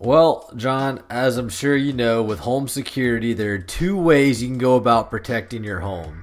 Well, 0.00 0.48
John, 0.54 1.02
as 1.10 1.38
I'm 1.38 1.48
sure 1.48 1.74
you 1.74 1.92
know, 1.92 2.22
with 2.22 2.38
home 2.38 2.68
security, 2.68 3.32
there 3.32 3.54
are 3.54 3.58
two 3.58 3.96
ways 3.96 4.40
you 4.40 4.48
can 4.48 4.56
go 4.56 4.76
about 4.76 5.10
protecting 5.10 5.64
your 5.64 5.80
home. 5.80 6.22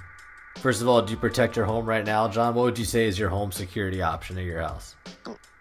First 0.59 0.81
of 0.81 0.87
all, 0.87 1.01
do 1.01 1.11
you 1.11 1.17
protect 1.17 1.57
your 1.57 1.65
home 1.65 1.85
right 1.85 2.05
now, 2.05 2.29
John? 2.29 2.55
What 2.55 2.63
would 2.63 2.79
you 2.79 2.85
say 2.85 3.05
is 3.05 3.19
your 3.19 3.27
home 3.27 3.51
security 3.51 4.01
option 4.01 4.37
at 4.37 4.45
your 4.45 4.61
house? 4.61 4.95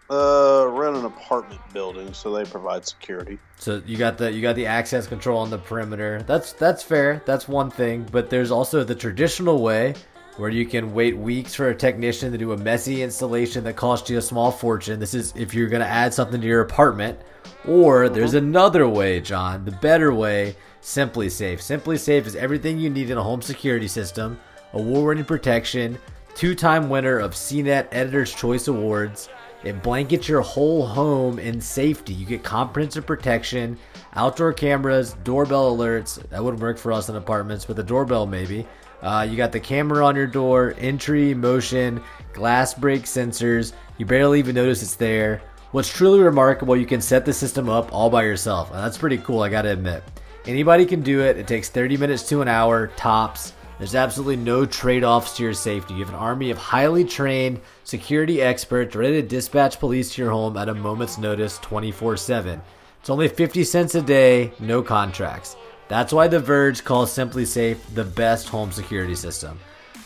Uh, 0.08 0.68
rent 0.70 0.96
an 0.96 1.06
apartment 1.06 1.60
building, 1.72 2.12
so 2.14 2.32
they 2.32 2.44
provide 2.44 2.86
security. 2.86 3.36
So 3.56 3.82
you 3.84 3.96
got 3.96 4.16
the 4.16 4.30
you 4.30 4.42
got 4.42 4.54
the 4.54 4.66
access 4.66 5.08
control 5.08 5.38
on 5.38 5.50
the 5.50 5.58
perimeter. 5.58 6.22
That's 6.22 6.52
that's 6.52 6.84
fair. 6.84 7.20
That's 7.26 7.48
one 7.48 7.68
thing. 7.68 8.06
But 8.12 8.30
there's 8.30 8.52
also 8.52 8.84
the 8.84 8.94
traditional 8.94 9.60
way 9.60 9.94
where 10.36 10.50
you 10.50 10.66
can 10.66 10.94
wait 10.94 11.16
weeks 11.16 11.54
for 11.54 11.70
a 11.70 11.74
technician 11.74 12.30
to 12.30 12.38
do 12.38 12.52
a 12.52 12.56
messy 12.56 13.02
installation 13.02 13.64
that 13.64 13.74
costs 13.74 14.08
you 14.08 14.18
a 14.18 14.22
small 14.22 14.52
fortune. 14.52 15.00
This 15.00 15.14
is 15.14 15.32
if 15.34 15.52
you're 15.52 15.68
going 15.68 15.82
to 15.82 15.88
add 15.88 16.14
something 16.14 16.40
to 16.40 16.46
your 16.46 16.60
apartment. 16.60 17.18
Or 17.66 18.08
there's 18.08 18.34
another 18.34 18.86
way, 18.88 19.20
John, 19.20 19.64
the 19.64 19.72
better 19.72 20.12
way, 20.12 20.54
SimpliSafe. 20.82 21.60
Simply 21.60 21.96
Safe 21.96 22.26
is 22.26 22.36
everything 22.36 22.78
you 22.78 22.90
need 22.90 23.10
in 23.10 23.16
a 23.16 23.22
home 23.22 23.40
security 23.40 23.88
system, 23.88 24.38
award-winning 24.74 25.24
protection, 25.24 25.98
two-time 26.34 26.90
winner 26.90 27.18
of 27.18 27.32
CNET 27.32 27.88
Editor's 27.90 28.34
Choice 28.34 28.68
Awards. 28.68 29.30
It 29.62 29.82
blankets 29.82 30.28
your 30.28 30.42
whole 30.42 30.84
home 30.86 31.38
in 31.38 31.58
safety. 31.58 32.12
You 32.12 32.26
get 32.26 32.44
comprehensive 32.44 33.06
protection, 33.06 33.78
outdoor 34.14 34.52
cameras, 34.52 35.14
doorbell 35.24 35.74
alerts. 35.74 36.22
That 36.28 36.44
wouldn't 36.44 36.62
work 36.62 36.76
for 36.76 36.92
us 36.92 37.08
in 37.08 37.16
apartments, 37.16 37.64
but 37.64 37.76
the 37.76 37.82
doorbell 37.82 38.26
maybe. 38.26 38.66
Uh, 39.00 39.26
you 39.28 39.38
got 39.38 39.52
the 39.52 39.60
camera 39.60 40.04
on 40.04 40.16
your 40.16 40.26
door, 40.26 40.74
entry, 40.76 41.32
motion, 41.32 42.02
glass 42.34 42.74
break 42.74 43.04
sensors. 43.04 43.72
You 43.96 44.04
barely 44.04 44.38
even 44.38 44.54
notice 44.54 44.82
it's 44.82 44.96
there. 44.96 45.40
What's 45.74 45.92
truly 45.92 46.20
remarkable, 46.20 46.76
you 46.76 46.86
can 46.86 47.00
set 47.00 47.24
the 47.24 47.32
system 47.32 47.68
up 47.68 47.92
all 47.92 48.08
by 48.08 48.22
yourself. 48.22 48.70
And 48.70 48.78
that's 48.78 48.96
pretty 48.96 49.18
cool, 49.18 49.42
I 49.42 49.48
gotta 49.48 49.72
admit. 49.72 50.04
Anybody 50.46 50.86
can 50.86 51.02
do 51.02 51.22
it. 51.22 51.36
It 51.36 51.48
takes 51.48 51.68
30 51.68 51.96
minutes 51.96 52.22
to 52.28 52.42
an 52.42 52.46
hour, 52.46 52.92
tops. 52.96 53.54
There's 53.78 53.96
absolutely 53.96 54.36
no 54.36 54.66
trade 54.66 55.02
offs 55.02 55.36
to 55.36 55.42
your 55.42 55.52
safety. 55.52 55.94
You 55.94 56.04
have 56.04 56.14
an 56.14 56.20
army 56.20 56.52
of 56.52 56.58
highly 56.58 57.04
trained 57.04 57.60
security 57.82 58.40
experts 58.40 58.94
ready 58.94 59.20
to 59.20 59.26
dispatch 59.26 59.80
police 59.80 60.14
to 60.14 60.22
your 60.22 60.30
home 60.30 60.56
at 60.56 60.68
a 60.68 60.74
moment's 60.74 61.18
notice 61.18 61.58
24 61.58 62.18
7. 62.18 62.62
It's 63.00 63.10
only 63.10 63.26
50 63.26 63.64
cents 63.64 63.96
a 63.96 64.02
day, 64.02 64.52
no 64.60 64.80
contracts. 64.80 65.56
That's 65.88 66.12
why 66.12 66.28
The 66.28 66.38
Verge 66.38 66.84
calls 66.84 67.10
SimpliSafe 67.10 67.78
the 67.94 68.04
best 68.04 68.48
home 68.48 68.70
security 68.70 69.16
system. 69.16 69.58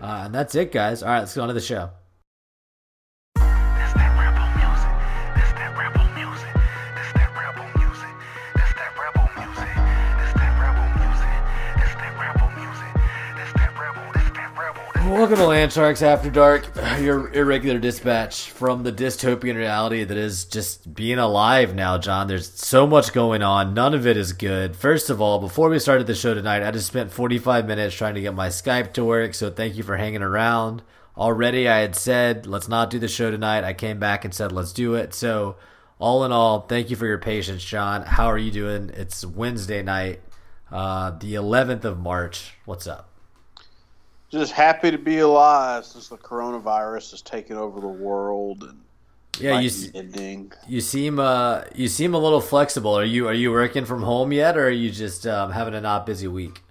Uh, 0.00 0.22
and 0.26 0.34
that's 0.34 0.54
it, 0.54 0.72
guys. 0.72 1.02
All 1.02 1.08
right, 1.08 1.20
let's 1.20 1.34
go 1.34 1.42
on 1.42 1.48
to 1.48 1.54
the 1.54 1.60
show. 1.60 1.90
Welcome 15.18 15.38
to 15.38 15.46
Land 15.46 15.72
Sharks 15.72 16.00
After 16.00 16.30
Dark, 16.30 16.70
your 17.00 17.32
irregular 17.34 17.80
dispatch 17.80 18.50
from 18.50 18.84
the 18.84 18.92
dystopian 18.92 19.56
reality 19.56 20.04
that 20.04 20.16
is 20.16 20.44
just 20.44 20.94
being 20.94 21.18
alive 21.18 21.74
now, 21.74 21.98
John. 21.98 22.28
There's 22.28 22.48
so 22.52 22.86
much 22.86 23.12
going 23.12 23.42
on. 23.42 23.74
None 23.74 23.94
of 23.94 24.06
it 24.06 24.16
is 24.16 24.32
good. 24.32 24.76
First 24.76 25.10
of 25.10 25.20
all, 25.20 25.40
before 25.40 25.70
we 25.70 25.80
started 25.80 26.06
the 26.06 26.14
show 26.14 26.34
tonight, 26.34 26.62
I 26.62 26.70
just 26.70 26.86
spent 26.86 27.10
45 27.10 27.66
minutes 27.66 27.96
trying 27.96 28.14
to 28.14 28.20
get 28.20 28.32
my 28.32 28.46
Skype 28.46 28.92
to 28.92 29.04
work, 29.04 29.34
so 29.34 29.50
thank 29.50 29.74
you 29.74 29.82
for 29.82 29.96
hanging 29.96 30.22
around. 30.22 30.84
Already, 31.16 31.68
I 31.68 31.78
had 31.78 31.96
said, 31.96 32.46
let's 32.46 32.68
not 32.68 32.88
do 32.88 33.00
the 33.00 33.08
show 33.08 33.28
tonight. 33.32 33.64
I 33.64 33.72
came 33.72 33.98
back 33.98 34.24
and 34.24 34.32
said, 34.32 34.52
let's 34.52 34.72
do 34.72 34.94
it. 34.94 35.14
So, 35.14 35.56
all 35.98 36.24
in 36.24 36.30
all, 36.30 36.60
thank 36.60 36.90
you 36.90 36.96
for 36.96 37.06
your 37.06 37.18
patience, 37.18 37.64
John. 37.64 38.02
How 38.02 38.26
are 38.26 38.38
you 38.38 38.52
doing? 38.52 38.92
It's 38.94 39.26
Wednesday 39.26 39.82
night, 39.82 40.20
uh, 40.70 41.10
the 41.10 41.34
11th 41.34 41.82
of 41.82 41.98
March. 41.98 42.54
What's 42.66 42.86
up? 42.86 43.08
Just 44.30 44.52
happy 44.52 44.90
to 44.90 44.98
be 44.98 45.18
alive 45.20 45.84
since 45.84 46.08
the 46.08 46.18
coronavirus 46.18 47.12
has 47.12 47.22
taken 47.22 47.56
over 47.56 47.80
the 47.80 47.86
world 47.88 48.62
and 48.62 48.80
Yeah, 49.40 49.58
you 49.60 49.70
ending. 49.94 50.52
you 50.66 50.80
seem 50.82 51.18
uh 51.18 51.62
you 51.74 51.88
seem 51.88 52.12
a 52.14 52.18
little 52.18 52.40
flexible. 52.42 52.92
Are 52.98 53.04
you 53.04 53.26
are 53.28 53.32
you 53.34 53.50
working 53.52 53.84
from 53.86 54.02
home 54.02 54.32
yet, 54.32 54.56
or 54.58 54.66
are 54.66 54.70
you 54.70 54.90
just 54.90 55.26
um, 55.26 55.50
having 55.52 55.74
a 55.74 55.80
not 55.80 56.04
busy 56.04 56.28
week? 56.28 56.62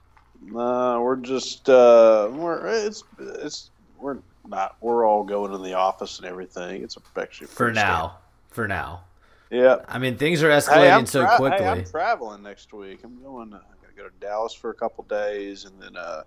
Uh, 0.56 1.00
we're 1.02 1.16
just 1.18 1.68
uh, 1.70 2.30
we're 2.32 2.68
it's 2.68 3.04
it's 3.20 3.72
we're 4.00 4.18
not 4.48 4.78
we're 4.80 5.06
all 5.08 5.24
going 5.24 5.52
in 5.54 5.64
the 5.64 5.74
office 5.74 6.20
and 6.20 6.28
everything. 6.28 6.84
It's 6.84 6.96
actually 7.18 7.48
For 7.48 7.72
now, 7.72 8.20
for 8.50 8.68
now. 8.68 9.02
Yeah. 9.50 9.78
I 9.88 9.98
mean, 9.98 10.18
things 10.18 10.44
are 10.44 10.50
Hey, 10.52 10.58
escalating 10.58 10.94
I'm 10.94 11.06
so 11.06 11.26
tra- 11.26 11.38
quickly. 11.38 11.60
Hey, 11.60 11.68
I'm 11.70 11.86
traveling 11.86 12.44
next 12.44 12.72
week. 12.72 13.00
I'm 13.04 13.22
going. 13.24 13.54
Uh, 13.54 13.58
I 13.58 13.76
got 13.82 13.96
to 13.96 14.02
go 14.04 14.04
to 14.08 14.14
Dallas 14.20 14.54
for 14.54 14.70
a 14.70 14.74
couple 14.74 15.04
days, 15.06 15.66
and 15.66 15.82
then 15.82 15.96
uh, 15.98 16.24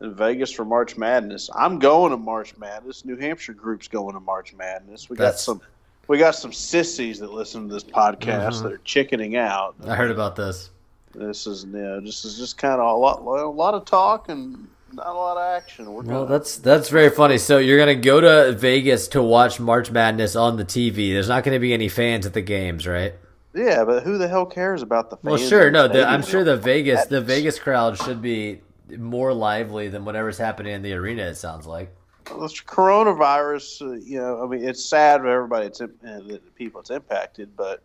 in 0.00 0.14
Vegas 0.14 0.50
for 0.50 0.64
March 0.64 0.96
Madness. 0.96 1.50
I'm 1.54 1.78
going 1.78 2.10
to 2.10 2.16
March 2.16 2.56
Madness. 2.56 3.04
New 3.04 3.16
Hampshire 3.16 3.52
group's 3.52 3.88
going 3.88 4.14
to 4.14 4.20
March 4.20 4.54
Madness. 4.54 5.10
We 5.10 5.16
got 5.16 5.24
That's- 5.24 5.44
some. 5.44 5.60
We 6.08 6.18
got 6.18 6.34
some 6.34 6.52
sissies 6.52 7.20
that 7.20 7.32
listen 7.32 7.68
to 7.68 7.72
this 7.74 7.84
podcast 7.84 8.54
Mhm. 8.58 8.62
that 8.64 8.72
are 8.72 8.80
chickening 8.84 9.36
out. 9.36 9.76
I 9.86 9.94
heard 9.94 10.10
about 10.10 10.34
this. 10.34 10.70
This 11.14 11.46
is 11.46 11.64
you 11.64 11.70
know, 11.78 12.00
this 12.00 12.24
is 12.24 12.36
just 12.36 12.58
kind 12.58 12.80
of 12.80 12.86
a 12.88 12.92
lot, 12.98 13.20
a 13.20 13.48
lot 13.48 13.74
of 13.74 13.84
talk 13.84 14.28
and 14.28 14.66
not 14.92 15.06
a 15.06 15.12
lot 15.12 15.36
of 15.36 15.42
action. 15.62 15.92
We're 15.92 16.02
Well, 16.02 16.26
that's 16.26 16.56
that's 16.56 16.88
very 16.88 17.10
funny. 17.10 17.38
So 17.38 17.58
you're 17.58 17.78
gonna 17.78 17.94
go 17.94 18.20
to 18.20 18.52
Vegas 18.58 19.06
to 19.08 19.22
watch 19.22 19.60
March 19.60 19.92
Madness 19.92 20.34
on 20.34 20.56
the 20.56 20.64
TV. 20.64 21.12
There's 21.12 21.28
not 21.28 21.44
gonna 21.44 21.60
be 21.60 21.72
any 21.72 21.88
fans 21.88 22.26
at 22.26 22.32
the 22.32 22.42
games, 22.42 22.88
right? 22.88 23.14
yeah, 23.54 23.84
but 23.84 24.02
who 24.02 24.16
the 24.18 24.26
hell 24.28 24.46
cares 24.46 24.82
about 24.82 25.10
the 25.10 25.16
fans? 25.16 25.24
Well, 25.40 25.48
sure. 25.48 25.70
No, 25.70 25.86
the 25.86 26.08
I'm 26.08 26.22
sure 26.22 26.42
the 26.42 26.56
Vegas 26.56 27.06
the 27.06 27.20
Vegas 27.20 27.58
crowd 27.60 27.98
should 27.98 28.20
be 28.20 28.62
more 28.98 29.32
lively 29.32 29.88
than 29.88 30.04
whatever's 30.04 30.38
happening 30.38 30.74
in 30.74 30.82
the 30.82 30.92
arena. 30.94 31.22
It 31.22 31.36
sounds 31.36 31.66
like. 31.66 31.94
this 32.40 32.60
coronavirus, 32.60 33.82
uh, 33.82 33.92
you 34.04 34.18
know, 34.18 34.42
I 34.42 34.46
mean, 34.46 34.66
it's 34.66 34.84
sad 34.84 35.20
for 35.20 35.28
everybody. 35.28 35.66
It's 35.66 35.80
uh, 35.80 35.88
people 36.56 36.80
it's 36.80 36.90
impacted, 36.90 37.56
but 37.56 37.82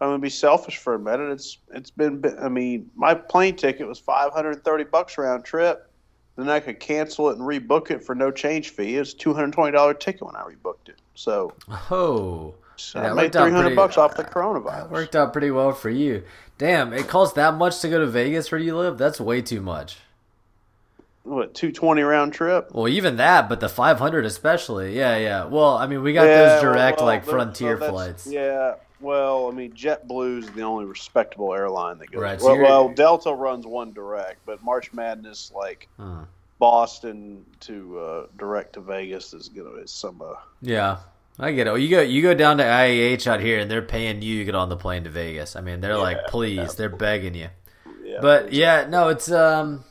I'm 0.00 0.08
gonna 0.08 0.18
be 0.18 0.30
selfish 0.30 0.76
for 0.78 0.94
a 0.94 0.98
minute. 0.98 1.30
It's 1.30 1.58
it's 1.72 1.90
been, 1.90 2.22
I 2.40 2.48
mean, 2.48 2.90
my 2.96 3.14
plane 3.14 3.56
ticket 3.56 3.86
was 3.86 3.98
530 3.98 4.84
bucks 4.84 5.18
round 5.18 5.44
trip. 5.44 5.88
Then 6.36 6.48
I 6.48 6.58
could 6.58 6.80
cancel 6.80 7.30
it 7.30 7.38
and 7.38 7.42
rebook 7.46 7.92
it 7.92 8.02
for 8.02 8.14
no 8.16 8.32
change 8.32 8.70
fee. 8.70 8.96
It 8.96 9.00
was 9.00 9.14
220 9.14 9.70
dollar 9.72 9.94
ticket 9.94 10.22
when 10.22 10.34
I 10.34 10.42
rebooked 10.42 10.88
it. 10.88 10.96
So, 11.14 11.52
Oh, 11.90 12.54
so 12.74 13.00
That 13.00 13.12
I 13.12 13.14
made 13.14 13.32
300 13.32 13.60
pretty- 13.60 13.76
bucks 13.76 13.96
off 13.96 14.16
the 14.16 14.24
that 14.24 14.32
coronavirus. 14.32 14.90
worked 14.90 15.14
out 15.14 15.32
pretty 15.32 15.52
well 15.52 15.70
for 15.70 15.90
you. 15.90 16.24
Damn, 16.58 16.92
it 16.92 17.06
costs 17.06 17.34
that 17.36 17.54
much 17.54 17.78
to 17.80 17.88
go 17.88 18.00
to 18.00 18.06
Vegas 18.06 18.50
where 18.50 18.60
you 18.60 18.76
live. 18.76 18.98
That's 18.98 19.20
way 19.20 19.42
too 19.42 19.60
much. 19.60 19.98
What 21.24 21.54
220 21.54 22.02
round 22.02 22.32
trip? 22.34 22.70
Well, 22.72 22.86
even 22.86 23.16
that, 23.16 23.48
but 23.48 23.60
the 23.60 23.68
500 23.68 24.26
especially. 24.26 24.96
Yeah, 24.96 25.16
yeah. 25.16 25.46
Well, 25.46 25.76
I 25.76 25.86
mean, 25.86 26.02
we 26.02 26.12
got 26.12 26.26
Yeah, 26.28 26.48
those 26.48 26.62
direct 26.62 26.98
well, 26.98 27.06
like 27.06 27.24
frontier 27.24 27.78
flights. 27.78 28.26
Yeah, 28.26 28.74
well, 29.00 29.48
I 29.48 29.54
mean, 29.54 29.72
JetBlue 29.72 30.40
is 30.40 30.50
the 30.52 30.62
only 30.62 30.84
respectable 30.84 31.54
airline 31.54 31.98
that 31.98 32.10
goes. 32.10 32.20
Right, 32.20 32.40
so 32.40 32.48
well, 32.54 32.58
well, 32.58 32.88
Delta 32.90 33.32
runs 33.32 33.66
one 33.66 33.92
direct, 33.94 34.44
but 34.44 34.62
March 34.62 34.92
Madness, 34.92 35.50
like 35.54 35.88
Huh. 35.98 36.24
Boston 36.58 37.44
to 37.60 37.98
uh, 37.98 38.26
direct 38.38 38.74
to 38.74 38.80
Vegas, 38.80 39.32
is 39.32 39.48
gonna 39.48 39.70
is 39.76 39.90
some. 39.90 40.20
Uh, 40.22 40.34
Yeah. 40.60 40.98
I 41.38 41.50
get 41.50 41.66
it. 41.66 41.70
Well, 41.70 41.78
you 41.78 41.88
go 41.88 42.00
you 42.00 42.22
go 42.22 42.32
down 42.34 42.58
to 42.58 42.64
IAH 42.64 43.26
out 43.26 43.40
here, 43.40 43.58
and 43.58 43.68
they're 43.68 43.82
paying 43.82 44.22
you 44.22 44.38
to 44.38 44.44
get 44.44 44.54
on 44.54 44.68
the 44.68 44.76
plane 44.76 45.02
to 45.04 45.10
Vegas. 45.10 45.56
I 45.56 45.62
mean, 45.62 45.80
they're 45.80 45.96
like, 45.98 46.26
please, 46.28 46.76
they're 46.76 46.88
begging 46.88 47.34
you. 47.34 47.48
Yeah, 48.04 48.18
But 48.20 48.52
yeah, 48.52 48.86
no, 48.88 49.08
it's 49.08 49.30
um 49.32 49.84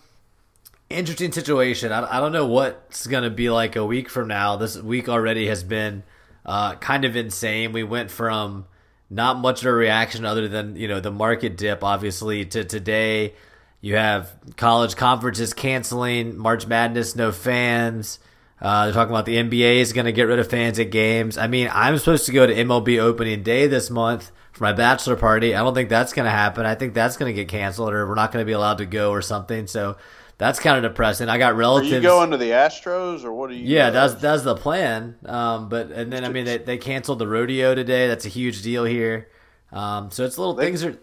interesting 0.89 1.31
situation. 1.31 1.91
I, 1.91 2.17
I 2.17 2.19
don't 2.19 2.31
know 2.31 2.45
what's 2.45 3.07
gonna 3.07 3.29
be 3.29 3.49
like 3.49 3.75
a 3.75 3.85
week 3.85 4.09
from 4.09 4.27
now. 4.27 4.55
This 4.55 4.77
week 4.77 5.09
already 5.09 5.47
has 5.47 5.63
been 5.63 6.03
uh, 6.45 6.75
kind 6.75 7.05
of 7.05 7.15
insane. 7.15 7.71
We 7.71 7.83
went 7.83 8.11
from 8.11 8.65
not 9.09 9.37
much 9.37 9.61
of 9.61 9.67
a 9.67 9.73
reaction 9.73 10.25
other 10.25 10.47
than 10.47 10.75
you 10.75 10.87
know 10.87 10.99
the 10.99 11.11
market 11.11 11.57
dip, 11.57 11.83
obviously, 11.83 12.45
to 12.45 12.63
today. 12.63 13.33
You 13.81 13.97
have 13.97 14.33
college 14.55 14.95
conferences 14.95 15.53
canceling, 15.53 16.37
March 16.37 16.65
Madness, 16.65 17.15
no 17.15 17.31
fans. 17.31 18.19
Uh, 18.61 18.85
they're 18.85 18.93
talking 18.93 19.11
about 19.11 19.25
the 19.25 19.35
NBA 19.35 19.81
is 19.81 19.91
going 19.91 20.05
to 20.05 20.13
get 20.13 20.23
rid 20.23 20.39
of 20.39 20.49
fans 20.49 20.79
at 20.79 20.89
games. 20.89 21.37
I 21.37 21.47
mean, 21.47 21.69
I'm 21.69 21.97
supposed 21.97 22.25
to 22.27 22.31
go 22.31 22.47
to 22.47 22.55
MLB 22.55 22.97
opening 22.99 23.43
day 23.43 23.67
this 23.67 23.89
month 23.89 24.31
for 24.53 24.63
my 24.63 24.71
bachelor 24.71 25.17
party. 25.17 25.53
I 25.53 25.59
don't 25.59 25.73
think 25.73 25.89
that's 25.89 26.13
going 26.13 26.23
to 26.25 26.31
happen. 26.31 26.65
I 26.65 26.75
think 26.75 26.93
that's 26.93 27.17
going 27.17 27.29
to 27.29 27.33
get 27.33 27.49
canceled 27.49 27.91
or 27.91 28.07
we're 28.07 28.15
not 28.15 28.31
going 28.31 28.41
to 28.41 28.45
be 28.45 28.53
allowed 28.53 28.77
to 28.77 28.85
go 28.85 29.11
or 29.11 29.21
something. 29.21 29.67
So 29.67 29.97
that's 30.43 30.59
kind 30.59 30.83
of 30.83 30.91
depressing. 30.91 31.29
I 31.29 31.37
got 31.37 31.53
Are 31.53 31.55
relatives. 31.55 31.91
you 31.93 32.01
going 32.01 32.31
to 32.31 32.37
the 32.37 32.49
Astros 32.51 33.23
or 33.23 33.31
what 33.31 33.49
are 33.49 33.53
you? 33.53 33.65
Yeah, 33.65 33.89
that's 33.91 34.15
that's 34.15 34.43
the 34.43 34.55
plan. 34.55 35.15
Um, 35.25 35.69
but 35.69 35.91
and 35.91 36.11
then 36.11 36.25
I 36.25 36.29
mean 36.29 36.45
they, 36.45 36.57
they 36.57 36.77
canceled 36.77 37.19
the 37.19 37.27
rodeo 37.27 37.73
today. 37.75 38.07
That's 38.07 38.25
a 38.25 38.29
huge 38.29 38.61
deal 38.61 38.83
here. 38.83 39.29
Um, 39.71 40.11
so 40.11 40.25
it's 40.25 40.37
a 40.37 40.39
little 40.41 40.53
They- 40.55 40.65
things 40.65 40.83
are 40.83 40.97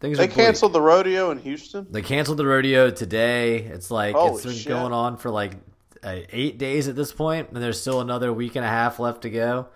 things 0.00 0.18
they 0.18 0.24
are 0.24 0.28
canceled 0.28 0.72
the 0.72 0.80
rodeo 0.80 1.30
in 1.30 1.38
Houston. 1.38 1.86
They 1.90 2.02
canceled 2.02 2.38
the 2.38 2.46
rodeo 2.46 2.90
today. 2.90 3.58
It's 3.58 3.90
like 3.90 4.14
Holy 4.14 4.34
it's 4.34 4.44
been 4.44 4.54
shit. 4.54 4.68
going 4.68 4.92
on 4.92 5.16
for 5.18 5.30
like 5.30 5.52
eight 6.04 6.56
days 6.58 6.86
at 6.88 6.94
this 6.96 7.12
point, 7.12 7.48
and 7.52 7.62
there's 7.62 7.80
still 7.80 8.00
another 8.00 8.32
week 8.32 8.56
and 8.56 8.64
a 8.64 8.68
half 8.68 8.98
left 8.98 9.22
to 9.22 9.30
go. 9.30 9.66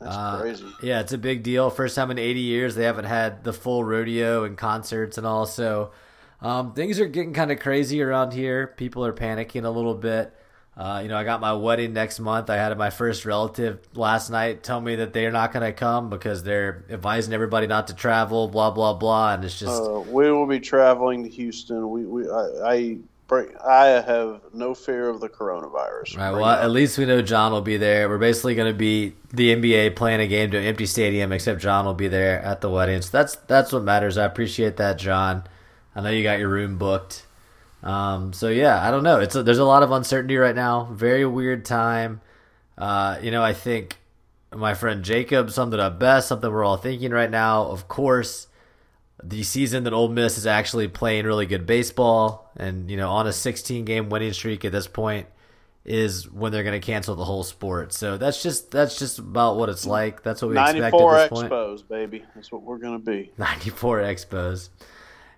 That's 0.00 0.16
Uh, 0.16 0.40
crazy. 0.40 0.66
Yeah, 0.82 1.00
it's 1.00 1.12
a 1.12 1.18
big 1.18 1.42
deal. 1.42 1.70
First 1.70 1.94
time 1.94 2.10
in 2.10 2.18
80 2.18 2.40
years 2.40 2.74
they 2.74 2.84
haven't 2.84 3.04
had 3.04 3.44
the 3.44 3.52
full 3.52 3.84
rodeo 3.84 4.44
and 4.44 4.56
concerts 4.56 5.18
and 5.18 5.26
all. 5.26 5.46
So 5.46 5.90
um, 6.44 6.74
things 6.74 7.00
are 7.00 7.06
getting 7.06 7.32
kind 7.32 7.50
of 7.50 7.58
crazy 7.58 8.02
around 8.02 8.34
here. 8.34 8.66
People 8.66 9.04
are 9.06 9.14
panicking 9.14 9.64
a 9.64 9.70
little 9.70 9.94
bit. 9.94 10.34
Uh, 10.76 11.00
you 11.02 11.08
know, 11.08 11.16
I 11.16 11.24
got 11.24 11.40
my 11.40 11.54
wedding 11.54 11.92
next 11.92 12.20
month. 12.20 12.50
I 12.50 12.56
had 12.56 12.76
my 12.76 12.90
first 12.90 13.24
relative 13.24 13.78
last 13.94 14.28
night 14.28 14.62
tell 14.62 14.80
me 14.80 14.96
that 14.96 15.12
they're 15.12 15.30
not 15.30 15.52
going 15.52 15.64
to 15.64 15.72
come 15.72 16.10
because 16.10 16.42
they're 16.42 16.84
advising 16.90 17.32
everybody 17.32 17.66
not 17.66 17.86
to 17.86 17.94
travel. 17.94 18.48
Blah 18.48 18.72
blah 18.72 18.92
blah, 18.92 19.34
and 19.34 19.44
it's 19.44 19.58
just 19.58 19.82
Uh, 19.82 20.00
we 20.00 20.30
will 20.30 20.46
be 20.46 20.60
traveling 20.60 21.22
to 21.22 21.30
Houston. 21.30 21.88
We, 21.90 22.04
we 22.04 22.28
I, 22.28 22.98
I, 23.30 23.46
I 23.64 23.86
have 24.02 24.40
no 24.52 24.74
fear 24.74 25.08
of 25.08 25.20
the 25.20 25.28
coronavirus. 25.28 26.18
Right. 26.18 26.30
Bring 26.30 26.42
Well, 26.42 26.50
at 26.50 26.70
least 26.70 26.98
we 26.98 27.06
know 27.06 27.22
John 27.22 27.52
will 27.52 27.62
be 27.62 27.76
there. 27.78 28.08
We're 28.08 28.18
basically 28.18 28.54
going 28.54 28.70
to 28.70 28.76
be 28.76 29.14
the 29.32 29.54
NBA 29.54 29.94
playing 29.96 30.20
a 30.20 30.26
game 30.26 30.50
to 30.50 30.58
an 30.58 30.64
empty 30.64 30.86
stadium, 30.86 31.32
except 31.32 31.60
John 31.60 31.86
will 31.86 31.94
be 31.94 32.08
there 32.08 32.42
at 32.42 32.60
the 32.60 32.68
wedding. 32.68 33.00
So 33.00 33.16
that's 33.16 33.36
that's 33.46 33.72
what 33.72 33.84
matters. 33.84 34.18
I 34.18 34.24
appreciate 34.24 34.76
that, 34.78 34.98
John. 34.98 35.44
I 35.94 36.00
know 36.00 36.10
you 36.10 36.22
got 36.22 36.38
your 36.38 36.48
room 36.48 36.78
booked. 36.78 37.26
Um, 37.82 38.32
so 38.32 38.48
yeah, 38.48 38.86
I 38.86 38.90
don't 38.90 39.04
know. 39.04 39.20
It's 39.20 39.34
a, 39.34 39.42
there's 39.42 39.58
a 39.58 39.64
lot 39.64 39.82
of 39.82 39.90
uncertainty 39.92 40.36
right 40.36 40.54
now. 40.54 40.84
Very 40.92 41.26
weird 41.26 41.64
time. 41.64 42.20
Uh, 42.76 43.18
you 43.22 43.30
know, 43.30 43.42
I 43.42 43.52
think 43.52 43.98
my 44.52 44.74
friend 44.74 45.04
Jacob 45.04 45.50
summed 45.50 45.74
it 45.74 45.80
up 45.80 45.98
best. 45.98 46.28
Something 46.28 46.50
we're 46.50 46.64
all 46.64 46.76
thinking 46.76 47.10
right 47.10 47.30
now. 47.30 47.64
Of 47.64 47.88
course, 47.88 48.48
the 49.22 49.42
season 49.42 49.84
that 49.84 49.92
Ole 49.92 50.08
Miss 50.08 50.38
is 50.38 50.46
actually 50.46 50.88
playing 50.88 51.26
really 51.26 51.46
good 51.46 51.66
baseball, 51.66 52.50
and 52.56 52.90
you 52.90 52.96
know, 52.96 53.10
on 53.10 53.26
a 53.26 53.32
16 53.32 53.84
game 53.84 54.08
winning 54.08 54.32
streak 54.32 54.64
at 54.64 54.72
this 54.72 54.86
point, 54.86 55.26
is 55.84 56.30
when 56.30 56.52
they're 56.52 56.62
going 56.62 56.80
to 56.80 56.84
cancel 56.84 57.14
the 57.14 57.24
whole 57.24 57.44
sport. 57.44 57.92
So 57.92 58.16
that's 58.16 58.42
just 58.42 58.70
that's 58.70 58.98
just 58.98 59.18
about 59.18 59.56
what 59.56 59.68
it's 59.68 59.86
like. 59.86 60.22
That's 60.22 60.40
what 60.40 60.50
we 60.50 60.58
expect 60.58 60.76
at 60.76 60.92
94 60.92 61.14
this 61.14 61.28
point. 61.28 61.50
94 61.50 61.58
Expos, 61.76 61.88
baby. 61.88 62.24
That's 62.34 62.50
what 62.50 62.62
we're 62.62 62.78
going 62.78 62.98
to 62.98 63.04
be. 63.04 63.32
94 63.38 63.98
expos. 64.00 64.70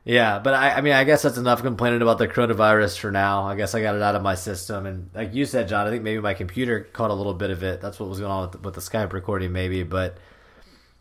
Yeah, 0.06 0.38
but 0.38 0.54
I, 0.54 0.70
I 0.74 0.80
mean, 0.82 0.92
I 0.92 1.02
guess 1.02 1.22
that's 1.22 1.36
enough 1.36 1.62
complaining 1.62 2.00
about 2.00 2.18
the 2.18 2.28
coronavirus 2.28 2.96
for 2.96 3.10
now. 3.10 3.42
I 3.42 3.56
guess 3.56 3.74
I 3.74 3.82
got 3.82 3.96
it 3.96 4.02
out 4.02 4.14
of 4.14 4.22
my 4.22 4.36
system, 4.36 4.86
and 4.86 5.10
like 5.12 5.34
you 5.34 5.44
said, 5.44 5.66
John, 5.66 5.84
I 5.84 5.90
think 5.90 6.04
maybe 6.04 6.20
my 6.20 6.32
computer 6.32 6.82
caught 6.92 7.10
a 7.10 7.14
little 7.14 7.34
bit 7.34 7.50
of 7.50 7.64
it. 7.64 7.80
That's 7.80 7.98
what 7.98 8.08
was 8.08 8.20
going 8.20 8.30
on 8.30 8.42
with 8.42 8.52
the, 8.52 8.58
with 8.58 8.74
the 8.74 8.80
Skype 8.80 9.12
recording, 9.12 9.50
maybe. 9.50 9.82
But 9.82 10.18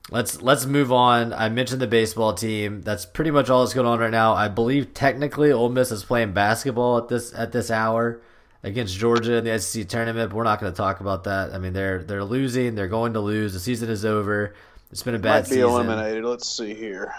let's 0.10 0.42
let's 0.42 0.66
move 0.66 0.92
on. 0.92 1.34
I 1.34 1.50
mentioned 1.50 1.81
the 1.81 1.88
baseball 1.88 2.34
team. 2.34 2.81
That's 2.81 3.06
pretty 3.06 3.30
much 3.30 3.48
all 3.48 3.62
that's 3.63 3.75
going 3.75 3.86
on 3.86 4.00
right 4.00 4.10
now. 4.10 4.34
I 4.34 4.48
believe 4.48 4.96
technically 4.96 5.51
Ole 5.51 5.69
Miss 5.69 5.92
is 5.92 6.04
playing 6.04 6.34
basketball 6.34 6.98
at 6.98 7.08
this 7.08 7.31
at 7.31 7.51
this 7.51 7.69
hour 7.69 8.22
against 8.63 8.98
Georgia 8.98 9.36
in 9.36 9.44
the 9.44 9.60
SEC 9.60 9.88
tournament. 9.88 10.31
But 10.31 10.36
we're 10.36 10.44
not 10.46 10.60
going 10.60 10.74
to 10.74 10.78
talk 10.78 11.00
about 11.00 11.25
that. 11.25 11.54
I 11.54 11.60
mean, 11.60 11.74
they're 11.74 12.01
they're 12.04 12.24
losing. 12.24 12.74
They're 12.74 12.88
going 12.88 13.13
to 13.13 13.19
lose. 13.19 13.54
The 13.54 13.60
season 13.60 13.92
is 13.92 14.04
over. 14.04 14.56
It's 14.90 15.04
been 15.04 15.13
a 15.13 15.19
bad 15.19 15.44
Might 15.44 15.50
be 15.50 15.56
season. 15.58 15.69
eliminated. 15.69 16.24
Let's 16.25 16.50
see 16.50 16.74
here. 16.74 17.13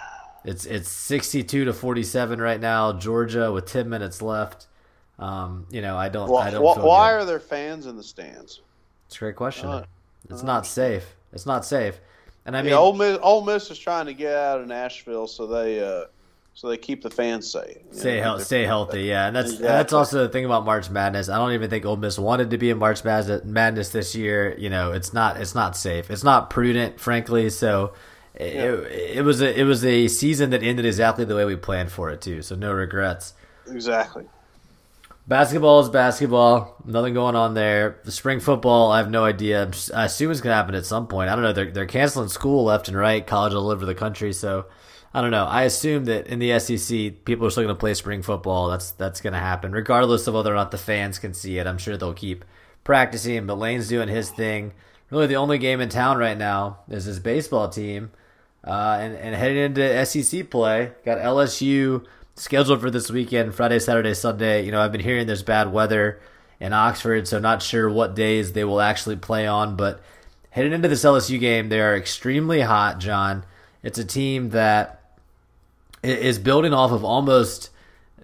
It's 0.46 0.64
it's 0.64 0.88
sixty 0.88 1.42
two 1.42 1.64
to 1.64 1.72
forty 1.72 2.04
seven 2.04 2.40
right 2.40 2.60
now. 2.60 2.92
Georgia 2.92 3.52
with 3.52 3.66
ten 3.66 3.88
minutes 3.88 4.22
left. 4.22 4.68
Um, 5.18 5.66
you 5.70 5.82
know, 5.82 5.96
I 5.96 6.08
don't. 6.08 6.30
Why, 6.30 6.46
I 6.46 6.50
don't. 6.50 6.62
why, 6.62 6.74
feel 6.74 6.86
why 6.86 7.10
good. 7.10 7.16
are 7.16 7.24
there 7.24 7.40
fans 7.40 7.86
in 7.86 7.96
the 7.96 8.02
stands? 8.04 8.60
It's 9.08 9.16
a 9.16 9.18
great 9.18 9.34
question. 9.34 9.68
Uh, 9.68 9.84
it's 10.30 10.44
not 10.44 10.64
safe. 10.64 11.16
It's 11.32 11.46
not 11.46 11.64
safe. 11.64 11.98
And 12.44 12.56
I 12.56 12.62
mean, 12.62 12.70
yeah, 12.70 12.78
Ole 12.78 12.92
Miss, 12.92 13.18
Ole 13.22 13.44
Miss 13.44 13.70
is 13.72 13.78
trying 13.78 14.06
to 14.06 14.14
get 14.14 14.36
out 14.36 14.60
of 14.60 14.68
Nashville, 14.68 15.26
so 15.26 15.48
they 15.48 15.82
uh, 15.82 16.04
so 16.54 16.68
they 16.68 16.76
keep 16.76 17.02
the 17.02 17.10
fans 17.10 17.50
safe. 17.50 17.78
Stay 17.90 18.18
know, 18.18 18.22
healthy. 18.22 18.44
Stay 18.44 18.62
healthy. 18.62 19.02
Yeah, 19.02 19.26
and 19.26 19.34
that's 19.34 19.48
Exactly. 19.48 19.66
that's 19.66 19.92
also 19.92 20.22
the 20.22 20.28
thing 20.28 20.44
about 20.44 20.64
March 20.64 20.88
Madness. 20.90 21.28
I 21.28 21.38
don't 21.38 21.54
even 21.54 21.70
think 21.70 21.84
Ole 21.84 21.96
Miss 21.96 22.20
wanted 22.20 22.50
to 22.50 22.58
be 22.58 22.70
in 22.70 22.78
March 22.78 23.02
Madness 23.02 23.42
Madness 23.44 23.88
this 23.88 24.14
year. 24.14 24.54
You 24.56 24.70
know, 24.70 24.92
it's 24.92 25.12
not. 25.12 25.38
It's 25.40 25.56
not 25.56 25.76
safe. 25.76 26.08
It's 26.08 26.22
not 26.22 26.50
prudent, 26.50 27.00
frankly. 27.00 27.50
So. 27.50 27.94
It, 28.36 29.16
it 29.18 29.24
was 29.24 29.40
a 29.40 29.58
it 29.58 29.64
was 29.64 29.84
a 29.84 30.08
season 30.08 30.50
that 30.50 30.62
ended 30.62 30.84
exactly 30.84 31.24
the 31.24 31.34
way 31.34 31.44
we 31.44 31.56
planned 31.56 31.90
for 31.90 32.10
it 32.10 32.20
too. 32.20 32.42
So 32.42 32.54
no 32.54 32.72
regrets. 32.72 33.34
Exactly. 33.66 34.26
Basketball 35.28 35.80
is 35.80 35.88
basketball. 35.88 36.76
Nothing 36.84 37.14
going 37.14 37.34
on 37.34 37.54
there. 37.54 37.98
The 38.04 38.12
spring 38.12 38.38
football, 38.38 38.92
I 38.92 38.98
have 38.98 39.10
no 39.10 39.24
idea. 39.24 39.68
I 39.92 40.04
assume 40.04 40.30
it's 40.30 40.40
going 40.40 40.52
to 40.52 40.56
happen 40.56 40.76
at 40.76 40.86
some 40.86 41.08
point. 41.08 41.30
I 41.30 41.34
don't 41.34 41.42
know. 41.42 41.52
They're, 41.52 41.72
they're 41.72 41.86
canceling 41.86 42.28
school 42.28 42.62
left 42.62 42.86
and 42.86 42.96
right, 42.96 43.26
college 43.26 43.52
all 43.52 43.70
over 43.70 43.84
the 43.84 43.94
country. 43.94 44.32
So 44.32 44.66
I 45.12 45.22
don't 45.22 45.32
know. 45.32 45.44
I 45.44 45.62
assume 45.62 46.04
that 46.04 46.28
in 46.28 46.38
the 46.38 46.56
SEC, 46.60 47.24
people 47.24 47.44
are 47.44 47.50
still 47.50 47.64
going 47.64 47.74
to 47.74 47.78
play 47.78 47.94
spring 47.94 48.22
football. 48.22 48.68
That's 48.68 48.92
that's 48.92 49.20
going 49.20 49.32
to 49.32 49.40
happen, 49.40 49.72
regardless 49.72 50.26
of 50.28 50.34
whether 50.34 50.52
or 50.52 50.56
not 50.56 50.70
the 50.70 50.78
fans 50.78 51.18
can 51.18 51.34
see 51.34 51.58
it. 51.58 51.66
I'm 51.66 51.78
sure 51.78 51.96
they'll 51.96 52.14
keep 52.14 52.44
practicing. 52.84 53.46
But 53.46 53.58
Lane's 53.58 53.88
doing 53.88 54.08
his 54.08 54.30
thing. 54.30 54.74
Really, 55.10 55.26
the 55.26 55.36
only 55.36 55.58
game 55.58 55.80
in 55.80 55.88
town 55.88 56.18
right 56.18 56.38
now 56.38 56.80
is 56.88 57.06
his 57.06 57.18
baseball 57.18 57.68
team. 57.68 58.12
Uh, 58.66 58.98
and, 59.00 59.14
and 59.16 59.34
heading 59.34 59.58
into 59.58 60.04
SEC 60.04 60.50
play, 60.50 60.90
got 61.04 61.18
LSU 61.18 62.04
scheduled 62.34 62.80
for 62.80 62.90
this 62.90 63.10
weekend, 63.10 63.54
Friday, 63.54 63.78
Saturday, 63.78 64.12
Sunday. 64.12 64.64
You 64.64 64.72
know, 64.72 64.80
I've 64.80 64.92
been 64.92 65.00
hearing 65.00 65.26
there's 65.26 65.42
bad 65.42 65.72
weather 65.72 66.20
in 66.58 66.72
Oxford, 66.72 67.28
so 67.28 67.38
not 67.38 67.62
sure 67.62 67.88
what 67.88 68.14
days 68.14 68.52
they 68.52 68.64
will 68.64 68.80
actually 68.80 69.16
play 69.16 69.46
on. 69.46 69.76
But 69.76 70.02
heading 70.50 70.72
into 70.72 70.88
this 70.88 71.04
LSU 71.04 71.38
game, 71.38 71.68
they 71.68 71.80
are 71.80 71.96
extremely 71.96 72.60
hot, 72.62 72.98
John. 72.98 73.44
It's 73.82 73.98
a 73.98 74.04
team 74.04 74.50
that 74.50 75.00
is 76.02 76.38
building 76.38 76.74
off 76.74 76.92
of 76.92 77.04
almost 77.04 77.70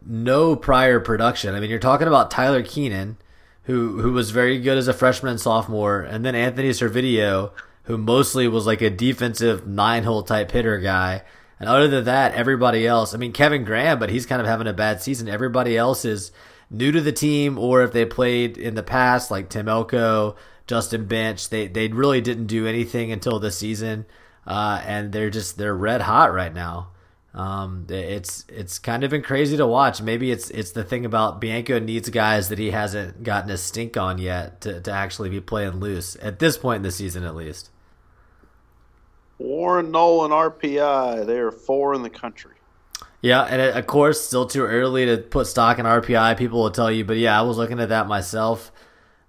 no 0.05 0.57
prior 0.57 0.99
production. 0.99 1.55
I 1.55 1.61
mean, 1.61 1.71
you're 1.71 1.79
talking 1.79 2.09
about 2.09 2.31
Tyler 2.31 2.63
Keenan, 2.63 3.17
who 3.65 4.01
who 4.01 4.13
was 4.13 4.31
very 4.31 4.59
good 4.59 4.79
as 4.79 4.89
a 4.89 4.93
freshman 4.93 5.31
and 5.31 5.41
sophomore, 5.41 6.01
and 6.01 6.25
then 6.25 6.35
Anthony 6.35 6.71
Servideo, 6.71 7.53
who 7.85 7.99
mostly 7.99 8.49
was 8.49 8.67
like 8.67 8.81
a 8.81 8.91
defensive 8.91 9.67
nine 9.67 10.05
hole 10.05 10.23
type 10.23 10.51
hitter 10.51 10.79
guy. 10.79 11.23
And 11.59 11.69
other 11.69 11.89
than 11.89 12.05
that, 12.05 12.35
everybody 12.35 12.87
else, 12.87 13.15
I 13.15 13.19
mean, 13.19 13.33
Kevin 13.33 13.65
Graham, 13.65 13.99
but 13.99 14.11
he's 14.11 14.27
kind 14.27 14.41
of 14.41 14.47
having 14.47 14.67
a 14.67 14.73
bad 14.73 15.01
season. 15.01 15.29
Everybody 15.29 15.77
else 15.77 16.05
is 16.05 16.33
new 16.71 16.91
to 16.91 17.01
the 17.01 17.13
team, 17.13 17.59
or 17.59 17.83
if 17.83 17.93
they 17.93 18.05
played 18.05 18.57
in 18.59 18.75
the 18.75 18.83
past, 18.83 19.31
like 19.31 19.49
Tim 19.49 19.69
Elko, 19.69 20.37
Justin 20.67 21.07
Bench, 21.07 21.51
they, 21.51 21.69
they 21.69 21.89
really 21.89 22.21
didn't 22.21 22.47
do 22.47 22.67
anything 22.67 23.13
until 23.13 23.39
this 23.39 23.59
season. 23.59 24.07
Uh, 24.47 24.83
and 24.85 25.13
they're 25.13 25.31
just, 25.31 25.59
they're 25.59 25.75
red 25.75 26.01
hot 26.01 26.33
right 26.33 26.53
now. 26.53 26.89
Um, 27.35 27.87
it's 27.89 28.45
it's 28.49 28.79
kind 28.79 29.05
of 29.05 29.11
been 29.11 29.23
crazy 29.23 29.57
to 29.57 29.67
watch. 29.67 30.03
Maybe 30.03 30.31
it's 30.31 30.51
it's 30.51 30.73
the 30.73 30.85
thing 30.85 31.07
about 31.07 31.41
Bianco 31.41 31.79
needs 31.79 32.11
guys 32.11 32.51
that 32.51 32.59
he 32.59 32.71
hasn't 32.71 33.23
gotten 33.23 33.51
a 33.51 33.57
stink 33.57 33.97
on 33.97 34.19
yet 34.19 34.61
to, 34.63 34.81
to 34.83 34.91
actually 34.91 35.31
be 35.31 35.41
playing 35.41 35.81
loose 35.81 36.17
at 36.21 36.39
this 36.39 36.59
point 36.59 36.77
in 36.77 36.83
the 36.83 36.91
season, 36.91 37.25
at 37.25 37.35
least. 37.35 37.71
Warren 39.39 39.91
Nolan 39.91 40.31
RPI. 40.31 41.27
They 41.27 41.39
are 41.39 41.51
four 41.51 41.95
in 41.95 42.03
the 42.03 42.11
country. 42.11 42.55
Yeah, 43.23 43.43
and 43.43 43.63
it, 43.63 43.77
of 43.77 43.87
course, 43.87 44.21
still 44.21 44.47
too 44.47 44.65
early 44.65 45.07
to 45.07 45.17
put 45.17 45.47
stock 45.47 45.79
in 45.79 45.87
RPI. 45.87 46.37
People 46.37 46.61
will 46.61 46.71
tell 46.71 46.91
you, 46.91 47.05
but 47.05 47.17
yeah, 47.17 47.39
I 47.39 47.43
was 47.43 47.57
looking 47.57 47.81
at 47.81 47.89
that 47.89 48.09
myself. 48.09 48.73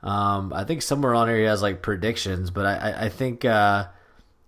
Um, 0.02 0.52
I 0.52 0.66
think 0.66 0.82
somewhere 0.82 1.16
on 1.16 1.30
here 1.30 1.38
he 1.38 1.44
has 1.44 1.62
like 1.62 1.82
predictions, 1.82 2.52
but 2.52 2.66
I, 2.66 2.76
I, 2.76 3.06
I 3.06 3.10
think 3.10 3.46
uh, 3.46 3.88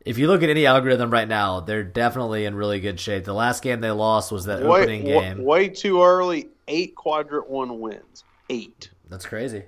if 0.05 0.17
you 0.17 0.27
look 0.27 0.43
at 0.43 0.50
any 0.50 0.65
algorithm 0.65 1.09
right 1.09 1.27
now, 1.27 1.59
they're 1.59 1.83
definitely 1.83 2.45
in 2.45 2.55
really 2.55 2.79
good 2.79 3.00
shape. 3.00 3.25
The 3.25 3.33
last 3.33 3.63
game 3.63 3.81
they 3.81 3.91
lost 3.91 4.31
was 4.31 4.45
that 4.45 4.62
Way, 4.63 4.81
opening 4.81 5.03
game. 5.05 5.43
way 5.43 5.67
too 5.67 6.01
early. 6.03 6.50
Eight 6.67 6.95
quadrant 6.95 7.50
one 7.50 7.79
wins. 7.79 8.24
Eight. 8.50 8.91
That's 9.09 9.25
crazy. 9.25 9.63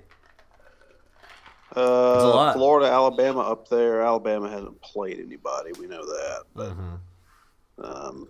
a 1.76 1.80
Uh, 1.80 2.28
lot. 2.34 2.54
Florida, 2.54 2.86
Alabama 2.90 3.40
up 3.40 3.68
there. 3.68 4.02
Alabama 4.02 4.48
hasn't 4.48 4.80
played 4.80 5.18
anybody. 5.20 5.72
We 5.78 5.86
know 5.86 6.04
that. 6.04 6.44
But 6.54 6.70
Mm-hmm. 6.70 7.84
um, 7.84 8.28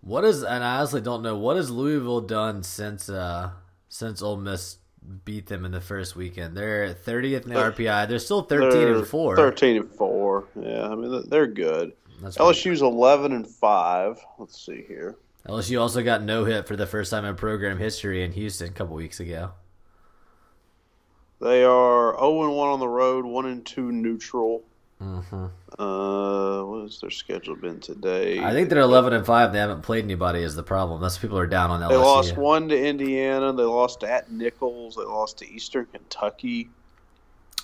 What 0.00 0.24
is 0.24 0.42
and 0.42 0.62
I 0.62 0.76
honestly 0.78 1.00
don't 1.00 1.22
know 1.22 1.36
what 1.36 1.56
has 1.56 1.70
Louisville 1.70 2.20
done 2.20 2.62
since 2.62 3.08
uh 3.08 3.50
since 3.88 4.22
Ole 4.22 4.36
Miss 4.36 4.78
beat 5.24 5.46
them 5.46 5.64
in 5.64 5.72
the 5.72 5.80
first 5.80 6.14
weekend. 6.14 6.56
They're 6.56 6.92
30th 6.94 7.44
in 7.44 7.48
the 7.50 7.54
RPI. 7.56 8.08
They're 8.08 8.18
still 8.18 8.42
13 8.42 8.70
they're 8.70 8.94
and 8.96 9.06
4. 9.06 9.36
Thirteen 9.36 9.76
and 9.78 9.90
four. 9.94 10.17
Yeah, 10.60 10.88
I 10.88 10.94
mean 10.94 11.24
they're 11.28 11.46
good. 11.46 11.92
That's 12.22 12.36
LSU's 12.38 12.82
eleven 12.82 13.32
and 13.32 13.46
five. 13.46 14.18
Let's 14.38 14.64
see 14.64 14.84
here. 14.86 15.16
LSU 15.46 15.80
also 15.80 16.02
got 16.02 16.22
no 16.22 16.44
hit 16.44 16.66
for 16.66 16.76
the 16.76 16.86
first 16.86 17.10
time 17.10 17.24
in 17.24 17.36
program 17.36 17.78
history 17.78 18.22
in 18.22 18.32
Houston 18.32 18.68
a 18.68 18.72
couple 18.72 18.94
weeks 18.96 19.20
ago. 19.20 19.52
They 21.40 21.62
are 21.64 22.14
zero 22.16 22.44
and 22.44 22.56
one 22.56 22.68
on 22.68 22.80
the 22.80 22.88
road, 22.88 23.24
one 23.24 23.46
and 23.46 23.64
two 23.64 23.92
neutral. 23.92 24.64
Mm-hmm. 25.00 25.46
Uh, 25.80 26.64
what 26.64 26.82
has 26.82 27.00
their 27.00 27.10
schedule 27.10 27.54
been 27.54 27.78
today? 27.78 28.40
I 28.40 28.52
think 28.52 28.68
they're 28.68 28.80
11 28.80 29.12
and 29.12 29.24
5. 29.24 29.52
They 29.52 29.60
haven't 29.60 29.82
played 29.82 30.02
anybody 30.02 30.42
is 30.42 30.56
the 30.56 30.64
problem. 30.64 31.00
That's 31.00 31.16
people 31.16 31.38
are 31.38 31.46
down 31.46 31.70
on 31.70 31.80
LSU. 31.80 31.88
they 31.90 31.96
lost 31.96 32.36
one 32.36 32.68
to 32.70 32.86
Indiana. 32.86 33.52
They 33.52 33.62
lost 33.62 34.02
at 34.02 34.32
Nicholls. 34.32 34.96
They 34.96 35.04
lost 35.04 35.38
to 35.38 35.48
Eastern 35.48 35.86
Kentucky. 35.86 36.68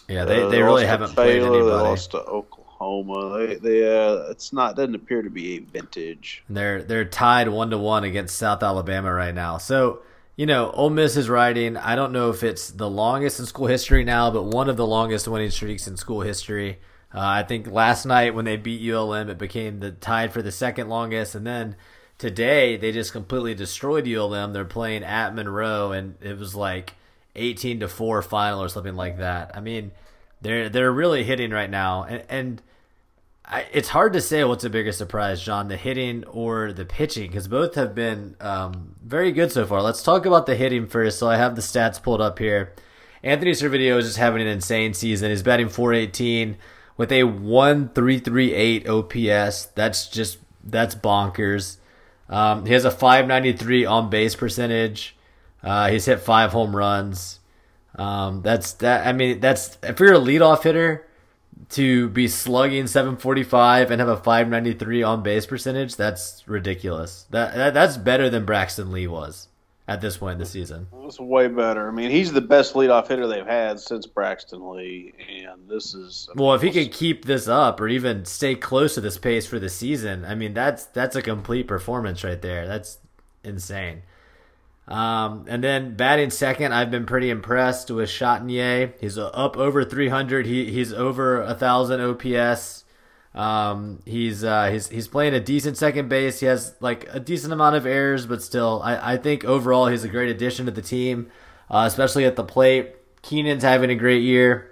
Yeah, 0.08 0.24
they, 0.24 0.42
Uh, 0.42 0.48
they 0.48 0.62
really 0.62 0.86
haven't 0.86 1.14
played 1.14 1.42
anybody. 1.42 1.64
They 1.64 1.70
lost 1.70 2.12
to 2.12 2.18
Oklahoma. 2.18 2.63
They, 2.84 3.56
they 3.56 4.06
uh, 4.06 4.30
it's 4.30 4.52
not 4.52 4.76
doesn't 4.76 4.94
appear 4.94 5.22
to 5.22 5.30
be 5.30 5.56
a 5.56 5.58
vintage. 5.60 6.44
They're 6.48 6.82
they're 6.82 7.04
tied 7.04 7.48
one 7.48 7.70
to 7.70 7.78
one 7.78 8.04
against 8.04 8.36
South 8.36 8.62
Alabama 8.62 9.12
right 9.12 9.34
now. 9.34 9.58
So 9.58 10.02
you 10.36 10.46
know, 10.46 10.70
Ole 10.70 10.90
Miss 10.90 11.16
is 11.16 11.28
riding. 11.28 11.76
I 11.76 11.94
don't 11.94 12.12
know 12.12 12.30
if 12.30 12.42
it's 12.42 12.70
the 12.70 12.90
longest 12.90 13.38
in 13.38 13.46
school 13.46 13.66
history 13.66 14.04
now, 14.04 14.30
but 14.30 14.44
one 14.44 14.68
of 14.68 14.76
the 14.76 14.86
longest 14.86 15.28
winning 15.28 15.50
streaks 15.50 15.86
in 15.86 15.96
school 15.96 16.22
history. 16.22 16.80
Uh, 17.14 17.20
I 17.20 17.42
think 17.44 17.68
last 17.68 18.04
night 18.04 18.34
when 18.34 18.44
they 18.44 18.56
beat 18.56 18.82
ULM, 18.82 19.30
it 19.30 19.38
became 19.38 19.78
the 19.78 19.92
tied 19.92 20.32
for 20.32 20.42
the 20.42 20.50
second 20.50 20.88
longest, 20.88 21.36
and 21.36 21.46
then 21.46 21.76
today 22.18 22.76
they 22.76 22.90
just 22.90 23.12
completely 23.12 23.54
destroyed 23.54 24.08
ULM. 24.08 24.52
They're 24.52 24.64
playing 24.64 25.04
at 25.04 25.34
Monroe, 25.34 25.92
and 25.92 26.16
it 26.20 26.36
was 26.36 26.56
like 26.56 26.94
eighteen 27.36 27.78
to 27.80 27.88
four 27.88 28.20
final 28.20 28.60
or 28.60 28.68
something 28.68 28.96
like 28.96 29.18
that. 29.18 29.56
I 29.56 29.60
mean, 29.60 29.92
they're 30.40 30.68
they're 30.68 30.92
really 30.92 31.22
hitting 31.22 31.52
right 31.52 31.70
now, 31.70 32.02
and 32.02 32.24
and 32.28 32.62
I, 33.46 33.66
it's 33.72 33.90
hard 33.90 34.14
to 34.14 34.20
say 34.20 34.42
what's 34.44 34.64
a 34.64 34.70
bigger 34.70 34.92
surprise, 34.92 35.42
John, 35.42 35.68
the 35.68 35.76
hitting 35.76 36.24
or 36.24 36.72
the 36.72 36.86
pitching, 36.86 37.28
because 37.30 37.46
both 37.46 37.74
have 37.74 37.94
been 37.94 38.36
um, 38.40 38.94
very 39.02 39.32
good 39.32 39.52
so 39.52 39.66
far. 39.66 39.82
Let's 39.82 40.02
talk 40.02 40.24
about 40.24 40.46
the 40.46 40.56
hitting 40.56 40.86
first. 40.86 41.18
So 41.18 41.28
I 41.28 41.36
have 41.36 41.54
the 41.54 41.62
stats 41.62 42.02
pulled 42.02 42.22
up 42.22 42.38
here. 42.38 42.72
Anthony 43.22 43.52
Servideo 43.52 43.98
is 43.98 44.06
just 44.06 44.18
having 44.18 44.40
an 44.40 44.48
insane 44.48 44.94
season. 44.94 45.30
He's 45.30 45.42
batting 45.42 45.68
418 45.68 46.56
with 46.96 47.12
a 47.12 47.24
1338 47.24 48.88
OPS. 48.88 49.66
That's 49.74 50.08
just 50.08 50.38
that's 50.62 50.94
bonkers. 50.94 51.78
Um, 52.28 52.64
he 52.64 52.72
has 52.72 52.86
a 52.86 52.90
593 52.90 53.84
on 53.84 54.08
base 54.08 54.34
percentage. 54.34 55.16
Uh, 55.62 55.88
he's 55.90 56.06
hit 56.06 56.20
five 56.20 56.52
home 56.52 56.74
runs. 56.74 57.40
Um, 57.96 58.42
that's 58.42 58.72
that. 58.74 59.06
I 59.06 59.12
mean, 59.12 59.40
that's 59.40 59.78
if 59.82 60.00
you're 60.00 60.14
a 60.14 60.18
leadoff 60.18 60.62
hitter 60.62 61.06
to 61.70 62.08
be 62.08 62.28
slugging 62.28 62.86
745 62.86 63.90
and 63.90 64.00
have 64.00 64.08
a 64.08 64.16
593 64.16 65.02
on 65.02 65.22
base 65.22 65.46
percentage, 65.46 65.96
that's 65.96 66.42
ridiculous. 66.46 67.26
That, 67.30 67.54
that 67.54 67.74
that's 67.74 67.96
better 67.96 68.30
than 68.30 68.44
Braxton 68.44 68.92
Lee 68.92 69.06
was 69.06 69.48
at 69.86 70.00
this 70.00 70.16
point 70.16 70.34
in 70.34 70.38
the 70.38 70.46
season. 70.46 70.86
It's 71.02 71.20
way 71.20 71.48
better. 71.48 71.88
I 71.88 71.92
mean, 71.92 72.10
he's 72.10 72.32
the 72.32 72.40
best 72.40 72.74
leadoff 72.74 73.08
hitter 73.08 73.26
they've 73.26 73.46
had 73.46 73.78
since 73.78 74.06
Braxton 74.06 74.70
Lee, 74.70 75.12
and 75.46 75.68
this 75.68 75.94
is 75.94 76.28
Well, 76.34 76.54
if 76.54 76.62
he 76.62 76.70
could 76.70 76.92
keep 76.92 77.24
this 77.24 77.48
up 77.48 77.80
or 77.80 77.88
even 77.88 78.24
stay 78.24 78.54
close 78.54 78.94
to 78.94 79.00
this 79.00 79.18
pace 79.18 79.46
for 79.46 79.58
the 79.58 79.68
season, 79.68 80.24
I 80.24 80.34
mean 80.34 80.54
that's 80.54 80.86
that's 80.86 81.16
a 81.16 81.22
complete 81.22 81.68
performance 81.68 82.24
right 82.24 82.40
there. 82.40 82.66
That's 82.66 82.98
insane. 83.42 84.02
Um, 84.86 85.46
and 85.48 85.64
then 85.64 85.96
batting 85.96 86.30
second, 86.30 86.72
I've 86.72 86.90
been 86.90 87.06
pretty 87.06 87.30
impressed 87.30 87.90
with 87.90 88.10
Chatagnier. 88.10 88.92
He's 89.00 89.16
up 89.16 89.56
over 89.56 89.84
300. 89.84 90.46
He 90.46 90.70
he's 90.70 90.92
over 90.92 91.40
a 91.42 91.54
thousand 91.54 92.00
OPS. 92.00 92.84
Um, 93.34 94.00
he's 94.04 94.44
uh, 94.44 94.70
he's 94.70 94.88
he's 94.88 95.08
playing 95.08 95.34
a 95.34 95.40
decent 95.40 95.76
second 95.76 96.08
base. 96.08 96.40
He 96.40 96.46
has 96.46 96.74
like 96.80 97.08
a 97.10 97.18
decent 97.18 97.52
amount 97.52 97.76
of 97.76 97.86
errors, 97.86 98.26
but 98.26 98.42
still, 98.42 98.80
I, 98.84 99.14
I 99.14 99.16
think 99.16 99.44
overall 99.44 99.86
he's 99.86 100.04
a 100.04 100.08
great 100.08 100.28
addition 100.28 100.66
to 100.66 100.72
the 100.72 100.82
team, 100.82 101.30
uh, 101.70 101.84
especially 101.86 102.26
at 102.26 102.36
the 102.36 102.44
plate. 102.44 102.94
Keenan's 103.22 103.62
having 103.62 103.90
a 103.90 103.96
great 103.96 104.22
year. 104.22 104.70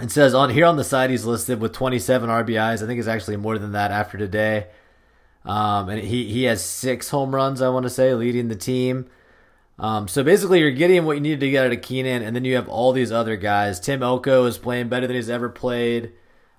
It 0.00 0.10
says 0.10 0.34
on 0.34 0.50
here 0.50 0.66
on 0.66 0.76
the 0.76 0.84
side 0.84 1.10
he's 1.10 1.24
listed 1.24 1.60
with 1.60 1.72
27 1.72 2.28
RBIs. 2.28 2.82
I 2.82 2.86
think 2.86 2.98
it's 2.98 3.08
actually 3.08 3.36
more 3.36 3.58
than 3.58 3.72
that 3.72 3.90
after 3.90 4.16
today. 4.16 4.66
Um, 5.46 5.88
and 5.88 6.02
he, 6.02 6.30
he 6.30 6.44
has 6.44 6.62
six 6.62 7.08
home 7.08 7.34
runs, 7.34 7.62
I 7.62 7.68
want 7.68 7.84
to 7.84 7.90
say, 7.90 8.12
leading 8.14 8.48
the 8.48 8.56
team. 8.56 9.06
Um, 9.78 10.08
so 10.08 10.24
basically, 10.24 10.60
you're 10.60 10.70
getting 10.70 11.04
what 11.04 11.14
you 11.14 11.20
needed 11.20 11.40
to 11.40 11.50
get 11.50 11.66
out 11.66 11.72
of 11.72 11.82
Keenan, 11.82 12.22
and 12.22 12.34
then 12.34 12.44
you 12.44 12.56
have 12.56 12.68
all 12.68 12.92
these 12.92 13.12
other 13.12 13.36
guys. 13.36 13.78
Tim 13.78 14.02
Elko 14.02 14.46
is 14.46 14.58
playing 14.58 14.88
better 14.88 15.06
than 15.06 15.16
he's 15.16 15.30
ever 15.30 15.48
played. 15.48 16.12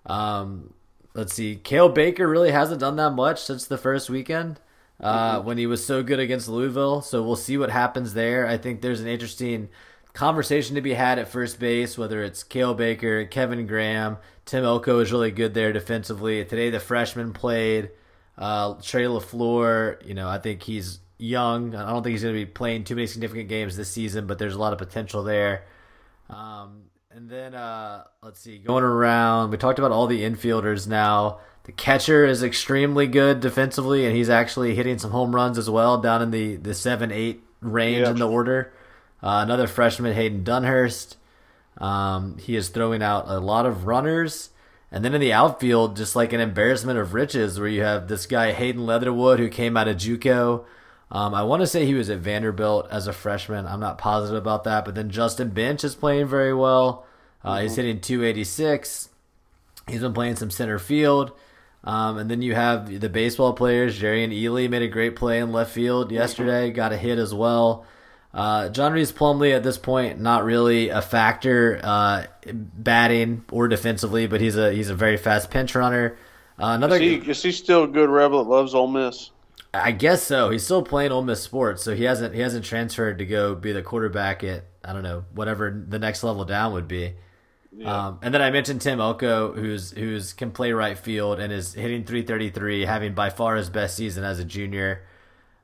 Um, 0.05 0.73
let's 1.13 1.33
see, 1.33 1.59
Cael 1.61 1.93
Baker 1.93 2.27
really 2.27 2.51
hasn't 2.51 2.79
done 2.79 2.95
that 2.95 3.11
much 3.11 3.43
since 3.43 3.65
the 3.65 3.77
first 3.77 4.09
weekend 4.09 4.59
uh, 5.01 5.41
when 5.41 5.57
he 5.57 5.65
was 5.65 5.85
so 5.85 6.03
good 6.03 6.19
against 6.19 6.47
Louisville. 6.47 7.01
So 7.01 7.23
we'll 7.23 7.35
see 7.35 7.57
what 7.57 7.71
happens 7.71 8.13
there. 8.13 8.47
I 8.47 8.57
think 8.57 8.81
there's 8.81 9.01
an 9.01 9.07
interesting 9.07 9.69
conversation 10.13 10.75
to 10.75 10.81
be 10.81 10.93
had 10.93 11.19
at 11.19 11.27
first 11.27 11.59
base, 11.59 11.97
whether 11.97 12.23
it's 12.23 12.43
Cael 12.43 12.75
Baker, 12.75 13.25
Kevin 13.25 13.67
Graham, 13.67 14.17
Tim 14.45 14.63
Elko 14.63 14.99
is 14.99 15.11
really 15.11 15.31
good 15.31 15.53
there 15.53 15.73
defensively. 15.73 16.43
Today 16.45 16.69
the 16.69 16.79
freshman 16.79 17.33
played. 17.33 17.89
Uh, 18.37 18.75
Trey 18.81 19.05
LaFleur, 19.05 20.05
you 20.05 20.13
know, 20.13 20.27
I 20.29 20.37
think 20.37 20.61
he's 20.63 20.99
young. 21.17 21.75
I 21.75 21.89
don't 21.91 22.03
think 22.03 22.11
he's 22.11 22.21
going 22.23 22.35
to 22.35 22.39
be 22.39 22.45
playing 22.45 22.83
too 22.83 22.95
many 22.95 23.07
significant 23.07 23.49
games 23.49 23.75
this 23.75 23.89
season, 23.89 24.27
but 24.27 24.37
there's 24.37 24.53
a 24.53 24.59
lot 24.59 24.73
of 24.73 24.79
potential 24.79 25.23
there. 25.23 25.63
Um, 26.29 26.83
and 27.11 27.29
then 27.29 27.55
uh, 27.55 28.03
let's 28.21 28.39
see, 28.39 28.59
going 28.59 28.83
around, 28.83 29.49
we 29.49 29.57
talked 29.57 29.79
about 29.79 29.91
all 29.91 30.05
the 30.07 30.21
infielders 30.21 30.87
now. 30.87 31.39
The 31.63 31.71
catcher 31.71 32.23
is 32.25 32.43
extremely 32.43 33.07
good 33.07 33.39
defensively, 33.39 34.05
and 34.05 34.15
he's 34.15 34.29
actually 34.29 34.75
hitting 34.75 34.99
some 34.99 35.11
home 35.11 35.35
runs 35.35 35.57
as 35.57 35.69
well, 35.69 35.97
down 35.99 36.21
in 36.21 36.31
the 36.31 36.55
the 36.57 36.73
seven 36.73 37.11
eight 37.11 37.43
range 37.59 38.01
Yeah. 38.01 38.11
in 38.11 38.17
the 38.17 38.27
order. 38.29 38.71
Uh, 39.21 39.41
another 39.43 39.67
freshman, 39.67 40.13
Hayden 40.13 40.43
Dunhurst. 40.45 41.15
Um, 41.77 42.37
he 42.37 42.55
is 42.55 42.69
throwing 42.69 43.01
out 43.03 43.25
a 43.27 43.39
lot 43.39 43.65
of 43.65 43.85
runners. 43.87 44.49
And 44.91 45.03
then 45.03 45.13
in 45.13 45.21
the 45.21 45.33
outfield, 45.33 45.97
just 45.97 46.15
like 46.15 46.31
an 46.31 46.39
embarrassment 46.39 46.97
of 46.97 47.13
riches, 47.13 47.59
where 47.59 47.67
you 47.67 47.83
have 47.83 48.07
this 48.07 48.25
guy 48.25 48.53
Hayden 48.53 48.85
Leatherwood 48.85 49.39
who 49.39 49.49
came 49.49 49.75
out 49.75 49.87
of 49.87 49.97
JUCO. 49.97 50.63
Um, 51.11 51.33
I 51.33 51.43
want 51.43 51.61
to 51.61 51.67
say 51.67 51.85
he 51.85 51.93
was 51.93 52.09
at 52.09 52.19
Vanderbilt 52.19 52.87
as 52.89 53.07
a 53.07 53.13
freshman. 53.13 53.65
I'm 53.65 53.79
not 53.79 53.97
positive 53.97 54.37
about 54.37 54.63
that, 54.65 54.85
but 54.85 54.95
then 54.95 55.09
Justin 55.09 55.49
Bench 55.49 55.83
is 55.83 55.95
playing 55.95 56.27
very 56.27 56.53
well. 56.53 57.05
Uh, 57.43 57.61
He's 57.61 57.75
hitting 57.75 58.01
286. 58.01 59.09
He's 59.87 60.01
been 60.01 60.13
playing 60.13 60.35
some 60.35 60.51
center 60.51 60.79
field. 60.79 61.31
Um, 61.83 62.17
and 62.17 62.29
then 62.29 62.41
you 62.41 62.55
have 62.55 62.99
the 62.99 63.07
baseball 63.07 63.53
players. 63.53 63.97
Jerrion 63.97 64.33
Ealy 64.37 64.69
made 64.69 64.81
a 64.81 64.87
great 64.87 65.15
play 65.15 65.39
in 65.39 65.53
left 65.53 65.71
field 65.71 66.11
yesterday, 66.11 66.71
got 66.71 66.91
a 66.91 66.97
hit 66.97 67.17
as 67.17 67.33
well. 67.33 67.85
Uh, 68.33 68.69
John 68.69 68.93
Rhys 68.93 69.11
Plumlee 69.11 69.55
at 69.55 69.63
this 69.63 69.77
point 69.77 70.19
not 70.19 70.43
really 70.43 70.89
a 70.89 71.01
factor 71.01 71.79
uh, 71.81 72.25
batting 72.53 73.45
or 73.51 73.67
defensively, 73.67 74.27
but 74.27 74.41
he's 74.41 74.57
a 74.57 74.71
he's 74.71 74.89
a 74.89 74.95
very 74.95 75.17
fast 75.17 75.49
pinch 75.49 75.73
runner. 75.75 76.17
Uh, 76.59 76.73
another, 76.75 76.95
Is 76.95 77.01
he, 77.01 77.31
is 77.31 77.43
he 77.43 77.51
still 77.51 77.83
a 77.83 77.87
good 77.87 78.09
rebel 78.09 78.43
that 78.43 78.49
loves 78.49 78.73
Ole 78.73 78.87
Miss? 78.87 79.31
I 79.73 79.91
guess 79.91 80.23
so. 80.23 80.49
He's 80.49 80.63
still 80.63 80.81
playing 80.81 81.11
Ole 81.11 81.23
Miss 81.23 81.41
sports, 81.41 81.83
so 81.83 81.95
he 81.95 82.03
hasn't 82.03 82.33
he 82.33 82.41
hasn't 82.41 82.65
transferred 82.65 83.19
to 83.19 83.25
go 83.25 83.55
be 83.55 83.71
the 83.71 83.81
quarterback 83.81 84.43
at 84.43 84.65
I 84.83 84.93
don't 84.93 85.03
know 85.03 85.25
whatever 85.33 85.85
the 85.87 85.99
next 85.99 86.23
level 86.23 86.45
down 86.45 86.73
would 86.73 86.87
be. 86.87 87.15
Um, 87.83 88.19
and 88.23 88.33
then 88.33 88.41
I 88.41 88.49
mentioned 88.49 88.81
Tim 88.81 88.99
Elko, 88.99 89.53
who's 89.53 89.91
who's 89.91 90.33
can 90.33 90.51
play 90.51 90.71
right 90.71 90.97
field 90.97 91.39
and 91.39 91.53
is 91.53 91.73
hitting 91.73 92.05
333, 92.05 92.85
having 92.85 93.13
by 93.13 93.29
far 93.29 93.55
his 93.55 93.69
best 93.69 93.95
season 93.95 94.23
as 94.23 94.39
a 94.39 94.45
junior. 94.45 95.03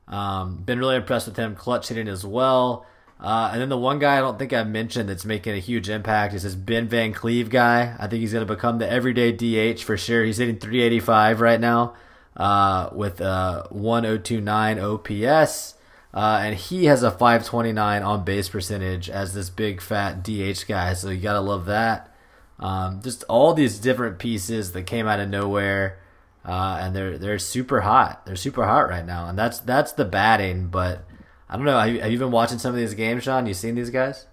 Um, 0.08 0.56
been 0.56 0.78
really 0.78 0.96
impressed 0.96 1.26
with 1.26 1.36
him, 1.36 1.54
clutch 1.54 1.88
hitting 1.88 2.08
as 2.08 2.24
well. 2.24 2.86
Uh, 3.20 3.50
and 3.52 3.60
then 3.60 3.68
the 3.68 3.78
one 3.78 3.98
guy 3.98 4.18
I 4.18 4.20
don't 4.20 4.38
think 4.38 4.52
I 4.52 4.64
mentioned 4.64 5.08
that's 5.08 5.24
making 5.24 5.54
a 5.54 5.58
huge 5.58 5.88
impact 5.88 6.34
is 6.34 6.42
this 6.42 6.54
Ben 6.54 6.88
Van 6.88 7.12
Cleve 7.12 7.48
guy. 7.48 7.96
I 7.98 8.06
think 8.06 8.20
he's 8.20 8.32
going 8.32 8.46
to 8.46 8.52
become 8.54 8.78
the 8.78 8.90
everyday 8.90 9.32
DH 9.32 9.80
for 9.82 9.96
sure. 9.96 10.24
He's 10.24 10.38
hitting 10.38 10.58
385 10.58 11.40
right 11.40 11.60
now 11.60 11.94
uh, 12.36 12.90
with 12.92 13.20
uh, 13.20 13.64
1029 13.70 14.78
OPS. 14.78 15.74
Uh, 16.12 16.40
and 16.42 16.54
he 16.54 16.84
has 16.84 17.02
a 17.02 17.10
529 17.10 18.02
on 18.02 18.24
base 18.24 18.48
percentage 18.48 19.10
as 19.10 19.34
this 19.34 19.50
big 19.50 19.80
fat 19.80 20.22
DH 20.22 20.66
guy. 20.68 20.92
So 20.94 21.10
you 21.10 21.20
got 21.20 21.32
to 21.32 21.40
love 21.40 21.66
that. 21.66 22.14
Um, 22.58 23.02
just 23.02 23.24
all 23.24 23.52
these 23.52 23.78
different 23.78 24.18
pieces 24.18 24.72
that 24.72 24.82
came 24.82 25.08
out 25.08 25.18
of 25.18 25.28
nowhere. 25.28 25.98
Uh, 26.44 26.78
and 26.80 26.94
they're 26.94 27.16
they're 27.18 27.38
super 27.38 27.80
hot. 27.80 28.26
They're 28.26 28.36
super 28.36 28.64
hot 28.66 28.88
right 28.88 29.04
now, 29.04 29.28
and 29.28 29.38
that's 29.38 29.60
that's 29.60 29.92
the 29.92 30.04
batting. 30.04 30.68
But 30.68 31.04
I 31.48 31.56
don't 31.56 31.64
know. 31.64 31.78
Have 31.78 31.88
you, 31.94 32.00
have 32.00 32.12
you 32.12 32.18
been 32.18 32.30
watching 32.30 32.58
some 32.58 32.70
of 32.70 32.76
these 32.76 32.94
games, 32.94 33.22
Sean? 33.24 33.46
You 33.46 33.54
seen 33.54 33.74
these 33.74 33.90
guys? 33.90 34.26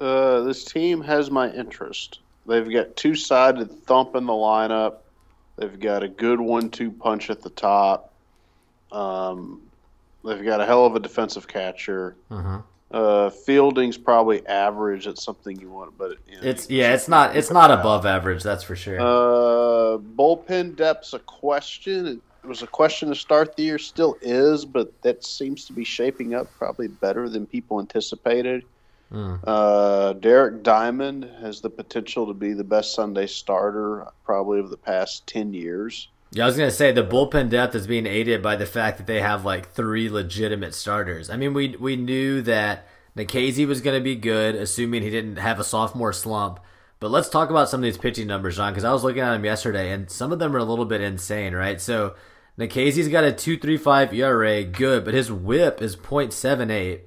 Uh, 0.00 0.40
this 0.40 0.64
team 0.64 1.02
has 1.02 1.30
my 1.30 1.50
interest. 1.52 2.20
they've 2.46 2.70
got 2.72 2.96
two 2.96 3.14
sided 3.14 3.70
thump 3.84 4.14
in 4.16 4.24
the 4.26 4.32
lineup. 4.32 4.98
They've 5.56 5.78
got 5.78 6.04
a 6.04 6.08
good 6.08 6.40
one-two 6.40 6.92
punch 6.92 7.30
at 7.30 7.42
the 7.42 7.50
top. 7.50 8.14
Um, 8.92 9.60
they've 10.24 10.44
got 10.44 10.60
a 10.60 10.66
hell 10.66 10.86
of 10.86 10.94
a 10.94 11.00
defensive 11.00 11.48
catcher. 11.48 12.16
Uh-huh. 12.30 12.60
Uh, 12.90 13.28
fielding's 13.28 13.98
probably 13.98 14.46
average. 14.46 15.06
It's 15.06 15.22
something 15.22 15.60
you 15.60 15.68
want, 15.68 15.98
but 15.98 16.16
you 16.26 16.36
know, 16.36 16.48
It's 16.48 16.70
yeah, 16.70 16.94
it's 16.94 17.06
not 17.06 17.36
it's 17.36 17.50
not 17.50 17.70
above 17.70 18.06
average, 18.06 18.42
that's 18.42 18.64
for 18.64 18.76
sure. 18.76 18.98
Uh, 18.98 19.98
bullpen 19.98 20.74
depth's 20.74 21.12
a 21.12 21.18
question. 21.18 22.06
It 22.42 22.46
was 22.46 22.62
a 22.62 22.66
question 22.66 23.10
to 23.10 23.14
start 23.14 23.56
the 23.56 23.64
year, 23.64 23.78
still 23.78 24.16
is, 24.22 24.64
but 24.64 25.02
that 25.02 25.22
seems 25.22 25.66
to 25.66 25.74
be 25.74 25.84
shaping 25.84 26.34
up 26.34 26.50
probably 26.56 26.88
better 26.88 27.28
than 27.28 27.44
people 27.44 27.78
anticipated. 27.78 28.64
Mm. 29.12 29.40
Uh, 29.46 30.14
Derek 30.14 30.62
Diamond 30.62 31.28
has 31.40 31.60
the 31.60 31.70
potential 31.70 32.26
to 32.26 32.34
be 32.34 32.54
the 32.54 32.64
best 32.64 32.94
Sunday 32.94 33.26
starter 33.26 34.06
probably 34.24 34.60
of 34.60 34.70
the 34.70 34.76
past 34.78 35.26
ten 35.26 35.52
years. 35.52 36.08
Yeah, 36.30 36.44
I 36.44 36.46
was 36.46 36.56
gonna 36.56 36.70
say 36.70 36.92
the 36.92 37.02
bullpen 37.02 37.48
depth 37.48 37.74
is 37.74 37.86
being 37.86 38.06
aided 38.06 38.42
by 38.42 38.56
the 38.56 38.66
fact 38.66 38.98
that 38.98 39.06
they 39.06 39.20
have 39.20 39.44
like 39.44 39.72
three 39.72 40.10
legitimate 40.10 40.74
starters. 40.74 41.30
I 41.30 41.36
mean, 41.36 41.54
we 41.54 41.76
we 41.76 41.96
knew 41.96 42.42
that 42.42 42.86
Nikhazy 43.16 43.66
was 43.66 43.80
gonna 43.80 44.00
be 44.00 44.14
good, 44.14 44.54
assuming 44.54 45.02
he 45.02 45.10
didn't 45.10 45.36
have 45.36 45.58
a 45.58 45.64
sophomore 45.64 46.12
slump. 46.12 46.60
But 47.00 47.10
let's 47.10 47.28
talk 47.28 47.48
about 47.48 47.68
some 47.68 47.80
of 47.80 47.84
these 47.84 47.96
pitching 47.96 48.26
numbers, 48.26 48.56
John, 48.56 48.72
because 48.72 48.84
I 48.84 48.92
was 48.92 49.04
looking 49.04 49.22
at 49.22 49.32
them 49.32 49.44
yesterday, 49.44 49.92
and 49.92 50.10
some 50.10 50.32
of 50.32 50.38
them 50.38 50.54
are 50.54 50.58
a 50.58 50.64
little 50.64 50.84
bit 50.84 51.00
insane, 51.00 51.54
right? 51.54 51.80
So 51.80 52.14
Nikhazy's 52.58 53.08
got 53.08 53.24
a 53.24 53.32
two 53.32 53.56
three 53.56 53.78
five 53.78 54.12
ERA, 54.12 54.64
good, 54.64 55.04
but 55.04 55.14
his 55.14 55.32
WHIP 55.32 55.80
is 55.80 55.96
.78. 55.96 57.00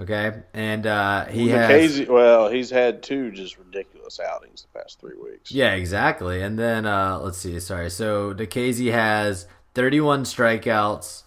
Okay, 0.00 0.32
and 0.54 0.86
uh, 0.86 1.24
he 1.26 1.48
has 1.48 1.98
Nikhazy, 1.98 2.08
well, 2.08 2.48
he's 2.48 2.70
had 2.70 3.02
two 3.02 3.32
just 3.32 3.58
ridiculous 3.58 4.20
outings 4.20 4.62
the 4.62 4.78
past 4.78 5.00
three 5.00 5.16
weeks. 5.16 5.50
Yeah, 5.50 5.74
exactly. 5.74 6.40
And 6.40 6.56
then 6.56 6.86
uh, 6.86 7.18
let's 7.18 7.38
see. 7.38 7.58
Sorry. 7.58 7.90
So 7.90 8.32
Nikhazy 8.32 8.92
has 8.92 9.48
31 9.74 10.22
strikeouts, 10.22 11.24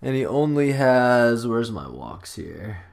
and 0.00 0.14
he 0.14 0.24
only 0.24 0.72
has 0.72 1.46
where's 1.46 1.72
my 1.72 1.88
walks 1.88 2.36
here? 2.36 2.84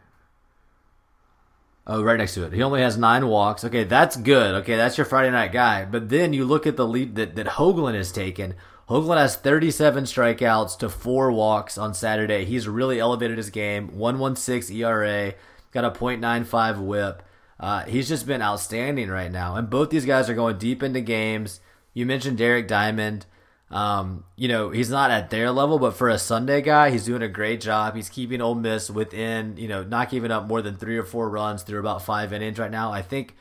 Oh, 1.87 2.01
right 2.01 2.17
next 2.17 2.33
to 2.33 2.43
it. 2.45 2.53
He 2.53 2.63
only 2.63 2.81
has 2.81 2.97
nine 2.97 3.27
walks. 3.27 3.63
Okay, 3.63 3.83
that's 3.83 4.15
good. 4.15 4.55
Okay, 4.55 4.75
that's 4.75 4.97
your 4.97 5.05
Friday 5.05 5.29
night 5.29 5.51
guy. 5.51 5.85
But 5.85 6.09
then 6.09 6.33
you 6.33 6.43
look 6.43 6.65
at 6.65 6.77
the 6.77 6.87
lead 6.87 7.15
that, 7.15 7.35
that 7.35 7.45
Hoglund 7.45 7.93
has 7.93 8.11
taken. 8.11 8.55
Hoglund 8.89 9.17
has 9.17 9.35
37 9.35 10.03
strikeouts 10.03 10.77
to 10.79 10.89
four 10.89 11.31
walks 11.31 11.77
on 11.77 11.93
Saturday. 11.93 12.45
He's 12.45 12.67
really 12.67 12.99
elevated 12.99 13.37
his 13.37 13.49
game. 13.49 13.97
116 13.97 14.77
ERA, 14.77 15.33
got 15.71 15.85
a 15.85 15.91
.95 15.91 16.79
whip. 16.79 17.23
Uh, 17.59 17.83
he's 17.85 18.07
just 18.07 18.27
been 18.27 18.41
outstanding 18.41 19.09
right 19.09 19.31
now. 19.31 19.55
And 19.55 19.69
both 19.69 19.89
these 19.89 20.05
guys 20.05 20.29
are 20.29 20.35
going 20.35 20.57
deep 20.57 20.83
into 20.83 21.01
games. 21.01 21.61
You 21.93 22.05
mentioned 22.05 22.37
Derek 22.37 22.67
Diamond. 22.67 23.25
Um, 23.71 24.25
you 24.35 24.47
know, 24.47 24.69
he's 24.69 24.91
not 24.91 25.09
at 25.09 25.31
their 25.31 25.49
level, 25.49 25.79
but 25.79 25.95
for 25.95 26.09
a 26.09 26.19
Sunday 26.19 26.61
guy, 26.61 26.91
he's 26.91 27.05
doing 27.05 27.23
a 27.23 27.27
great 27.27 27.61
job. 27.61 27.95
He's 27.95 28.09
keeping 28.09 28.39
Ole 28.39 28.53
Miss 28.53 28.91
within, 28.91 29.57
you 29.57 29.67
know, 29.67 29.83
not 29.83 30.11
giving 30.11 30.29
up 30.29 30.45
more 30.45 30.61
than 30.61 30.75
three 30.75 30.97
or 30.97 31.03
four 31.03 31.27
runs 31.29 31.63
through 31.63 31.79
about 31.79 32.03
five 32.03 32.31
innings 32.33 32.59
right 32.59 32.69
now. 32.69 32.91
I 32.91 33.01
think 33.01 33.35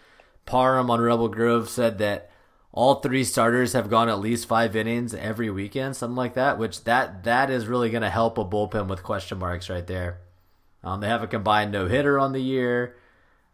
Parham 0.47 0.91
on 0.91 1.01
Rebel 1.01 1.29
Grove 1.29 1.69
said 1.69 1.99
that 1.99 2.31
all 2.77 2.97
three 2.97 3.23
starters 3.23 3.73
have 3.73 3.89
gone 3.89 4.09
at 4.09 4.19
least 4.19 4.49
five 4.49 4.75
innings 4.75 5.15
every 5.15 5.49
weekend, 5.49 5.95
something 5.95 6.17
like 6.17 6.35
that. 6.35 6.59
Which 6.59 6.83
that 6.85 7.23
that 7.23 7.49
is 7.49 7.69
really 7.69 7.89
going 7.89 8.03
to 8.03 8.11
help 8.11 8.37
a 8.37 8.45
bullpen 8.45 8.89
with 8.89 9.05
question 9.05 9.39
marks 9.39 9.71
right 9.71 9.87
there. 9.87 10.19
Um, 10.83 11.01
they 11.01 11.07
have 11.07 11.23
a 11.23 11.29
combined 11.29 11.71
no 11.71 11.87
hitter 11.87 12.19
on 12.19 12.33
the 12.33 12.43
year. 12.43 12.97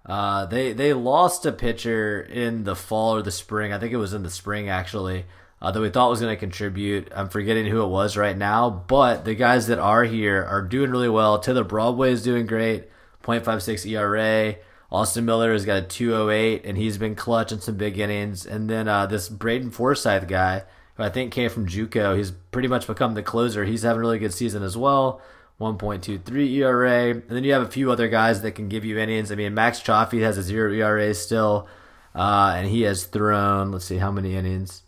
Uh, 0.06 0.46
they 0.46 0.72
they 0.72 0.94
lost 0.94 1.44
a 1.44 1.52
pitcher 1.52 2.22
in 2.22 2.64
the 2.64 2.74
fall 2.74 3.14
or 3.14 3.22
the 3.22 3.30
spring. 3.30 3.74
I 3.74 3.78
think 3.78 3.92
it 3.92 3.98
was 3.98 4.14
in 4.14 4.22
the 4.22 4.30
spring 4.30 4.70
actually. 4.70 5.26
Uh, 5.62 5.70
that 5.70 5.80
we 5.80 5.90
thought 5.90 6.08
was 6.08 6.22
going 6.22 6.34
to 6.34 6.40
contribute. 6.40 7.12
I'm 7.14 7.28
forgetting 7.28 7.66
who 7.66 7.82
it 7.82 7.88
was 7.88 8.16
right 8.16 8.34
now, 8.34 8.70
but 8.70 9.26
the 9.26 9.34
guys 9.34 9.66
that 9.66 9.78
are 9.78 10.04
here 10.04 10.42
are 10.42 10.62
doing 10.62 10.90
really 10.90 11.10
well. 11.10 11.38
Taylor 11.38 11.64
Broadway 11.64 12.12
is 12.12 12.22
doing 12.22 12.46
great, 12.46 12.88
0.56 13.22 13.84
ERA. 13.84 14.56
Austin 14.92 15.24
Miller 15.24 15.52
has 15.52 15.64
got 15.64 15.78
a 15.78 15.86
208, 15.86 16.64
and 16.64 16.76
he's 16.76 16.98
been 16.98 17.14
clutch 17.14 17.52
in 17.52 17.60
some 17.60 17.76
big 17.76 17.98
innings. 17.98 18.44
And 18.44 18.68
then 18.68 18.88
uh, 18.88 19.06
this 19.06 19.28
Braden 19.28 19.70
Forsyth 19.70 20.26
guy, 20.26 20.64
who 20.96 21.02
I 21.02 21.08
think 21.08 21.32
came 21.32 21.48
from 21.48 21.66
JUCO, 21.66 22.16
he's 22.16 22.32
pretty 22.32 22.68
much 22.68 22.86
become 22.86 23.14
the 23.14 23.22
closer. 23.22 23.64
He's 23.64 23.82
having 23.82 23.98
a 23.98 24.00
really 24.00 24.18
good 24.18 24.34
season 24.34 24.62
as 24.62 24.76
well. 24.76 25.20
1.23 25.60 26.54
ERA. 26.54 27.10
And 27.10 27.28
then 27.28 27.44
you 27.44 27.52
have 27.52 27.62
a 27.62 27.68
few 27.68 27.92
other 27.92 28.08
guys 28.08 28.42
that 28.42 28.52
can 28.52 28.68
give 28.68 28.84
you 28.84 28.98
innings. 28.98 29.30
I 29.30 29.34
mean, 29.34 29.54
Max 29.54 29.80
Chaffee 29.80 30.22
has 30.22 30.38
a 30.38 30.42
zero 30.42 30.72
ERA 30.72 31.12
still, 31.14 31.68
uh, 32.14 32.54
and 32.56 32.66
he 32.66 32.82
has 32.82 33.04
thrown, 33.04 33.70
let's 33.70 33.84
see, 33.84 33.98
how 33.98 34.10
many 34.10 34.34
innings? 34.34 34.82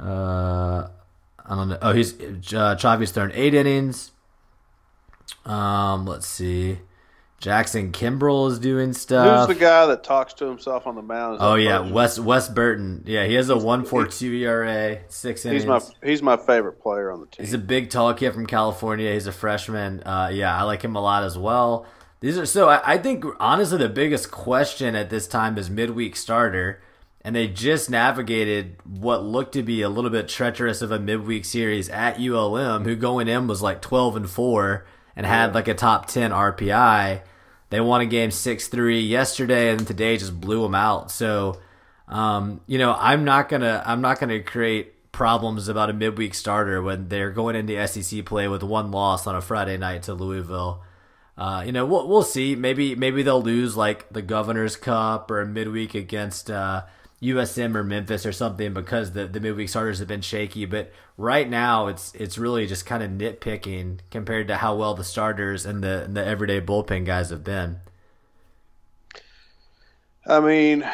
Uh, 0.00 0.88
I 1.44 1.54
don't 1.54 1.68
know. 1.68 1.78
Oh, 1.82 1.92
he's 1.92 2.14
uh, 2.54 2.74
Chaffee's 2.76 3.12
thrown 3.12 3.30
eight 3.34 3.54
innings. 3.54 4.12
Um, 5.44 6.06
let's 6.06 6.26
see. 6.26 6.78
Jackson 7.42 7.90
Kimbrell 7.90 8.48
is 8.52 8.60
doing 8.60 8.92
stuff. 8.92 9.48
Who's 9.48 9.58
the 9.58 9.60
guy 9.60 9.86
that 9.86 10.04
talks 10.04 10.32
to 10.34 10.46
himself 10.46 10.86
on 10.86 10.94
the 10.94 11.02
mound? 11.02 11.38
Oh 11.40 11.56
yeah? 11.56 11.80
Wes 11.80 12.16
Wes 12.16 12.48
Burton. 12.48 13.02
Yeah, 13.04 13.26
he 13.26 13.34
has 13.34 13.50
a 13.50 13.56
one 13.56 13.84
four 13.84 14.06
two 14.06 14.32
ERA, 14.32 15.00
six 15.08 15.44
innings. 15.44 15.64
He's 15.64 15.68
my 15.68 15.80
he's 16.08 16.22
my 16.22 16.36
favorite 16.36 16.80
player 16.80 17.10
on 17.10 17.18
the 17.18 17.26
team. 17.26 17.44
He's 17.44 17.52
a 17.52 17.58
big, 17.58 17.90
tall 17.90 18.14
kid 18.14 18.32
from 18.32 18.46
California. 18.46 19.12
He's 19.12 19.26
a 19.26 19.32
freshman. 19.32 20.04
Uh, 20.04 20.30
yeah, 20.32 20.56
I 20.56 20.62
like 20.62 20.82
him 20.82 20.94
a 20.94 21.00
lot 21.00 21.24
as 21.24 21.36
well. 21.36 21.84
These 22.20 22.38
are 22.38 22.46
so. 22.46 22.68
I, 22.68 22.92
I 22.92 22.98
think 22.98 23.24
honestly, 23.40 23.78
the 23.78 23.88
biggest 23.88 24.30
question 24.30 24.94
at 24.94 25.10
this 25.10 25.26
time 25.26 25.58
is 25.58 25.68
midweek 25.68 26.14
starter, 26.14 26.80
and 27.22 27.34
they 27.34 27.48
just 27.48 27.90
navigated 27.90 28.76
what 28.84 29.24
looked 29.24 29.54
to 29.54 29.64
be 29.64 29.82
a 29.82 29.88
little 29.88 30.10
bit 30.10 30.28
treacherous 30.28 30.80
of 30.80 30.92
a 30.92 31.00
midweek 31.00 31.44
series 31.44 31.88
at 31.88 32.20
ULM, 32.20 32.84
who 32.84 32.94
going 32.94 33.26
in 33.26 33.48
was 33.48 33.62
like 33.62 33.82
twelve 33.82 34.14
and 34.14 34.30
four 34.30 34.86
and 35.16 35.26
had 35.26 35.56
like 35.56 35.66
a 35.66 35.74
top 35.74 36.06
ten 36.06 36.30
RPI. 36.30 37.22
They 37.72 37.80
won 37.80 38.02
a 38.02 38.06
game 38.06 38.30
six 38.30 38.68
three 38.68 39.00
yesterday, 39.00 39.70
and 39.70 39.86
today 39.86 40.18
just 40.18 40.38
blew 40.38 40.60
them 40.60 40.74
out. 40.74 41.10
So, 41.10 41.58
um, 42.06 42.60
you 42.66 42.76
know, 42.76 42.94
I'm 42.98 43.24
not 43.24 43.48
gonna 43.48 43.82
I'm 43.86 44.02
not 44.02 44.20
gonna 44.20 44.42
create 44.42 45.10
problems 45.10 45.68
about 45.68 45.88
a 45.88 45.94
midweek 45.94 46.34
starter 46.34 46.82
when 46.82 47.08
they're 47.08 47.30
going 47.30 47.56
into 47.56 47.88
SEC 47.88 48.26
play 48.26 48.46
with 48.46 48.62
one 48.62 48.90
loss 48.90 49.26
on 49.26 49.34
a 49.34 49.40
Friday 49.40 49.78
night 49.78 50.02
to 50.02 50.12
Louisville. 50.12 50.82
Uh, 51.38 51.62
you 51.64 51.72
know, 51.72 51.86
we'll 51.86 52.06
we'll 52.06 52.22
see. 52.22 52.54
Maybe 52.54 52.94
maybe 52.94 53.22
they'll 53.22 53.40
lose 53.40 53.74
like 53.74 54.06
the 54.10 54.20
Governor's 54.20 54.76
Cup 54.76 55.30
or 55.30 55.42
midweek 55.46 55.94
against 55.94 56.50
uh, 56.50 56.82
USM 57.22 57.76
or 57.76 57.84
Memphis 57.84 58.26
or 58.26 58.32
something 58.32 58.74
because 58.74 59.12
the, 59.12 59.26
the 59.26 59.40
midweek 59.40 59.68
starters 59.68 60.00
have 60.00 60.08
been 60.08 60.22
shaky. 60.22 60.64
But 60.64 60.92
right 61.16 61.48
now, 61.48 61.86
it's 61.86 62.12
it's 62.14 62.36
really 62.36 62.66
just 62.66 62.84
kind 62.84 63.02
of 63.02 63.10
nitpicking 63.10 64.00
compared 64.10 64.48
to 64.48 64.56
how 64.56 64.74
well 64.74 64.94
the 64.94 65.04
starters 65.04 65.64
and 65.64 65.82
the 65.82 66.04
and 66.04 66.16
the 66.16 66.24
everyday 66.24 66.60
bullpen 66.60 67.06
guys 67.06 67.30
have 67.30 67.44
been. 67.44 67.78
I 70.26 70.40
mean, 70.40 70.88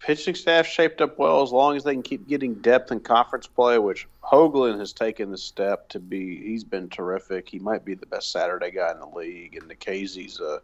pitching 0.00 0.34
staff 0.34 0.66
shaped 0.66 1.00
up 1.00 1.18
well 1.18 1.42
as 1.42 1.52
long 1.52 1.76
as 1.76 1.84
they 1.84 1.92
can 1.92 2.02
keep 2.02 2.28
getting 2.28 2.54
depth 2.54 2.92
in 2.92 3.00
conference 3.00 3.46
play, 3.46 3.78
which 3.78 4.06
Hoglund 4.22 4.78
has 4.78 4.92
taken 4.92 5.30
the 5.30 5.38
step 5.38 5.88
to 5.90 6.00
be. 6.00 6.36
He's 6.42 6.64
been 6.64 6.88
terrific. 6.88 7.48
He 7.48 7.58
might 7.58 7.84
be 7.84 7.94
the 7.94 8.06
best 8.06 8.30
Saturday 8.30 8.70
guy 8.70 8.90
in 8.90 9.00
the 9.00 9.06
league, 9.06 9.56
and 9.56 9.68
Nikhazy's 9.70 10.40
a, 10.40 10.60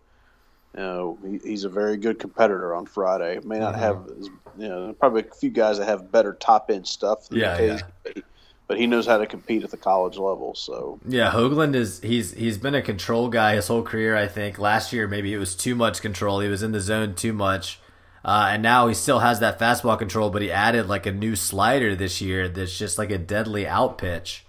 you 0.75 0.83
know, 0.83 1.19
he, 1.25 1.39
he's 1.39 1.65
a 1.65 1.69
very 1.69 1.97
good 1.97 2.19
competitor 2.19 2.75
on 2.75 2.87
Friday. 2.87 3.39
May 3.45 3.59
not 3.59 3.77
have, 3.77 4.09
as- 4.19 4.29
you 4.57 4.69
know, 4.69 4.93
probably 4.93 5.23
a 5.23 5.35
few 5.35 5.51
guys 5.51 5.79
that 5.79 5.87
have 5.89 6.13
better 6.13 6.33
top 6.35 6.71
end 6.71 6.87
stuff 6.87 7.29
than 7.29 7.39
Yeah, 7.39 7.61
yeah. 7.61 7.81
But, 8.03 8.17
he, 8.17 8.23
but 8.67 8.79
he 8.79 8.87
knows 8.87 9.07
how 9.07 9.19
to 9.19 9.27
compete 9.27 9.63
at 9.63 9.71
the 9.71 9.77
college 9.77 10.17
level. 10.17 10.55
So 10.55 10.99
Yeah, 11.07 11.31
Hoglund 11.31 11.75
is 11.75 12.01
he's 12.01 12.33
he's 12.33 12.59
been 12.59 12.75
a 12.75 12.83
control 12.83 13.29
guy 13.29 13.57
his 13.57 13.69
whole 13.69 13.83
career. 13.83 14.17
I 14.17 14.27
think 14.27 14.59
last 14.59 14.93
year 14.93 15.07
maybe 15.07 15.33
it 15.33 15.39
was 15.39 15.55
too 15.55 15.75
much 15.75 16.01
control. 16.01 16.41
He 16.41 16.49
was 16.49 16.63
in 16.63 16.73
the 16.73 16.81
zone 16.81 17.15
too 17.15 17.33
much, 17.33 17.81
uh, 18.25 18.49
and 18.53 18.63
now 18.63 18.87
he 18.87 18.95
still 18.95 19.19
has 19.19 19.41
that 19.41 19.59
fastball 19.59 19.99
control. 19.99 20.31
But 20.31 20.43
he 20.43 20.51
added 20.51 20.89
like 20.89 21.05
a 21.07 21.13
new 21.13 21.37
slider 21.37 21.95
this 21.95 22.21
year 22.21 22.49
that's 22.49 22.77
just 22.79 22.97
like 22.97 23.11
a 23.11 23.19
deadly 23.19 23.67
out 23.67 23.99
pitch, 23.99 24.47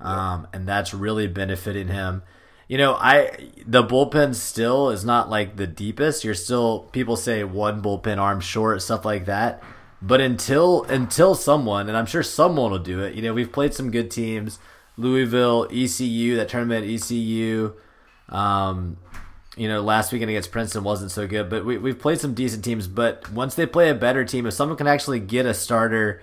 um, 0.00 0.46
and 0.52 0.66
that's 0.66 0.94
really 0.94 1.26
benefiting 1.26 1.88
him. 1.88 2.22
You 2.68 2.78
know, 2.78 2.94
I 2.94 3.50
the 3.66 3.84
bullpen 3.84 4.34
still 4.34 4.90
is 4.90 5.04
not 5.04 5.30
like 5.30 5.56
the 5.56 5.66
deepest. 5.66 6.24
You're 6.24 6.34
still 6.34 6.80
people 6.92 7.16
say 7.16 7.44
one 7.44 7.80
bullpen 7.80 8.18
arm 8.18 8.40
short, 8.40 8.82
stuff 8.82 9.04
like 9.04 9.26
that. 9.26 9.62
But 10.02 10.20
until 10.20 10.84
until 10.84 11.34
someone, 11.34 11.88
and 11.88 11.96
I'm 11.96 12.06
sure 12.06 12.22
someone 12.22 12.70
will 12.70 12.78
do 12.78 13.00
it. 13.00 13.14
You 13.14 13.22
know, 13.22 13.32
we've 13.32 13.52
played 13.52 13.72
some 13.72 13.90
good 13.90 14.10
teams, 14.10 14.58
Louisville, 14.96 15.68
ECU, 15.70 16.36
that 16.36 16.48
tournament 16.48 16.86
ECU. 16.86 17.74
Um, 18.28 18.96
you 19.56 19.68
know, 19.68 19.80
last 19.80 20.12
weekend 20.12 20.30
against 20.30 20.50
Princeton 20.50 20.84
wasn't 20.84 21.10
so 21.10 21.26
good, 21.26 21.48
but 21.48 21.64
we, 21.64 21.78
we've 21.78 21.98
played 21.98 22.20
some 22.20 22.34
decent 22.34 22.64
teams. 22.64 22.88
But 22.88 23.30
once 23.30 23.54
they 23.54 23.64
play 23.64 23.88
a 23.88 23.94
better 23.94 24.24
team, 24.24 24.44
if 24.44 24.54
someone 24.54 24.76
can 24.76 24.86
actually 24.86 25.20
get 25.20 25.46
a 25.46 25.54
starter 25.54 26.20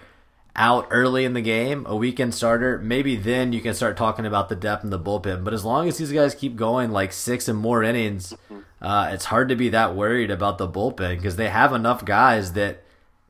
out 0.55 0.87
early 0.91 1.25
in 1.25 1.33
the 1.33 1.41
game, 1.41 1.85
a 1.87 1.95
weekend 1.95 2.35
starter, 2.35 2.77
maybe 2.77 3.15
then 3.15 3.53
you 3.53 3.61
can 3.61 3.73
start 3.73 3.97
talking 3.97 4.25
about 4.25 4.49
the 4.49 4.55
depth 4.55 4.83
in 4.83 4.91
the 4.91 4.99
bullpen. 4.99 5.43
But 5.43 5.53
as 5.53 5.65
long 5.65 5.87
as 5.87 5.97
these 5.97 6.11
guys 6.11 6.35
keep 6.35 6.55
going 6.55 6.91
like 6.91 7.11
six 7.11 7.47
and 7.47 7.57
more 7.57 7.83
innings, 7.83 8.35
uh, 8.81 9.09
it's 9.11 9.25
hard 9.25 9.49
to 9.49 9.55
be 9.55 9.69
that 9.69 9.95
worried 9.95 10.29
about 10.29 10.57
the 10.57 10.67
bullpen 10.67 11.17
because 11.17 11.37
they 11.37 11.49
have 11.49 11.73
enough 11.73 12.05
guys 12.05 12.53
that 12.53 12.83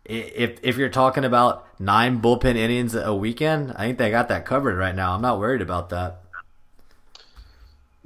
if 0.05 0.59
if 0.63 0.75
you're 0.77 0.89
talking 0.89 1.23
about 1.23 1.65
nine 1.79 2.21
bullpen 2.21 2.55
innings 2.55 2.93
a 2.93 3.15
weekend, 3.15 3.71
I 3.77 3.86
think 3.86 3.97
they 3.99 4.12
got 4.12 4.27
that 4.27 4.45
covered 4.45 4.77
right 4.77 4.95
now. 4.95 5.13
I'm 5.13 5.21
not 5.21 5.39
worried 5.39 5.62
about 5.62 5.89
that. 5.89 6.19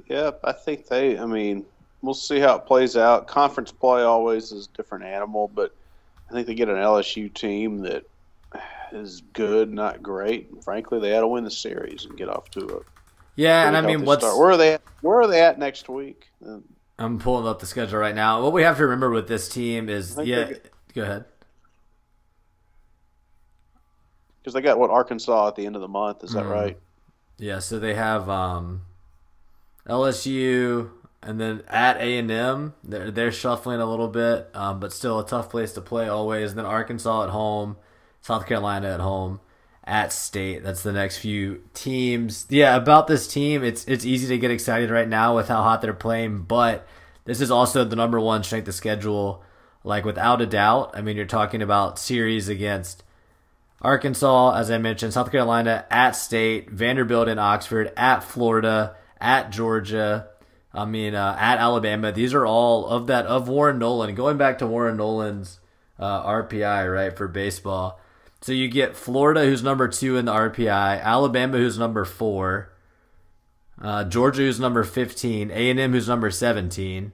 Yeah, 0.06 0.30
I 0.44 0.52
think 0.52 0.86
they. 0.86 1.18
I 1.18 1.26
mean, 1.26 1.66
we'll 2.02 2.14
see 2.14 2.38
how 2.38 2.56
it 2.56 2.66
plays 2.66 2.96
out. 2.96 3.26
Conference 3.26 3.72
play 3.72 4.02
always 4.02 4.52
is 4.52 4.68
a 4.72 4.76
different 4.76 5.04
animal, 5.04 5.50
but 5.52 5.74
I 6.30 6.32
think 6.32 6.46
they 6.46 6.54
get 6.54 6.68
an 6.68 6.76
LSU 6.76 7.32
team 7.34 7.78
that 7.78 8.04
is 8.92 9.22
good, 9.32 9.72
not 9.72 10.02
great. 10.02 10.48
Frankly, 10.64 11.00
they 11.00 11.10
had 11.10 11.20
to 11.20 11.28
win 11.28 11.44
the 11.44 11.50
series 11.50 12.04
and 12.04 12.16
get 12.16 12.28
off 12.28 12.50
to 12.52 12.60
a 12.60 12.80
yeah. 13.38 13.68
And 13.68 13.76
I 13.76 13.82
mean, 13.82 14.04
what's 14.04 14.24
start. 14.24 14.36
where 14.36 14.50
are 14.50 14.56
they? 14.56 14.74
At, 14.74 14.82
where 15.00 15.20
are 15.20 15.28
they 15.28 15.40
at 15.40 15.60
next 15.60 15.88
week? 15.88 16.32
I'm 16.98 17.20
pulling 17.20 17.46
up 17.46 17.60
the 17.60 17.66
schedule 17.66 18.00
right 18.00 18.14
now. 18.14 18.42
What 18.42 18.52
we 18.52 18.62
have 18.64 18.78
to 18.78 18.82
remember 18.82 19.10
with 19.10 19.28
this 19.28 19.48
team 19.48 19.88
is 19.88 20.18
yeah. 20.20 20.50
Go 20.92 21.02
ahead. 21.02 21.24
Because 24.42 24.54
they 24.54 24.60
got 24.60 24.80
what 24.80 24.90
Arkansas 24.90 25.48
at 25.48 25.54
the 25.54 25.66
end 25.66 25.76
of 25.76 25.82
the 25.82 25.88
month. 25.88 26.24
Is 26.24 26.32
that 26.32 26.46
mm. 26.46 26.50
right? 26.50 26.78
Yeah. 27.36 27.60
So 27.60 27.78
they 27.78 27.94
have 27.94 28.28
um, 28.28 28.82
LSU, 29.86 30.90
and 31.22 31.40
then 31.40 31.62
at 31.68 31.96
A 31.98 32.18
and 32.18 32.30
M, 32.32 32.74
they're 32.82 33.12
they're 33.12 33.30
shuffling 33.30 33.80
a 33.80 33.86
little 33.86 34.08
bit, 34.08 34.50
um, 34.52 34.80
but 34.80 34.92
still 34.92 35.20
a 35.20 35.26
tough 35.26 35.48
place 35.48 35.72
to 35.74 35.80
play 35.80 36.08
always. 36.08 36.50
And 36.50 36.58
then 36.58 36.66
Arkansas 36.66 37.22
at 37.22 37.30
home, 37.30 37.76
South 38.20 38.46
Carolina 38.46 38.92
at 38.92 39.00
home, 39.00 39.40
at 39.84 40.12
State. 40.12 40.62
That's 40.62 40.82
the 40.82 40.92
next 40.92 41.18
few 41.18 41.62
teams. 41.74 42.46
Yeah, 42.48 42.76
about 42.76 43.06
this 43.06 43.26
team, 43.26 43.64
it's 43.64 43.84
it's 43.86 44.04
easy 44.04 44.28
to 44.28 44.38
get 44.38 44.50
excited 44.50 44.90
right 44.90 45.08
now 45.08 45.36
with 45.36 45.48
how 45.48 45.62
hot 45.62 45.82
they're 45.82 45.92
playing, 45.92 46.42
but 46.42 46.86
this 47.24 47.40
is 47.40 47.50
also 47.50 47.84
the 47.84 47.96
number 47.96 48.20
one 48.20 48.42
strength 48.42 48.68
of 48.68 48.74
schedule. 48.74 49.42
Like 49.84 50.04
without 50.04 50.42
a 50.42 50.46
doubt. 50.46 50.90
I 50.94 51.00
mean, 51.00 51.16
you're 51.16 51.24
talking 51.24 51.62
about 51.62 51.98
series 51.98 52.48
against 52.48 53.04
Arkansas, 53.80 54.56
as 54.56 54.70
I 54.70 54.78
mentioned, 54.78 55.12
South 55.12 55.30
Carolina, 55.30 55.86
at 55.90 56.12
State, 56.12 56.68
Vanderbilt 56.70 57.28
and 57.28 57.38
Oxford, 57.38 57.92
at 57.96 58.24
Florida, 58.24 58.96
at 59.20 59.50
Georgia. 59.50 60.28
I 60.74 60.84
mean, 60.84 61.14
uh, 61.14 61.36
at 61.38 61.58
Alabama. 61.58 62.12
These 62.12 62.34
are 62.34 62.44
all 62.44 62.86
of 62.86 63.06
that 63.06 63.26
of 63.26 63.48
Warren 63.48 63.78
Nolan. 63.78 64.14
Going 64.14 64.36
back 64.36 64.58
to 64.58 64.66
Warren 64.66 64.96
Nolan's 64.96 65.60
uh, 65.98 66.24
RPI, 66.24 66.92
right, 66.92 67.16
for 67.16 67.28
baseball. 67.28 68.00
So 68.40 68.52
you 68.52 68.68
get 68.68 68.96
Florida, 68.96 69.44
who's 69.44 69.62
number 69.62 69.88
two 69.88 70.16
in 70.16 70.24
the 70.24 70.32
RPI, 70.32 71.02
Alabama, 71.02 71.58
who's 71.58 71.78
number 71.78 72.04
four, 72.04 72.72
uh, 73.80 74.04
Georgia, 74.04 74.42
who's 74.42 74.60
number 74.60 74.84
fifteen, 74.84 75.50
A 75.50 75.70
and 75.70 75.80
M, 75.80 75.92
who's 75.92 76.08
number 76.08 76.30
seventeen. 76.30 77.12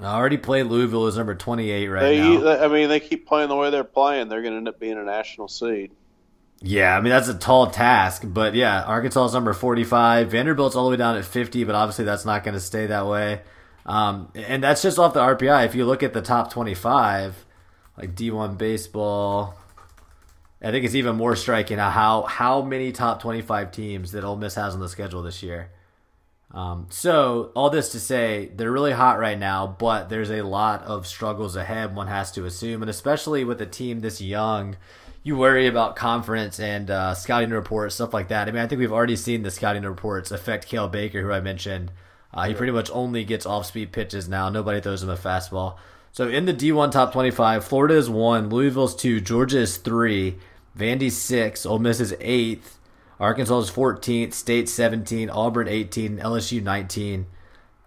I 0.00 0.16
already 0.16 0.36
played 0.36 0.66
Louisville, 0.66 1.04
who's 1.04 1.16
number 1.16 1.34
twenty-eight 1.34 1.88
right 1.88 2.00
they, 2.00 2.18
now. 2.20 2.64
I 2.64 2.68
mean, 2.68 2.88
they 2.88 3.00
keep 3.00 3.26
playing 3.26 3.48
the 3.48 3.56
way 3.56 3.70
they're 3.70 3.84
playing. 3.84 4.28
They're 4.28 4.42
going 4.42 4.52
to 4.52 4.58
end 4.58 4.68
up 4.68 4.78
being 4.78 4.98
a 4.98 5.04
national 5.04 5.48
seed. 5.48 5.92
Yeah, 6.60 6.96
I 6.96 7.00
mean 7.00 7.10
that's 7.10 7.28
a 7.28 7.34
tall 7.34 7.70
task, 7.70 8.22
but 8.24 8.54
yeah, 8.54 8.84
Arkansas 8.84 9.26
is 9.26 9.34
number 9.34 9.52
forty-five. 9.52 10.30
Vanderbilt's 10.30 10.76
all 10.76 10.84
the 10.84 10.90
way 10.92 10.96
down 10.96 11.16
at 11.16 11.24
fifty, 11.24 11.64
but 11.64 11.74
obviously 11.74 12.04
that's 12.04 12.24
not 12.24 12.42
going 12.42 12.54
to 12.54 12.60
stay 12.60 12.86
that 12.86 13.06
way. 13.06 13.42
Um, 13.84 14.30
and 14.34 14.62
that's 14.62 14.80
just 14.80 14.98
off 14.98 15.12
the 15.12 15.20
RPI. 15.20 15.66
If 15.66 15.74
you 15.74 15.84
look 15.84 16.02
at 16.02 16.14
the 16.14 16.22
top 16.22 16.50
twenty-five, 16.50 17.44
like 17.96 18.14
D1 18.14 18.58
baseball, 18.58 19.54
I 20.62 20.70
think 20.70 20.84
it's 20.84 20.94
even 20.94 21.16
more 21.16 21.36
striking 21.36 21.78
how 21.78 22.22
how 22.22 22.62
many 22.62 22.90
top 22.92 23.20
twenty-five 23.20 23.70
teams 23.70 24.12
that 24.12 24.24
Ole 24.24 24.36
Miss 24.36 24.54
has 24.54 24.74
on 24.74 24.80
the 24.80 24.88
schedule 24.88 25.22
this 25.22 25.42
year. 25.42 25.70
Um, 26.50 26.86
so 26.88 27.50
all 27.54 27.68
this 27.68 27.90
to 27.90 28.00
say, 28.00 28.50
they're 28.54 28.70
really 28.70 28.92
hot 28.92 29.18
right 29.18 29.38
now, 29.38 29.66
but 29.66 30.08
there's 30.08 30.30
a 30.30 30.42
lot 30.42 30.82
of 30.84 31.06
struggles 31.06 31.56
ahead. 31.56 31.96
One 31.96 32.06
has 32.06 32.30
to 32.32 32.44
assume, 32.44 32.82
and 32.82 32.88
especially 32.88 33.44
with 33.44 33.60
a 33.60 33.66
team 33.66 34.00
this 34.00 34.20
young 34.20 34.76
you 35.24 35.36
worry 35.38 35.66
about 35.66 35.96
conference 35.96 36.60
and 36.60 36.90
uh, 36.90 37.14
scouting 37.14 37.48
reports, 37.50 37.94
stuff 37.94 38.12
like 38.12 38.28
that. 38.28 38.46
I 38.46 38.52
mean, 38.52 38.62
I 38.62 38.66
think 38.66 38.78
we've 38.78 38.92
already 38.92 39.16
seen 39.16 39.42
the 39.42 39.50
scouting 39.50 39.82
reports 39.82 40.30
affect 40.30 40.68
Cael 40.70 40.92
Baker, 40.92 41.22
who 41.22 41.32
I 41.32 41.40
mentioned. 41.40 41.90
Uh, 42.32 42.44
he 42.44 42.54
pretty 42.54 42.72
much 42.72 42.90
only 42.92 43.24
gets 43.24 43.46
off 43.46 43.64
speed 43.64 43.90
pitches 43.90 44.28
now. 44.28 44.50
Nobody 44.50 44.82
throws 44.82 45.02
him 45.02 45.08
a 45.08 45.16
fastball. 45.16 45.78
So 46.14 46.28
in 46.28 46.44
the 46.44 46.54
D1 46.54 46.92
top 46.92 47.12
25, 47.12 47.64
Florida 47.64 47.96
is 47.96 48.08
one, 48.08 48.48
Louisville's 48.48 48.94
two, 48.94 49.20
Georgia 49.20 49.58
is 49.58 49.78
three, 49.78 50.36
Vandy's 50.78 51.16
six, 51.16 51.66
Ole 51.66 51.80
Miss 51.80 51.98
is 51.98 52.14
eighth, 52.20 52.78
Arkansas 53.18 53.58
is 53.58 53.70
14th, 53.72 54.32
State 54.32 54.68
17, 54.68 55.28
Auburn 55.28 55.66
18, 55.66 56.18
LSU 56.18 56.62
19. 56.62 57.26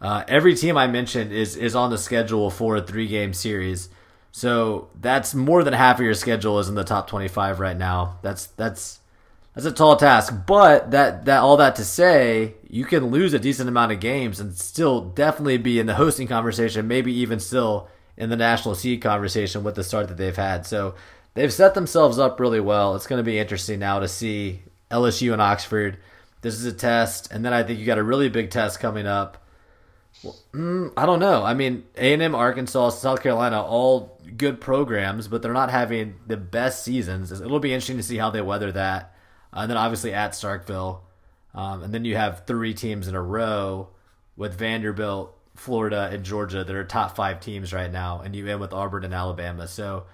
Uh, 0.02 0.26
every 0.28 0.56
team 0.56 0.76
I 0.78 0.88
mentioned 0.88 1.32
is 1.32 1.56
is 1.56 1.74
on 1.74 1.90
the 1.90 1.98
schedule 1.98 2.50
for 2.50 2.76
a 2.76 2.82
three 2.82 3.08
game 3.08 3.34
series. 3.34 3.88
So 4.34 4.90
that's 5.00 5.34
more 5.34 5.64
than 5.64 5.74
half 5.74 5.98
of 6.00 6.04
your 6.04 6.14
schedule 6.14 6.60
is 6.60 6.68
in 6.68 6.76
the 6.76 6.84
top 6.84 7.08
25 7.08 7.62
right 7.62 7.78
now. 7.78 8.20
That's 8.24 8.48
that's 8.48 9.00
that's 9.56 9.66
a 9.66 9.72
tall 9.72 9.96
task, 9.96 10.34
but 10.46 10.92
that 10.92 11.24
that 11.24 11.40
all 11.40 11.56
that 11.56 11.78
to 11.78 11.86
say, 11.86 12.56
you 12.70 12.84
can 12.84 13.06
lose 13.06 13.34
a 13.34 13.40
decent 13.40 13.70
amount 13.70 13.94
of 13.94 14.02
games 14.02 14.42
and 14.42 14.54
still 14.54 15.00
definitely 15.00 15.58
be 15.58 15.80
in 15.80 15.86
the 15.86 15.96
hosting 15.96 16.28
conversation, 16.28 16.90
maybe 16.90 17.14
even 17.14 17.40
still 17.40 17.88
in 18.18 18.30
the 18.30 18.36
national 18.36 18.76
seed 18.76 19.02
conversation 19.02 19.64
with 19.64 19.76
the 19.76 19.84
start 19.84 20.08
that 20.08 20.18
they've 20.18 20.36
had. 20.36 20.66
So 20.66 20.96
they've 21.34 21.54
set 21.54 21.74
themselves 21.74 22.20
up 22.20 22.40
really 22.40 22.60
well. 22.60 22.96
It's 22.96 23.08
going 23.08 23.20
to 23.20 23.24
be 23.24 23.40
interesting 23.40 23.80
now 23.80 24.00
to 24.00 24.08
see 24.08 24.62
LSU 24.90 25.34
and 25.34 25.42
Oxford. 25.42 25.98
This 26.42 26.56
is 26.56 26.66
a 26.66 26.74
test, 26.74 27.32
and 27.32 27.44
then 27.44 27.54
I 27.54 27.64
think 27.64 27.80
you 27.80 27.86
got 27.86 27.98
a 27.98 28.04
really 28.04 28.30
big 28.30 28.52
test 28.52 28.80
coming 28.80 29.08
up 29.08 29.44
well, 30.24 30.36
mm, 30.54 30.92
I 30.98 31.06
don't 31.06 31.20
know. 31.20 31.44
I 31.44 31.54
mean, 31.54 31.84
A 31.96 32.14
and 32.14 32.22
M, 32.22 32.36
Arkansas, 32.36 32.90
South 32.90 33.22
Carolina, 33.22 33.62
all 33.62 34.20
good 34.36 34.60
programs, 34.60 35.28
but 35.28 35.42
they're 35.42 35.54
not 35.54 35.70
having 35.70 36.16
the 36.26 36.38
best 36.38 36.84
seasons. 36.84 37.32
It'll 37.32 37.60
be 37.60 37.74
interesting 37.74 37.98
to 37.98 38.04
see 38.04 38.18
how 38.18 38.30
they 38.30 38.42
weather 38.42 38.72
that. 38.72 39.16
Uh, 39.54 39.62
and 39.62 39.70
then 39.70 39.78
obviously 39.78 40.14
at 40.14 40.32
Starkville, 40.32 41.02
um, 41.54 41.84
and 41.84 41.94
then 41.94 42.06
you 42.06 42.16
have 42.16 42.46
three 42.46 42.74
teams 42.74 43.08
in 43.08 43.16
a 43.16 43.22
row 43.22 43.90
with 44.36 44.58
Vanderbilt, 44.58 45.37
Florida, 45.58 46.10
and 46.12 46.24
Georgia 46.24 46.64
that 46.64 46.76
are 46.76 46.84
top 46.84 47.16
five 47.16 47.40
teams 47.40 47.74
right 47.74 47.92
now, 47.92 48.22
and 48.22 48.36
you 48.36 48.48
end 48.48 48.60
with 48.60 48.74
Auburn 48.74 49.04
and 49.04 49.14
Alabama. 49.14 49.68
So, 49.68 50.06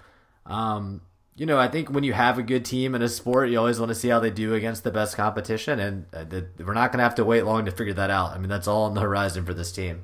um, 0.46 1.02
you 1.36 1.46
know, 1.46 1.58
I 1.58 1.68
think 1.68 1.90
when 1.90 2.04
you 2.04 2.12
have 2.12 2.38
a 2.38 2.42
good 2.42 2.64
team 2.64 2.94
in 2.94 3.02
a 3.02 3.08
sport, 3.08 3.50
you 3.50 3.58
always 3.58 3.78
want 3.78 3.90
to 3.90 3.94
see 3.94 4.08
how 4.08 4.20
they 4.20 4.30
do 4.30 4.54
against 4.54 4.84
the 4.84 4.90
best 4.90 5.16
competition, 5.16 5.78
and 5.78 6.06
uh, 6.12 6.24
the, 6.24 6.46
we're 6.64 6.74
not 6.74 6.92
going 6.92 6.98
to 6.98 7.04
have 7.04 7.16
to 7.16 7.24
wait 7.24 7.42
long 7.42 7.64
to 7.64 7.70
figure 7.70 7.94
that 7.94 8.10
out. 8.10 8.32
I 8.32 8.38
mean, 8.38 8.48
that's 8.48 8.68
all 8.68 8.84
on 8.84 8.94
the 8.94 9.00
horizon 9.00 9.44
for 9.44 9.54
this 9.54 9.72
team. 9.72 10.02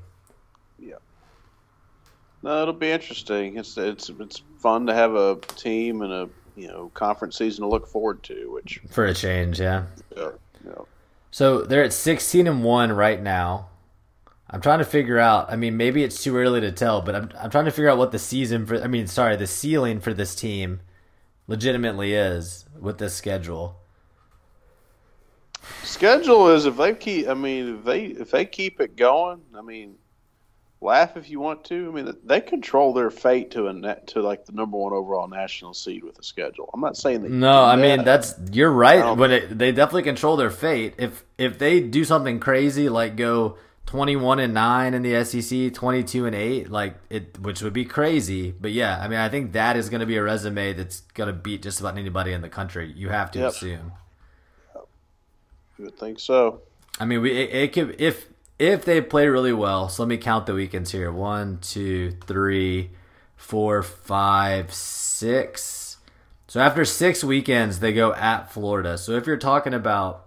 Yeah. 0.78 0.96
No, 2.42 2.62
it'll 2.62 2.74
be 2.74 2.90
interesting. 2.90 3.56
It's 3.56 3.76
it's 3.76 4.10
it's 4.10 4.42
fun 4.58 4.86
to 4.86 4.94
have 4.94 5.14
a 5.14 5.36
team 5.36 6.02
and 6.02 6.12
a 6.12 6.28
you 6.56 6.68
know 6.68 6.90
conference 6.94 7.38
season 7.38 7.62
to 7.62 7.68
look 7.68 7.86
forward 7.86 8.22
to. 8.24 8.52
Which 8.52 8.80
for 8.90 9.06
a 9.06 9.14
change, 9.14 9.60
yeah. 9.60 9.86
Yeah. 10.16 10.30
yeah. 10.66 10.82
So 11.30 11.62
they're 11.62 11.84
at 11.84 11.92
sixteen 11.92 12.46
and 12.46 12.64
one 12.64 12.92
right 12.92 13.22
now. 13.22 13.69
I'm 14.52 14.60
trying 14.60 14.80
to 14.80 14.84
figure 14.84 15.18
out. 15.18 15.50
I 15.50 15.56
mean, 15.56 15.76
maybe 15.76 16.02
it's 16.02 16.22
too 16.22 16.36
early 16.36 16.60
to 16.60 16.72
tell, 16.72 17.00
but 17.02 17.14
I'm 17.14 17.30
I'm 17.38 17.50
trying 17.50 17.66
to 17.66 17.70
figure 17.70 17.88
out 17.88 17.98
what 17.98 18.10
the 18.10 18.18
season 18.18 18.66
for. 18.66 18.82
I 18.82 18.88
mean, 18.88 19.06
sorry, 19.06 19.36
the 19.36 19.46
ceiling 19.46 20.00
for 20.00 20.12
this 20.12 20.34
team 20.34 20.80
legitimately 21.46 22.14
is 22.14 22.66
with 22.78 22.98
this 22.98 23.14
schedule. 23.14 23.76
Schedule 25.84 26.48
is 26.48 26.66
if 26.66 26.76
they 26.76 26.94
keep. 26.94 27.28
I 27.28 27.34
mean, 27.34 27.78
if 27.78 27.84
they 27.84 28.04
if 28.06 28.30
they 28.32 28.44
keep 28.44 28.80
it 28.80 28.96
going. 28.96 29.40
I 29.56 29.62
mean, 29.62 29.94
laugh 30.80 31.16
if 31.16 31.30
you 31.30 31.38
want 31.38 31.62
to. 31.66 31.88
I 31.88 31.94
mean, 31.94 32.16
they 32.24 32.40
control 32.40 32.92
their 32.92 33.10
fate 33.10 33.52
to 33.52 33.68
a 33.68 33.72
net, 33.72 34.08
to 34.08 34.20
like 34.20 34.46
the 34.46 34.52
number 34.52 34.76
one 34.76 34.92
overall 34.92 35.28
national 35.28 35.74
seed 35.74 36.02
with 36.02 36.16
the 36.16 36.24
schedule. 36.24 36.70
I'm 36.74 36.80
not 36.80 36.96
saying 36.96 37.22
that. 37.22 37.30
No, 37.30 37.62
I 37.62 37.76
mean 37.76 38.04
that's 38.04 38.34
you're 38.50 38.72
right, 38.72 39.02
um, 39.02 39.16
but 39.16 39.30
it, 39.30 39.58
they 39.58 39.70
definitely 39.70 40.02
control 40.02 40.36
their 40.36 40.50
fate. 40.50 40.94
If 40.98 41.24
if 41.38 41.56
they 41.56 41.78
do 41.78 42.04
something 42.04 42.40
crazy 42.40 42.88
like 42.88 43.14
go 43.14 43.56
21 43.90 44.38
and 44.38 44.54
9 44.54 44.94
in 44.94 45.02
the 45.02 45.24
SEC, 45.24 45.74
22 45.74 46.24
and 46.24 46.32
8, 46.32 46.70
like 46.70 46.94
it 47.10 47.36
which 47.40 47.60
would 47.60 47.72
be 47.72 47.84
crazy. 47.84 48.52
But 48.52 48.70
yeah, 48.70 48.96
I 49.02 49.08
mean, 49.08 49.18
I 49.18 49.28
think 49.28 49.50
that 49.54 49.76
is 49.76 49.88
going 49.88 49.98
to 49.98 50.06
be 50.06 50.16
a 50.16 50.22
resume 50.22 50.74
that's 50.74 51.00
going 51.14 51.26
to 51.26 51.32
beat 51.32 51.62
just 51.62 51.80
about 51.80 51.98
anybody 51.98 52.32
in 52.32 52.40
the 52.40 52.48
country. 52.48 52.92
You 52.94 53.08
have 53.08 53.32
to 53.32 53.40
yep. 53.40 53.48
assume. 53.50 53.90
You 55.76 55.86
would 55.86 55.98
think 55.98 56.20
so. 56.20 56.60
I 57.00 57.04
mean, 57.04 57.20
we 57.20 57.32
it, 57.32 57.52
it 57.52 57.72
could 57.72 58.00
if 58.00 58.28
if 58.60 58.84
they 58.84 59.00
play 59.00 59.26
really 59.26 59.52
well. 59.52 59.88
So 59.88 60.04
let 60.04 60.08
me 60.08 60.18
count 60.18 60.46
the 60.46 60.54
weekends 60.54 60.92
here: 60.92 61.10
one, 61.10 61.58
two, 61.60 62.12
three, 62.28 62.90
four, 63.34 63.82
five, 63.82 64.72
six. 64.72 65.96
So 66.46 66.60
after 66.60 66.84
six 66.84 67.24
weekends, 67.24 67.80
they 67.80 67.92
go 67.92 68.14
at 68.14 68.52
Florida. 68.52 68.96
So 68.98 69.12
if 69.16 69.26
you're 69.26 69.36
talking 69.36 69.74
about 69.74 70.26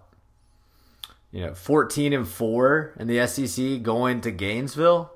you 1.34 1.40
know, 1.40 1.52
14 1.52 2.12
and 2.12 2.28
4 2.28 2.94
in 3.00 3.08
the 3.08 3.26
SEC 3.26 3.82
going 3.82 4.20
to 4.20 4.30
Gainesville, 4.30 5.10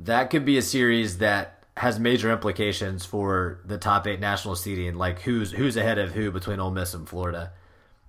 that 0.00 0.28
could 0.28 0.44
be 0.44 0.58
a 0.58 0.62
series 0.62 1.18
that 1.18 1.62
has 1.76 2.00
major 2.00 2.32
implications 2.32 3.04
for 3.06 3.60
the 3.64 3.78
top 3.78 4.04
8 4.04 4.18
national 4.18 4.56
seeding, 4.56 4.96
like 4.96 5.20
who's 5.20 5.52
who's 5.52 5.76
ahead 5.76 5.98
of 5.98 6.10
who 6.10 6.32
between 6.32 6.58
Ole 6.58 6.72
Miss 6.72 6.92
and 6.92 7.08
Florida. 7.08 7.52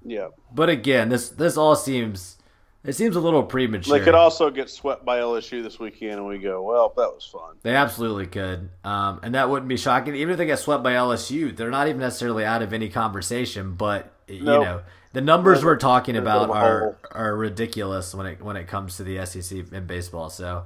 Yeah. 0.04 0.30
But 0.52 0.70
again, 0.70 1.10
this 1.10 1.30
this 1.30 1.56
all 1.56 1.76
seems 1.76 2.38
It 2.84 2.94
seems 2.94 3.16
a 3.16 3.20
little 3.20 3.42
premature. 3.44 3.98
They 3.98 4.04
could 4.04 4.14
also 4.16 4.52
get 4.52 4.70
swept 4.70 5.04
by 5.06 5.18
LSU 5.20 5.64
this 5.64 5.80
weekend, 5.80 6.14
and 6.14 6.28
we 6.28 6.38
go, 6.38 6.62
well, 6.62 6.94
that 6.96 7.14
was 7.14 7.26
fun. 7.26 7.56
They 7.64 7.76
absolutely 7.76 8.28
could, 8.28 8.70
um, 8.84 9.20
and 9.24 9.34
that 9.34 9.50
wouldn't 9.50 9.70
be 9.70 9.78
shocking. 9.78 10.16
Even 10.16 10.34
if 10.34 10.38
they 10.38 10.46
get 10.46 10.60
swept 10.60 10.84
by 10.84 10.94
LSU, 10.94 11.56
they're 11.56 11.72
not 11.72 11.88
even 11.88 12.00
necessarily 12.00 12.46
out 12.46 12.62
of 12.62 12.74
any 12.74 12.90
conversation. 12.90 13.74
But 13.74 14.14
you 14.28 14.44
know, 14.44 14.82
the 15.16 15.22
numbers 15.22 15.64
we're 15.64 15.78
talking 15.78 16.18
about 16.18 16.50
are 16.50 16.98
are 17.10 17.38
ridiculous 17.38 18.14
when 18.14 18.26
it 18.26 18.42
when 18.44 18.58
it 18.58 18.68
comes 18.68 18.98
to 18.98 19.04
the 19.04 19.26
SEC 19.26 19.72
in 19.72 19.88
baseball. 19.88 20.30
So 20.30 20.66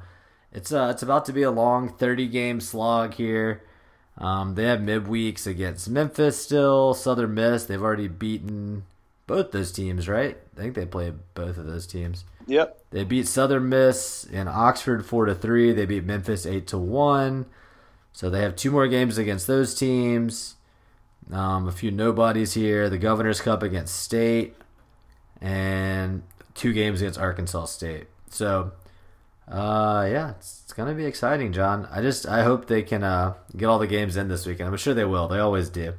it's 0.52 0.74
uh, 0.74 0.90
it's 0.92 1.04
about 1.04 1.26
to 1.26 1.34
be 1.34 1.44
a 1.44 1.52
long 1.52 1.88
thirty 1.88 2.28
game 2.28 2.60
slog 2.60 3.14
here. 3.14 3.62
Um, 4.18 4.56
they 4.56 4.64
have 4.64 4.80
midweeks 4.80 5.46
against 5.46 5.88
Memphis 5.88 6.42
still, 6.42 6.96
Southern 6.96 7.36
Miss. 7.36 7.66
They've 7.66 7.82
already 7.82 8.08
beaten 8.08 8.86
both 9.28 9.52
those 9.52 9.72
teams, 9.72 10.10
right? 10.10 10.36
I 10.58 10.60
think 10.60 10.74
they 10.74 10.88
played 10.88 11.14
both 11.36 11.60
of 11.60 11.68
those 11.68 11.86
teams. 11.86 12.26
Yep. 12.48 12.82
They 12.90 13.04
beat 13.04 13.28
Southern 13.28 13.70
Miss 13.70 14.24
in 14.24 14.48
Oxford 14.48 15.06
four 15.06 15.28
to 15.28 15.36
three. 15.36 15.74
They 15.74 15.86
beat 15.86 16.06
Memphis 16.06 16.48
eight 16.48 16.66
to 16.68 16.78
one. 16.80 17.46
So 18.14 18.32
they 18.32 18.42
have 18.42 18.56
two 18.56 18.72
more 18.72 18.88
games 18.88 19.20
against 19.20 19.46
those 19.46 19.76
teams. 19.76 20.56
Um, 21.32 21.68
a 21.68 21.72
few 21.72 21.92
nobodies 21.92 22.54
here. 22.54 22.90
The 22.90 22.98
Governor's 22.98 23.42
Cup 23.42 23.62
against 23.62 23.96
State, 23.96 24.56
and 25.42 26.24
two 26.56 26.74
games 26.74 27.02
against 27.02 27.20
Arkansas 27.20 27.66
State. 27.66 28.08
So, 28.30 28.72
uh, 29.48 30.08
yeah, 30.10 30.32
it's, 30.32 30.62
it's 30.64 30.74
gonna 30.74 30.94
be 30.94 31.06
exciting, 31.06 31.54
John. 31.54 31.88
I 31.92 32.02
just 32.02 32.28
I 32.28 32.44
hope 32.44 32.68
they 32.68 32.82
can 32.82 33.04
uh, 33.04 33.36
get 33.56 33.68
all 33.68 33.80
the 33.80 33.88
games 33.88 34.18
in 34.18 34.28
this 34.28 34.46
weekend. 34.46 34.70
I'm 34.70 34.78
sure 34.78 34.94
they 34.94 35.06
will. 35.06 35.28
They 35.28 35.40
always 35.40 35.70
do. 35.70 35.94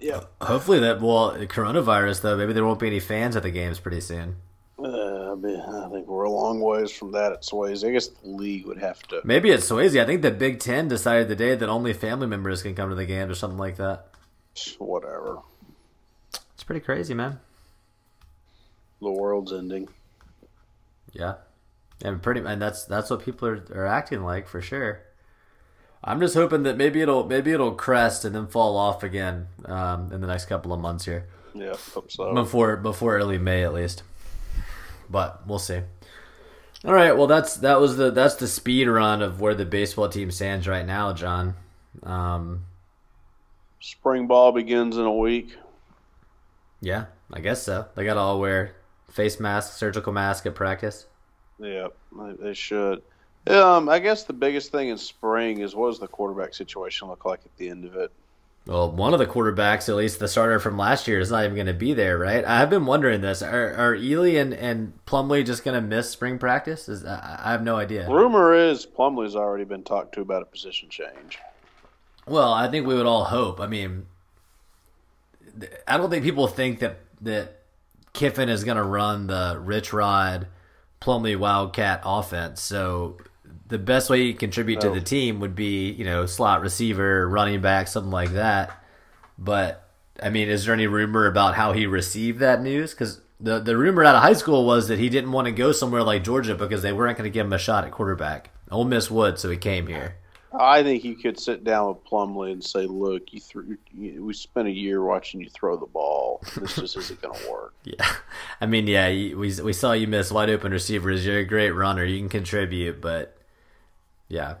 Yeah. 0.00 0.24
Hopefully 0.42 0.80
that 0.80 1.00
well, 1.00 1.32
coronavirus 1.32 2.22
though. 2.22 2.36
Maybe 2.36 2.52
there 2.52 2.64
won't 2.64 2.78
be 2.78 2.88
any 2.88 3.00
fans 3.00 3.36
at 3.36 3.42
the 3.42 3.50
games 3.50 3.78
pretty 3.78 4.00
soon. 4.00 4.36
I 5.34 5.36
mean, 5.36 5.60
I 5.60 5.88
think 5.90 6.06
we're 6.06 6.24
a 6.24 6.30
long 6.30 6.60
ways 6.60 6.92
from 6.92 7.10
that 7.12 7.32
at 7.32 7.42
Swayze. 7.42 7.86
I 7.86 7.90
guess 7.90 8.06
the 8.06 8.28
league 8.28 8.66
would 8.66 8.78
have 8.78 9.02
to. 9.08 9.20
Maybe 9.24 9.50
it's 9.50 9.68
Swayze. 9.68 10.00
I 10.00 10.06
think 10.06 10.22
the 10.22 10.30
Big 10.30 10.60
Ten 10.60 10.86
decided 10.86 11.26
today 11.28 11.56
that 11.56 11.68
only 11.68 11.92
family 11.92 12.28
members 12.28 12.62
can 12.62 12.74
come 12.76 12.88
to 12.90 12.94
the 12.94 13.04
games 13.04 13.32
or 13.32 13.34
something 13.34 13.58
like 13.58 13.76
that. 13.78 14.06
Whatever. 14.78 15.40
It's 16.54 16.62
pretty 16.62 16.80
crazy, 16.80 17.14
man. 17.14 17.40
The 19.00 19.10
world's 19.10 19.52
ending. 19.52 19.88
Yeah, 21.12 21.34
and 22.02 22.22
pretty, 22.22 22.40
and 22.40 22.62
that's 22.62 22.84
that's 22.84 23.10
what 23.10 23.24
people 23.24 23.48
are, 23.48 23.64
are 23.74 23.86
acting 23.86 24.22
like 24.22 24.46
for 24.48 24.60
sure. 24.62 25.02
I'm 26.02 26.20
just 26.20 26.34
hoping 26.34 26.62
that 26.64 26.76
maybe 26.76 27.00
it'll 27.00 27.24
maybe 27.24 27.52
it'll 27.52 27.72
crest 27.74 28.24
and 28.24 28.34
then 28.34 28.46
fall 28.46 28.76
off 28.76 29.02
again 29.02 29.48
um, 29.64 30.12
in 30.12 30.20
the 30.20 30.26
next 30.26 30.46
couple 30.46 30.72
of 30.72 30.80
months 30.80 31.04
here, 31.06 31.26
Yeah, 31.54 31.74
hope 31.92 32.10
so. 32.10 32.34
before 32.34 32.76
before 32.76 33.16
early 33.16 33.38
May 33.38 33.64
at 33.64 33.72
least. 33.74 34.02
But 35.10 35.46
we'll 35.46 35.58
see. 35.58 35.80
All 36.84 36.92
right, 36.92 37.16
well 37.16 37.26
that's 37.26 37.56
that 37.56 37.80
was 37.80 37.96
the 37.96 38.10
that's 38.10 38.34
the 38.34 38.46
speed 38.48 38.88
run 38.88 39.22
of 39.22 39.40
where 39.40 39.54
the 39.54 39.64
baseball 39.64 40.08
team 40.08 40.30
stands 40.30 40.68
right 40.68 40.84
now, 40.86 41.12
John. 41.12 41.54
Um, 42.02 42.64
Spring 43.80 44.26
ball 44.26 44.52
begins 44.52 44.96
in 44.96 45.04
a 45.04 45.12
week. 45.14 45.56
yeah, 46.80 47.06
I 47.32 47.40
guess 47.40 47.62
so. 47.62 47.86
They 47.94 48.04
got 48.04 48.14
to 48.14 48.20
all 48.20 48.40
wear 48.40 48.74
face 49.10 49.38
masks, 49.40 49.76
surgical 49.76 50.12
mask 50.12 50.46
at 50.46 50.54
practice. 50.54 51.06
Yeah, 51.58 51.88
they- 52.18 52.32
they 52.32 52.54
should. 52.54 53.02
Um, 53.46 53.88
I 53.90 53.98
guess 53.98 54.24
the 54.24 54.32
biggest 54.32 54.72
thing 54.72 54.88
in 54.88 54.96
spring 54.98 55.60
is 55.60 55.74
what 55.74 55.88
does 55.90 55.98
the 55.98 56.08
quarterback 56.08 56.54
situation 56.54 57.08
look 57.08 57.24
like 57.26 57.40
at 57.44 57.54
the 57.58 57.68
end 57.68 57.84
of 57.84 57.94
it? 57.94 58.10
Well, 58.66 58.90
one 58.90 59.12
of 59.12 59.18
the 59.18 59.26
quarterbacks, 59.26 59.90
at 59.90 59.94
least 59.94 60.20
the 60.20 60.28
starter 60.28 60.58
from 60.58 60.78
last 60.78 61.06
year, 61.06 61.20
is 61.20 61.30
not 61.30 61.44
even 61.44 61.54
going 61.54 61.66
to 61.66 61.74
be 61.74 61.92
there, 61.92 62.16
right? 62.16 62.42
I've 62.46 62.70
been 62.70 62.86
wondering 62.86 63.20
this: 63.20 63.42
are, 63.42 63.74
are 63.74 63.94
Ealy 63.94 64.40
and, 64.40 64.54
and 64.54 64.94
Plumlee 65.04 65.44
just 65.44 65.64
going 65.64 65.74
to 65.74 65.86
miss 65.86 66.08
spring 66.08 66.38
practice? 66.38 66.88
Is 66.88 67.04
I 67.04 67.40
I 67.44 67.50
have 67.52 67.62
no 67.62 67.76
idea. 67.76 68.08
Rumor 68.08 68.54
is 68.54 68.86
Plumlee's 68.86 69.36
already 69.36 69.64
been 69.64 69.82
talked 69.82 70.14
to 70.14 70.22
about 70.22 70.40
a 70.40 70.46
position 70.46 70.88
change. 70.88 71.38
Well, 72.26 72.54
I 72.54 72.68
think 72.68 72.86
we 72.86 72.94
would 72.94 73.04
all 73.04 73.24
hope. 73.24 73.60
I 73.60 73.66
mean, 73.66 74.06
I 75.86 75.98
don't 75.98 76.08
think 76.08 76.24
people 76.24 76.46
think 76.46 76.78
that 76.78 77.00
that 77.20 77.60
Kiffin 78.14 78.48
is 78.48 78.64
going 78.64 78.78
to 78.78 78.82
run 78.82 79.26
the 79.26 79.58
Rich 79.60 79.92
Rod 79.92 80.46
Plumlee 81.02 81.36
Wildcat 81.36 82.00
offense. 82.02 82.62
So 82.62 83.18
the 83.66 83.78
best 83.78 84.10
way 84.10 84.22
you 84.22 84.34
contribute 84.34 84.80
to 84.80 84.90
the 84.90 85.00
oh. 85.00 85.00
team 85.00 85.40
would 85.40 85.54
be, 85.54 85.90
you 85.90 86.04
know, 86.04 86.26
slot 86.26 86.60
receiver, 86.60 87.28
running 87.28 87.60
back, 87.60 87.88
something 87.88 88.12
like 88.12 88.32
that. 88.32 88.82
But 89.38 89.88
I 90.22 90.30
mean, 90.30 90.48
is 90.48 90.64
there 90.64 90.74
any 90.74 90.86
rumor 90.86 91.26
about 91.26 91.54
how 91.54 91.72
he 91.72 91.86
received 91.86 92.40
that 92.40 92.62
news? 92.62 92.92
Because 92.92 93.20
the 93.40 93.58
the 93.58 93.76
rumor 93.76 94.04
out 94.04 94.14
of 94.14 94.22
high 94.22 94.34
school 94.34 94.64
was 94.64 94.88
that 94.88 94.98
he 94.98 95.08
didn't 95.08 95.32
want 95.32 95.46
to 95.46 95.52
go 95.52 95.72
somewhere 95.72 96.02
like 96.02 96.24
Georgia 96.24 96.54
because 96.54 96.82
they 96.82 96.92
weren't 96.92 97.18
going 97.18 97.30
to 97.30 97.34
give 97.34 97.46
him 97.46 97.52
a 97.52 97.58
shot 97.58 97.84
at 97.84 97.90
quarterback. 97.90 98.50
Ole 98.70 98.84
Miss 98.84 99.10
would, 99.10 99.38
so 99.38 99.50
he 99.50 99.56
came 99.56 99.86
here. 99.86 100.16
I 100.58 100.84
think 100.84 101.02
you 101.02 101.16
could 101.16 101.38
sit 101.38 101.64
down 101.64 101.88
with 101.88 102.04
Plumlee 102.04 102.52
and 102.52 102.62
say, 102.62 102.86
"Look, 102.86 103.32
you 103.32 103.40
threw. 103.40 103.76
We 103.92 104.32
spent 104.34 104.68
a 104.68 104.70
year 104.70 105.02
watching 105.02 105.40
you 105.40 105.50
throw 105.50 105.76
the 105.76 105.86
ball. 105.86 106.42
This 106.56 106.76
just 106.76 106.96
isn't 106.96 107.20
going 107.20 107.38
to 107.40 107.50
work." 107.50 107.74
Yeah, 107.82 108.08
I 108.60 108.66
mean, 108.66 108.86
yeah, 108.86 109.08
we 109.08 109.32
we 109.60 109.72
saw 109.72 109.92
you 109.92 110.06
miss 110.06 110.30
wide 110.30 110.50
open 110.50 110.70
receivers. 110.70 111.26
You're 111.26 111.38
a 111.38 111.44
great 111.44 111.72
runner. 111.72 112.04
You 112.04 112.18
can 112.20 112.28
contribute, 112.28 113.00
but 113.00 113.36
yeah. 114.28 114.56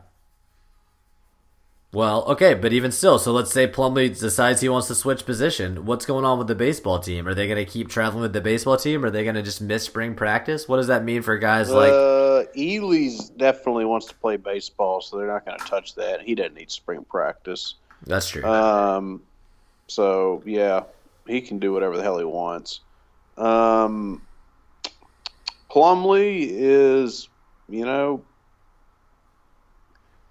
Well, 1.92 2.24
okay, 2.24 2.54
but 2.54 2.72
even 2.72 2.90
still, 2.90 3.20
so 3.20 3.30
let's 3.30 3.52
say 3.52 3.68
Plumlee 3.68 4.18
decides 4.18 4.60
he 4.60 4.68
wants 4.68 4.88
to 4.88 4.96
switch 4.96 5.24
position. 5.24 5.86
What's 5.86 6.04
going 6.04 6.24
on 6.24 6.38
with 6.38 6.48
the 6.48 6.56
baseball 6.56 6.98
team? 6.98 7.28
Are 7.28 7.34
they 7.34 7.46
going 7.46 7.64
to 7.64 7.70
keep 7.70 7.88
traveling 7.88 8.22
with 8.22 8.32
the 8.32 8.40
baseball 8.40 8.76
team? 8.76 9.04
Are 9.04 9.10
they 9.10 9.22
going 9.22 9.36
to 9.36 9.42
just 9.42 9.60
miss 9.60 9.84
spring 9.84 10.16
practice? 10.16 10.68
What 10.68 10.78
does 10.78 10.88
that 10.88 11.04
mean 11.04 11.22
for 11.22 11.38
guys 11.38 11.70
like? 11.70 11.92
uh, 11.92 12.46
Ealy's 12.56 13.30
definitely 13.30 13.84
wants 13.84 14.06
to 14.06 14.14
play 14.16 14.36
baseball, 14.36 15.00
so 15.00 15.16
they're 15.16 15.28
not 15.28 15.46
going 15.46 15.56
to 15.56 15.64
touch 15.66 15.94
that. 15.94 16.20
He 16.20 16.34
doesn't 16.34 16.54
need 16.54 16.72
spring 16.72 17.04
practice. 17.08 17.76
That's 18.06 18.28
true. 18.28 18.44
Um, 18.44 19.22
so 19.86 20.42
yeah, 20.44 20.82
he 21.28 21.40
can 21.40 21.60
do 21.60 21.72
whatever 21.72 21.96
the 21.96 22.02
hell 22.02 22.18
he 22.18 22.24
wants. 22.24 22.80
Um, 23.36 24.20
Plumlee 25.70 26.48
is, 26.50 27.28
you 27.68 27.84
know, 27.84 28.24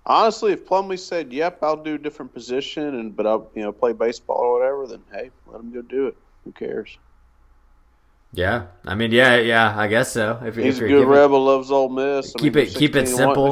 honestly, 0.05 0.51
if 0.53 0.65
Plumlee 0.65 0.99
said, 0.99 1.31
"Yep, 1.33 1.59
I'll 1.63 1.81
do 1.83 1.95
a 1.95 1.97
different 1.97 2.33
position," 2.33 2.95
and 2.95 3.15
but 3.15 3.25
I'll 3.27 3.49
you 3.55 3.61
know 3.63 3.71
play 3.71 3.93
baseball 3.93 4.37
or 4.37 4.59
whatever, 4.59 4.87
then 4.87 5.01
hey, 5.11 5.29
let 5.47 5.59
him 5.61 5.73
go 5.73 5.81
do 5.81 6.07
it. 6.07 6.17
Who 6.45 6.51
cares? 6.51 6.97
yeah, 8.35 8.65
I 8.85 8.95
mean, 8.95 9.11
yeah, 9.11 9.37
yeah, 9.37 9.77
I 9.77 9.87
guess 9.87 10.11
so. 10.11 10.39
If, 10.43 10.55
He's 10.55 10.79
if 10.79 10.85
a 10.85 10.87
good 10.87 11.07
rebel, 11.07 11.43
loves 11.43 11.69
Ole 11.71 11.89
Miss. 11.89 12.33
I 12.35 12.39
Keep 12.39 12.55
mean, 12.55 12.65
it- 12.65 12.73
keep 12.75 12.95
it 12.95 13.07
16 13.07 13.27
one. 13.27 13.35
simple. 13.35 13.51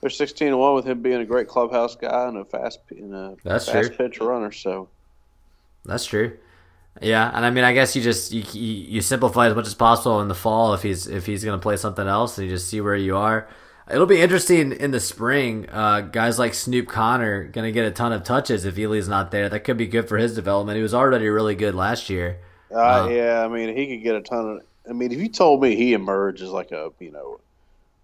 They're- 0.00 0.10
sixteen 0.10 0.48
and 0.48 0.58
one 0.58 0.74
with 0.74 0.84
him 0.84 1.00
being 1.00 1.20
a 1.22 1.24
great 1.24 1.48
clubhouse 1.48 1.96
guy 1.96 2.28
and 2.28 2.36
a 2.36 2.44
fast 2.44 2.78
and 2.90 3.14
a 3.14 3.36
That's 3.42 3.66
fast 3.70 3.88
true. 3.94 3.96
pitch 3.96 4.20
runner. 4.20 4.52
So 4.52 4.88
That's 5.86 6.04
true. 6.04 6.36
Yeah, 7.00 7.30
and 7.34 7.44
I 7.44 7.50
mean, 7.50 7.64
I 7.64 7.72
guess 7.72 7.96
you 7.96 8.02
just 8.02 8.30
you, 8.30 8.42
you 8.52 8.84
you 8.96 9.00
simplify 9.00 9.46
as 9.48 9.54
much 9.54 9.66
as 9.66 9.74
possible 9.74 10.20
in 10.20 10.28
the 10.28 10.34
fall 10.34 10.74
if 10.74 10.82
he's 10.82 11.06
if 11.06 11.24
he's 11.26 11.42
going 11.42 11.58
to 11.58 11.62
play 11.62 11.76
something 11.78 12.06
else, 12.06 12.36
and 12.38 12.46
you 12.46 12.54
just 12.54 12.68
see 12.68 12.80
where 12.82 12.94
you 12.94 13.16
are. 13.16 13.48
It'll 13.90 14.06
be 14.06 14.20
interesting 14.20 14.72
in 14.72 14.92
the 14.92 15.00
spring. 15.00 15.68
Uh, 15.70 16.00
guys 16.00 16.38
like 16.38 16.54
Snoop 16.54 16.88
Connor 16.88 17.44
going 17.44 17.66
to 17.66 17.72
get 17.72 17.84
a 17.84 17.90
ton 17.90 18.12
of 18.12 18.24
touches 18.24 18.64
if 18.64 18.76
Ealy's 18.76 19.08
not 19.08 19.30
there. 19.30 19.48
That 19.50 19.60
could 19.60 19.76
be 19.76 19.86
good 19.86 20.08
for 20.08 20.16
his 20.16 20.34
development. 20.34 20.76
He 20.76 20.82
was 20.82 20.94
already 20.94 21.28
really 21.28 21.54
good 21.54 21.74
last 21.74 22.08
year. 22.08 22.40
Uh, 22.74 23.08
yeah, 23.10 23.44
I 23.44 23.48
mean, 23.48 23.76
he 23.76 23.86
could 23.88 24.02
get 24.02 24.14
a 24.16 24.22
ton 24.22 24.50
of. 24.50 24.60
I 24.88 24.92
mean, 24.92 25.12
if 25.12 25.18
you 25.18 25.28
told 25.28 25.62
me 25.62 25.76
he 25.76 25.92
emerged 25.92 26.42
as 26.42 26.50
like 26.50 26.72
a 26.72 26.90
you 26.98 27.10
know 27.10 27.40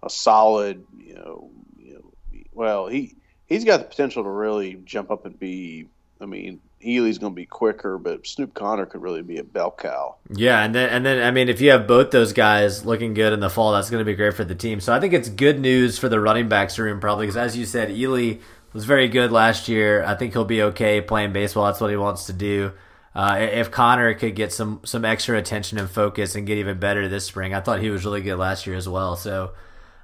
a 0.03 0.09
solid 0.09 0.85
you 0.99 1.15
know 1.15 1.51
you 1.79 1.95
know 1.95 2.13
well 2.53 2.87
he 2.87 3.17
he's 3.47 3.65
got 3.65 3.79
the 3.79 3.85
potential 3.85 4.23
to 4.23 4.31
really 4.31 4.75
jump 4.85 5.11
up 5.11 5.25
and 5.25 5.39
be. 5.39 5.87
I 6.21 6.27
mean, 6.27 6.61
Ealy's 6.85 7.19
going 7.19 7.33
to 7.33 7.37
be 7.37 7.47
quicker, 7.47 7.99
but 7.99 8.27
Snoop 8.27 8.55
Connor 8.55 8.87
could 8.87 9.03
really 9.03 9.23
be 9.23 9.39
a 9.39 9.45
bell 9.45 9.71
cow. 9.71 10.17
Yeah, 10.31 10.63
and 10.63 10.75
then 10.75 10.89
and 10.89 11.05
then 11.05 11.23
I 11.23 11.31
mean, 11.31 11.49
if 11.49 11.61
you 11.61 11.71
have 11.71 11.87
both 11.87 12.11
those 12.11 12.33
guys 12.33 12.87
looking 12.87 13.13
good 13.15 13.33
in 13.33 13.41
the 13.41 13.51
fall, 13.51 13.73
that's 13.73 13.91
going 13.91 14.01
to 14.01 14.05
be 14.05 14.15
great 14.15 14.35
for 14.35 14.45
the 14.45 14.55
team. 14.55 14.81
So 14.81 14.95
I 14.95 15.01
think 15.01 15.13
it's 15.13 15.29
good 15.29 15.61
news 15.61 15.99
for 15.99 16.09
the 16.09 16.21
running 16.21 16.49
backs 16.49 16.79
room, 16.79 17.01
probably 17.01 17.27
because 17.27 17.37
as 17.37 17.57
you 17.57 17.67
said, 17.67 17.91
Ealy 17.91 18.41
was 18.73 18.85
very 18.85 19.09
good 19.09 19.31
last 19.31 19.69
year. 19.69 20.03
I 20.05 20.15
think 20.15 20.33
he'll 20.33 20.45
be 20.45 20.63
okay 20.63 21.01
playing 21.01 21.33
baseball. 21.33 21.67
That's 21.67 21.81
what 21.81 21.91
he 21.91 21.97
wants 21.97 22.27
to 22.27 22.33
do. 22.33 22.73
Uh, 23.15 23.39
if 23.41 23.71
Connor 23.71 24.15
could 24.15 24.35
get 24.35 24.53
some 24.53 24.81
some 24.85 25.05
extra 25.05 25.37
attention 25.37 25.79
and 25.79 25.91
focus 25.91 26.35
and 26.35 26.47
get 26.47 26.59
even 26.59 26.79
better 26.79 27.09
this 27.09 27.27
spring, 27.27 27.55
I 27.55 27.61
thought 27.61 27.81
he 27.81 27.91
was 27.91 28.05
really 28.05 28.23
good 28.23 28.37
last 28.37 28.67
year 28.67 28.77
as 28.77 28.89
well. 28.89 29.17
So. 29.17 29.53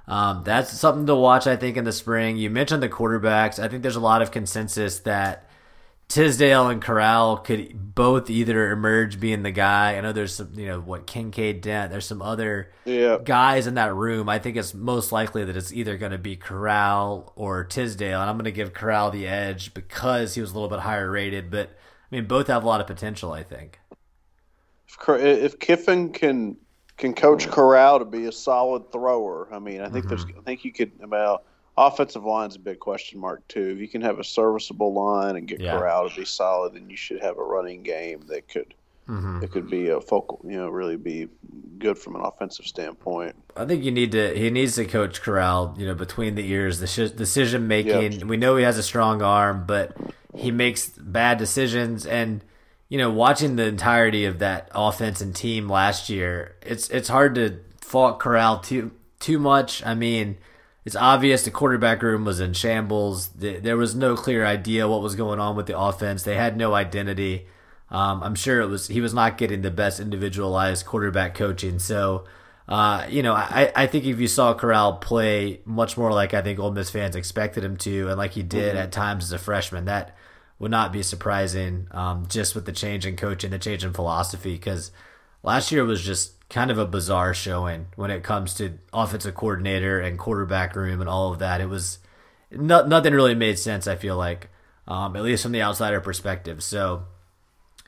Um, 0.09 0.43
that's 0.45 0.71
something 0.71 1.05
to 1.07 1.15
watch, 1.15 1.47
I 1.47 1.57
think, 1.57 1.75
in 1.75 1.83
the 1.83 1.91
spring. 1.91 2.37
You 2.37 2.49
mentioned 2.49 2.81
the 2.81 2.87
quarterbacks. 2.87 3.61
I 3.61 3.67
think 3.67 3.81
there's 3.81 3.97
a 3.97 3.99
lot 3.99 4.21
of 4.21 4.31
consensus 4.31 4.99
that 4.99 5.47
Tisdale 6.09 6.69
and 6.69 6.81
Corral 6.81 7.37
could 7.37 7.93
both 7.93 8.29
either 8.29 8.71
emerge 8.71 9.19
being 9.19 9.43
the 9.43 9.51
guy. 9.51 9.97
I 9.97 10.01
know 10.01 10.13
there's 10.13 10.35
some, 10.35 10.53
you 10.55 10.65
know, 10.65 10.79
what 10.79 11.05
Kinkead 11.05 11.59
Dent. 11.61 11.91
There's 11.91 12.05
some 12.05 12.21
other 12.21 12.71
Yeah. 12.85 13.17
guys 13.21 13.67
in 13.67 13.73
that 13.73 13.93
room. 13.93 14.29
I 14.29 14.39
think 14.39 14.55
it's 14.55 14.73
most 14.73 15.11
likely 15.11 15.43
that 15.43 15.57
it's 15.57 15.73
either 15.73 15.97
going 15.97 16.13
to 16.13 16.17
be 16.17 16.37
Corral 16.37 17.33
or 17.35 17.65
Tisdale, 17.65 18.21
and 18.21 18.29
I'm 18.29 18.37
going 18.37 18.45
to 18.45 18.51
give 18.53 18.73
Corral 18.73 19.11
the 19.11 19.27
edge 19.27 19.73
because 19.73 20.35
he 20.35 20.41
was 20.41 20.51
a 20.51 20.53
little 20.53 20.69
bit 20.69 20.79
higher 20.79 21.11
rated. 21.11 21.51
But 21.51 21.69
I 21.69 22.15
mean, 22.15 22.25
both 22.25 22.47
have 22.47 22.63
a 22.63 22.67
lot 22.67 22.79
of 22.79 22.87
potential. 22.87 23.33
I 23.33 23.43
think. 23.43 23.79
If, 24.87 25.09
if 25.19 25.59
Kiffin 25.59 26.13
can 26.13 26.55
can 26.95 27.13
coach 27.13 27.47
Corral 27.49 27.99
to 27.99 28.05
be 28.05 28.25
a 28.25 28.31
solid 28.31 28.91
thrower. 28.93 29.47
I 29.53 29.59
mean, 29.59 29.81
I 29.81 29.89
think 29.89 30.07
there's, 30.07 30.25
Mm-hmm. 30.25 30.39
I 30.39 30.41
think 30.43 30.63
you 30.65 30.71
could. 30.71 30.91
Well, 31.09 31.43
offensive 31.77 32.23
line's 32.25 32.55
a 32.55 32.59
big 32.59 32.79
question 32.79 33.19
mark 33.19 33.47
too. 33.47 33.69
If 33.75 33.79
you 33.79 33.87
can 33.87 34.01
have 34.01 34.19
a 34.19 34.23
serviceable 34.23 34.93
line 34.93 35.35
and 35.35 35.47
get 35.47 35.59
Yeah. 35.59 35.77
Corral 35.77 36.09
to 36.09 36.15
be 36.15 36.25
solid, 36.25 36.73
then 36.73 36.89
you 36.89 36.97
should 36.97 37.21
have 37.21 37.37
a 37.37 37.43
running 37.43 37.83
game 37.83 38.23
that 38.27 38.47
could, 38.49 38.73
Mm-hmm. 39.07 39.39
that 39.39 39.51
could 39.51 39.69
be 39.69 39.87
a 39.87 40.01
focal. 40.01 40.41
You 40.43 40.57
know, 40.57 40.67
really 40.67 40.97
be 40.97 41.29
good 41.79 41.97
from 41.97 42.17
an 42.17 42.21
offensive 42.23 42.65
standpoint. 42.65 43.37
I 43.55 43.63
think 43.63 43.85
you 43.85 43.91
need 43.91 44.11
to. 44.11 44.37
He 44.37 44.49
needs 44.49 44.75
to 44.75 44.83
coach 44.83 45.21
Corral. 45.21 45.75
You 45.77 45.87
know, 45.87 45.95
between 45.95 46.35
the 46.35 46.45
ears, 46.51 46.79
the 46.81 46.87
sh- 46.87 47.11
decision 47.15 47.69
making. 47.69 48.27
We 48.27 48.35
know 48.35 48.57
he 48.57 48.65
has 48.65 48.77
a 48.77 48.83
strong 48.83 49.21
arm, 49.21 49.63
but 49.65 49.95
he 50.35 50.51
makes 50.51 50.89
bad 50.89 51.37
decisions. 51.37 52.05
And 52.05 52.43
you 52.89 52.97
know, 52.97 53.09
watching 53.09 53.55
the 53.55 53.65
entirety 53.65 54.25
of 54.25 54.39
that 54.39 54.69
offense 54.75 55.21
and 55.21 55.33
team 55.33 55.69
last 55.69 56.09
year, 56.09 56.57
it's 56.61 56.89
it's 56.89 57.07
hard 57.07 57.35
to 57.35 57.61
fault 57.79 58.19
Corral 58.19 58.59
too 58.59 58.91
too 59.21 59.39
much. 59.39 59.85
I 59.85 59.93
mean, 59.95 60.37
it's 60.87 60.95
obvious 60.95 61.43
the 61.43 61.51
quarterback 61.51 62.01
room 62.01 62.23
was 62.23 62.39
in 62.39 62.53
shambles. 62.53 63.27
There 63.31 63.75
was 63.75 63.93
no 63.93 64.15
clear 64.15 64.45
idea 64.45 64.87
what 64.87 65.01
was 65.01 65.15
going 65.15 65.37
on 65.37 65.57
with 65.57 65.65
the 65.65 65.77
offense. 65.77 66.23
They 66.23 66.35
had 66.35 66.55
no 66.55 66.73
identity. 66.73 67.45
Um, 67.91 68.23
I'm 68.23 68.35
sure 68.35 68.61
it 68.61 68.67
was 68.67 68.87
he 68.87 69.01
was 69.01 69.13
not 69.13 69.37
getting 69.37 69.63
the 69.63 69.69
best 69.69 69.99
individualized 69.99 70.85
quarterback 70.85 71.35
coaching. 71.35 71.79
So, 71.79 72.23
uh, 72.69 73.05
you 73.09 73.21
know, 73.21 73.33
I, 73.33 73.69
I 73.75 73.87
think 73.87 74.05
if 74.05 74.17
you 74.17 74.29
saw 74.29 74.53
Corral 74.53 74.93
play 74.93 75.59
much 75.65 75.97
more 75.97 76.13
like 76.13 76.33
I 76.33 76.41
think 76.41 76.57
Ole 76.57 76.71
Miss 76.71 76.89
fans 76.89 77.17
expected 77.17 77.65
him 77.65 77.75
to, 77.79 78.07
and 78.07 78.17
like 78.17 78.31
he 78.31 78.43
did 78.43 78.77
at 78.77 78.93
times 78.93 79.25
as 79.25 79.33
a 79.33 79.37
freshman, 79.37 79.83
that 79.85 80.15
would 80.57 80.71
not 80.71 80.93
be 80.93 81.03
surprising. 81.03 81.89
Um, 81.91 82.27
just 82.29 82.55
with 82.55 82.65
the 82.65 82.71
change 82.71 83.05
in 83.05 83.17
coaching, 83.17 83.51
the 83.51 83.59
change 83.59 83.83
in 83.83 83.91
philosophy, 83.91 84.53
because 84.53 84.91
last 85.43 85.69
year 85.69 85.83
was 85.83 86.01
just 86.01 86.31
kind 86.49 86.71
of 86.71 86.77
a 86.77 86.85
bizarre 86.85 87.33
showing 87.33 87.87
when 87.95 88.09
it 88.09 88.23
comes 88.23 88.53
to 88.55 88.77
offensive 88.93 89.35
coordinator 89.35 89.99
and 89.99 90.17
quarterback 90.17 90.75
room 90.75 91.01
and 91.01 91.09
all 91.09 91.31
of 91.31 91.39
that. 91.39 91.61
It 91.61 91.69
was 91.69 91.99
no, 92.51 92.85
nothing 92.85 93.13
really 93.13 93.35
made 93.35 93.59
sense. 93.59 93.87
I 93.87 93.95
feel 93.95 94.15
like, 94.15 94.49
um, 94.87 95.15
at 95.15 95.23
least 95.23 95.43
from 95.43 95.51
the 95.51 95.61
outsider 95.61 95.99
perspective. 95.99 96.63
So, 96.63 97.03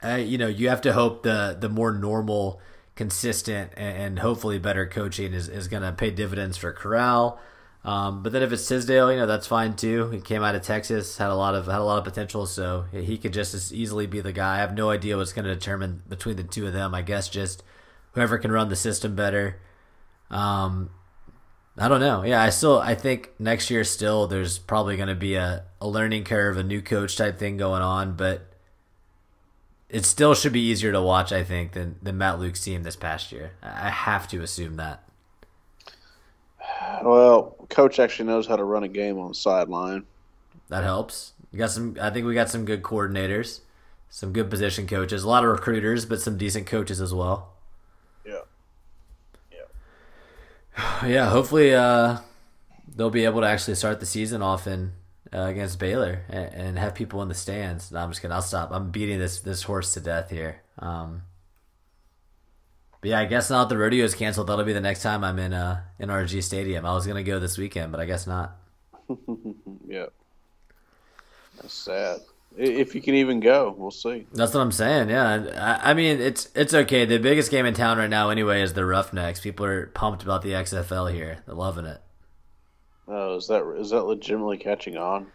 uh, 0.03 0.15
you 0.15 0.37
know, 0.37 0.47
you 0.47 0.69
have 0.69 0.81
to 0.81 0.93
hope 0.93 1.23
the 1.23 1.57
the 1.59 1.69
more 1.69 1.93
normal, 1.93 2.61
consistent, 2.95 3.71
and, 3.77 3.97
and 3.97 4.19
hopefully 4.19 4.59
better 4.59 4.85
coaching 4.85 5.33
is, 5.33 5.47
is 5.47 5.67
going 5.67 5.83
to 5.83 5.91
pay 5.93 6.11
dividends 6.11 6.57
for 6.57 6.73
Corral. 6.73 7.39
Um, 7.85 8.23
but 8.23 8.33
then 8.33 8.43
if 8.43 8.51
it's 8.51 8.67
Tisdale, 8.67 9.09
you 9.09 9.17
know, 9.17 9.25
that's 9.25 9.47
fine 9.47 9.73
too. 9.73 10.09
He 10.09 10.19
came 10.19 10.43
out 10.43 10.53
of 10.53 10.63
Texas, 10.63 11.17
had 11.17 11.29
a 11.29 11.35
lot 11.35 11.55
of 11.55 11.65
had 11.67 11.79
a 11.79 11.83
lot 11.83 11.97
of 11.97 12.03
potential, 12.03 12.45
so 12.45 12.85
he 12.91 13.17
could 13.17 13.31
just 13.31 13.53
as 13.53 13.73
easily 13.73 14.05
be 14.05 14.19
the 14.19 14.33
guy. 14.33 14.55
I 14.55 14.59
have 14.59 14.75
no 14.75 14.89
idea 14.89 15.15
what's 15.15 15.31
going 15.31 15.45
to 15.45 15.53
determine 15.53 16.03
between 16.09 16.35
the 16.35 16.43
two 16.43 16.67
of 16.67 16.73
them. 16.73 16.93
I 16.93 17.01
guess 17.01 17.29
just 17.29 17.63
whoever 18.13 18.37
can 18.37 18.51
run 18.51 18.69
the 18.69 18.75
system 18.75 19.15
better. 19.15 19.59
Um, 20.29 20.89
I 21.77 21.87
don't 21.87 22.01
know. 22.01 22.23
Yeah, 22.23 22.41
I 22.41 22.49
still 22.49 22.79
I 22.79 22.95
think 22.95 23.31
next 23.39 23.69
year 23.69 23.83
still 23.83 24.27
there's 24.27 24.57
probably 24.59 24.97
going 24.97 25.09
to 25.09 25.15
be 25.15 25.35
a, 25.35 25.63
a 25.79 25.87
learning 25.87 26.25
curve, 26.25 26.57
a 26.57 26.63
new 26.63 26.81
coach 26.81 27.15
type 27.15 27.37
thing 27.37 27.57
going 27.57 27.81
on, 27.81 28.15
but 28.15 28.49
it 29.89 30.05
still 30.05 30.35
should 30.35 30.53
be 30.53 30.61
easier 30.61 30.91
to 30.91 31.01
watch, 31.01 31.31
I 31.31 31.43
think, 31.43 31.71
than, 31.71 31.95
than 32.01 32.17
Matt 32.17 32.39
Luke's 32.39 32.63
team 32.63 32.83
this 32.83 32.95
past 32.95 33.31
year. 33.31 33.53
I 33.63 33.89
have 33.89 34.27
to 34.29 34.41
assume 34.41 34.75
that. 34.77 35.03
Well, 37.01 37.55
coach 37.69 37.97
actually 37.97 38.27
knows 38.27 38.45
how 38.45 38.57
to 38.57 38.63
run 38.63 38.83
a 38.83 38.87
game 38.89 39.19
on 39.19 39.29
the 39.29 39.33
sideline. 39.33 40.05
That 40.67 40.83
helps. 40.83 41.31
We 41.51 41.57
got 41.57 41.71
some. 41.71 41.97
I 41.99 42.09
think 42.09 42.27
we 42.27 42.33
got 42.33 42.49
some 42.49 42.65
good 42.65 42.83
coordinators, 42.83 43.61
some 44.09 44.33
good 44.33 44.49
position 44.49 44.85
coaches, 44.85 45.23
a 45.23 45.29
lot 45.29 45.45
of 45.45 45.49
recruiters, 45.49 46.05
but 46.05 46.21
some 46.21 46.37
decent 46.37 46.67
coaches 46.67 46.99
as 46.99 47.13
well. 47.13 47.53
Yeah. 48.25 48.41
Yeah, 51.05 51.29
hopefully 51.29 51.73
uh, 51.73 52.17
they'll 52.95 53.09
be 53.09 53.25
able 53.25 53.41
to 53.41 53.47
actually 53.47 53.75
start 53.75 53.99
the 53.99 54.05
season 54.05 54.41
off 54.41 54.67
in 54.67 54.91
uh, 55.33 55.41
against 55.41 55.79
Baylor 55.79 56.25
and, 56.29 56.53
and 56.53 56.79
have 56.79 56.95
people 56.95 57.21
in 57.21 57.29
the 57.29 57.35
stands. 57.35 57.91
No, 57.91 57.99
I'm 57.99 58.09
just 58.09 58.21
kidding. 58.21 58.33
I'll 58.33 58.41
stop. 58.41 58.69
I'm 58.71 58.91
beating 58.91 59.19
this 59.19 59.41
this 59.41 59.63
horse 59.63 59.93
to 59.93 60.01
death 60.01 60.29
here. 60.29 60.61
Um, 60.77 61.23
but 63.01 63.11
yeah, 63.11 63.19
I 63.19 63.25
guess 63.25 63.49
now 63.49 63.63
that 63.63 63.69
the 63.69 63.77
rodeo 63.77 64.03
is 64.03 64.13
canceled, 64.15 64.47
that'll 64.47 64.65
be 64.65 64.73
the 64.73 64.81
next 64.81 65.03
time 65.03 65.23
I'm 65.23 65.39
in 65.39 65.53
uh, 65.53 65.81
NRG 65.99 66.43
Stadium. 66.43 66.85
I 66.85 66.93
was 66.93 67.07
gonna 67.07 67.23
go 67.23 67.39
this 67.39 67.57
weekend, 67.57 67.91
but 67.91 68.01
I 68.01 68.05
guess 68.05 68.27
not. 68.27 68.57
Yeah. 69.87 70.05
That's 71.59 71.73
sad. 71.73 72.19
If 72.57 72.95
you 72.95 73.01
can 73.01 73.15
even 73.15 73.39
go, 73.39 73.73
we'll 73.77 73.91
see. 73.91 74.27
That's 74.33 74.53
what 74.53 74.61
I'm 74.61 74.71
saying. 74.71 75.09
Yeah, 75.09 75.79
I, 75.83 75.91
I 75.91 75.93
mean 75.93 76.19
it's 76.19 76.49
it's 76.55 76.73
okay. 76.73 77.05
The 77.05 77.17
biggest 77.17 77.51
game 77.51 77.65
in 77.65 77.73
town 77.73 77.97
right 77.97 78.09
now, 78.09 78.29
anyway, 78.29 78.61
is 78.61 78.73
the 78.73 78.85
Roughnecks. 78.85 79.39
People 79.39 79.65
are 79.65 79.87
pumped 79.87 80.23
about 80.23 80.41
the 80.41 80.51
XFL 80.51 81.13
here. 81.13 81.39
They're 81.45 81.55
loving 81.55 81.85
it. 81.85 82.01
Oh, 83.07 83.37
is 83.37 83.47
that 83.47 83.63
is 83.79 83.91
that 83.91 84.03
legitimately 84.03 84.57
catching 84.57 84.97
on? 84.97 85.27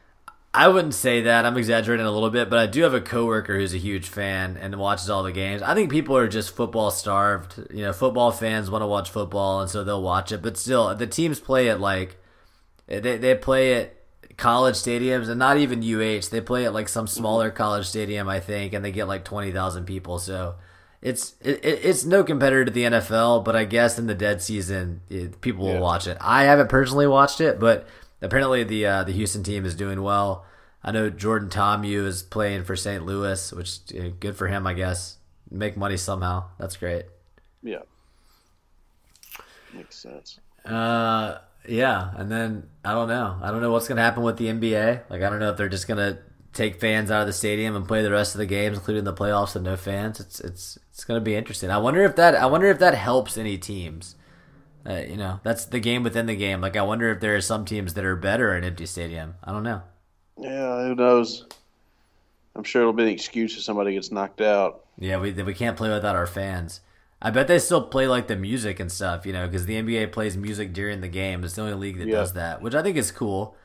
I 0.53 0.69
wouldn't 0.69 0.95
say 0.95 1.23
that. 1.23 1.45
I'm 1.45 1.57
exaggerating 1.57 2.07
a 2.07 2.13
little 2.13 2.31
bit, 2.31 2.49
but 2.49 2.61
I 2.61 2.67
do 2.67 2.83
have 2.83 2.95
a 2.95 3.01
coworker 3.01 3.57
who's 3.57 3.75
a 3.75 3.79
huge 3.79 4.09
fan 4.09 4.57
and 4.57 4.77
watches 4.77 5.11
all 5.11 5.25
the 5.25 5.33
games. 5.33 5.63
I 5.63 5.75
think 5.75 5.91
people 5.91 6.17
are 6.17 6.29
just 6.29 6.55
football 6.55 6.93
starved. 6.93 7.59
You 7.71 7.83
know, 7.83 7.93
football 7.93 8.31
fans 8.31 8.71
want 8.71 8.83
to 8.83 8.87
watch 8.87 9.11
football, 9.11 9.61
and 9.61 9.69
so 9.69 9.83
they'll 9.83 10.01
watch 10.01 10.31
it. 10.31 10.43
But 10.43 10.57
still, 10.57 10.95
the 10.95 11.09
teams 11.09 11.41
play 11.41 11.67
it 11.69 11.81
like 11.81 12.19
they 12.87 13.17
they 13.17 13.35
play 13.35 13.75
at 13.75 13.97
college 14.37 14.75
stadiums, 14.75 15.29
and 15.29 15.39
not 15.39 15.57
even 15.59 15.81
UH. 15.83 16.29
They 16.31 16.41
play 16.41 16.65
at 16.67 16.75
like 16.75 16.89
some 16.89 17.07
smaller 17.07 17.51
college 17.51 17.87
stadium, 17.87 18.29
I 18.29 18.41
think, 18.41 18.73
and 18.73 18.85
they 18.85 18.93
get 18.93 19.09
like 19.09 19.25
twenty 19.25 19.53
thousand 19.53 19.85
people. 19.87 20.19
So 20.19 20.57
it's 21.03 21.35
it, 21.41 21.65
it- 21.65 21.81
it's 21.85 22.05
no 22.05 22.25
competitor 22.25 22.65
to 22.65 22.71
the 22.71 22.85
NFL, 22.85 23.45
but 23.45 23.55
I 23.57 23.65
guess 23.65 23.99
in 23.99 24.07
the 24.07 24.15
dead 24.15 24.43
season, 24.43 25.01
it, 25.11 25.41
people 25.41 25.67
will 25.67 25.81
watch 25.81 26.07
it. 26.07 26.17
I 26.21 26.45
haven't 26.45 26.69
personally 26.69 27.07
watched 27.07 27.41
it, 27.41 27.59
but 27.61 27.87
apparently 28.23 28.65
the 28.65 28.87
uh, 28.87 29.05
the 29.05 29.13
Houston 29.13 29.43
team 29.43 29.65
is 29.65 29.75
doing 29.75 30.03
well. 30.03 30.45
I 30.83 30.91
know 30.93 31.09
Jordan 31.09 31.49
Ta'amu 31.49 32.05
is 32.07 32.23
playing 32.23 32.65
for 32.65 32.77
St. 32.77 33.07
Louis, 33.07 33.53
which 33.55 33.79
uh, 33.99 34.11
good 34.21 34.37
for 34.37 34.49
him, 34.49 34.67
I 34.67 34.75
guess. 34.75 35.17
Make 35.51 35.77
money 35.77 35.97
somehow. 35.97 36.45
That's 36.59 36.77
great. 36.77 37.05
Yeah. 37.63 37.79
Makes 39.73 39.97
sense. 39.97 40.39
Uh, 40.65 41.39
yeah, 41.67 42.11
and 42.17 42.31
then 42.31 42.69
I 42.85 42.93
don't 42.93 43.09
know. 43.09 43.39
I 43.43 43.51
don't 43.51 43.61
know 43.61 43.71
what's 43.71 43.89
gonna 43.89 44.03
happen 44.03 44.23
with 44.23 44.37
the 44.37 44.47
NBA. 44.47 45.03
Like 45.09 45.23
I 45.23 45.31
don't 45.31 45.39
know 45.39 45.51
if 45.51 45.57
they're 45.57 45.69
just 45.69 45.89
gonna 45.89 46.19
take 46.53 46.81
fans 46.81 47.11
out 47.11 47.23
of 47.23 47.27
the 47.27 47.33
stadium 47.33 47.75
and 47.75 47.87
play 47.87 48.03
the 48.03 48.11
rest 48.11 48.35
of 48.35 48.39
the 48.39 48.47
games, 48.47 48.77
including 48.79 49.05
the 49.05 49.13
playoffs, 49.13 49.55
with 49.55 49.63
no 49.63 49.77
fans. 49.77 50.21
It's 50.21 50.41
it's 50.41 50.79
it's 50.91 51.05
gonna 51.05 51.21
be 51.21 51.35
interesting. 51.35 51.71
I 51.71 51.79
wonder 51.79 52.03
if 52.03 52.17
that 52.17 52.35
I 52.35 52.47
wonder 52.47 52.67
if 52.69 52.79
that 52.79 52.95
helps 52.95 53.39
any 53.39 53.59
teams. 53.59 54.17
Uh, 54.87 55.03
you 55.09 55.17
know, 55.17 55.41
that's 55.43 55.65
the 55.65 55.81
game 55.81 56.03
within 56.03 56.27
the 56.27 56.37
game. 56.37 56.61
Like 56.61 56.77
I 56.77 56.83
wonder 56.83 57.09
if 57.11 57.21
there 57.21 57.35
are 57.35 57.41
some 57.41 57.65
teams 57.65 57.95
that 57.95 58.05
are 58.05 58.17
better 58.17 58.55
in 58.57 58.65
empty 58.65 58.87
stadium. 58.87 59.35
I 59.43 59.53
don't 59.53 59.63
know. 59.63 59.83
Yeah, 60.39 60.83
who 60.85 60.95
knows? 60.95 61.47
I'm 62.55 62.65
sure 62.65 62.83
it'll 62.83 62.93
be 62.93 63.05
an 63.05 63.09
excuse 63.09 63.57
if 63.57 63.63
somebody 63.63 63.95
gets 63.95 64.13
knocked 64.13 64.41
out. 64.41 64.85
Yeah, 64.99 65.19
we 65.19 65.33
we 65.33 65.55
can't 65.55 65.77
play 65.77 65.91
without 65.91 66.17
our 66.17 66.27
fans. 66.27 66.81
I 67.25 67.31
bet 67.31 67.49
they 67.49 67.59
still 67.59 67.83
play 67.83 68.07
like 68.07 68.27
the 68.29 68.37
music 68.37 68.79
and 68.81 68.93
stuff, 68.93 69.25
you 69.25 69.33
know, 69.33 69.47
because 69.47 69.65
the 69.67 69.77
NBA 69.77 70.13
plays 70.13 70.37
music 70.37 70.75
during 70.75 71.01
the 71.01 71.09
game. 71.09 71.43
It's 71.43 71.55
the 71.55 71.63
only 71.63 71.75
league 71.75 71.99
that 71.99 72.07
Yeah. 72.07 72.17
does 72.17 72.35
that, 72.35 72.61
which 72.61 72.75
I 72.75 72.83
think 72.83 72.97
is 72.99 73.11
cool. 73.11 73.57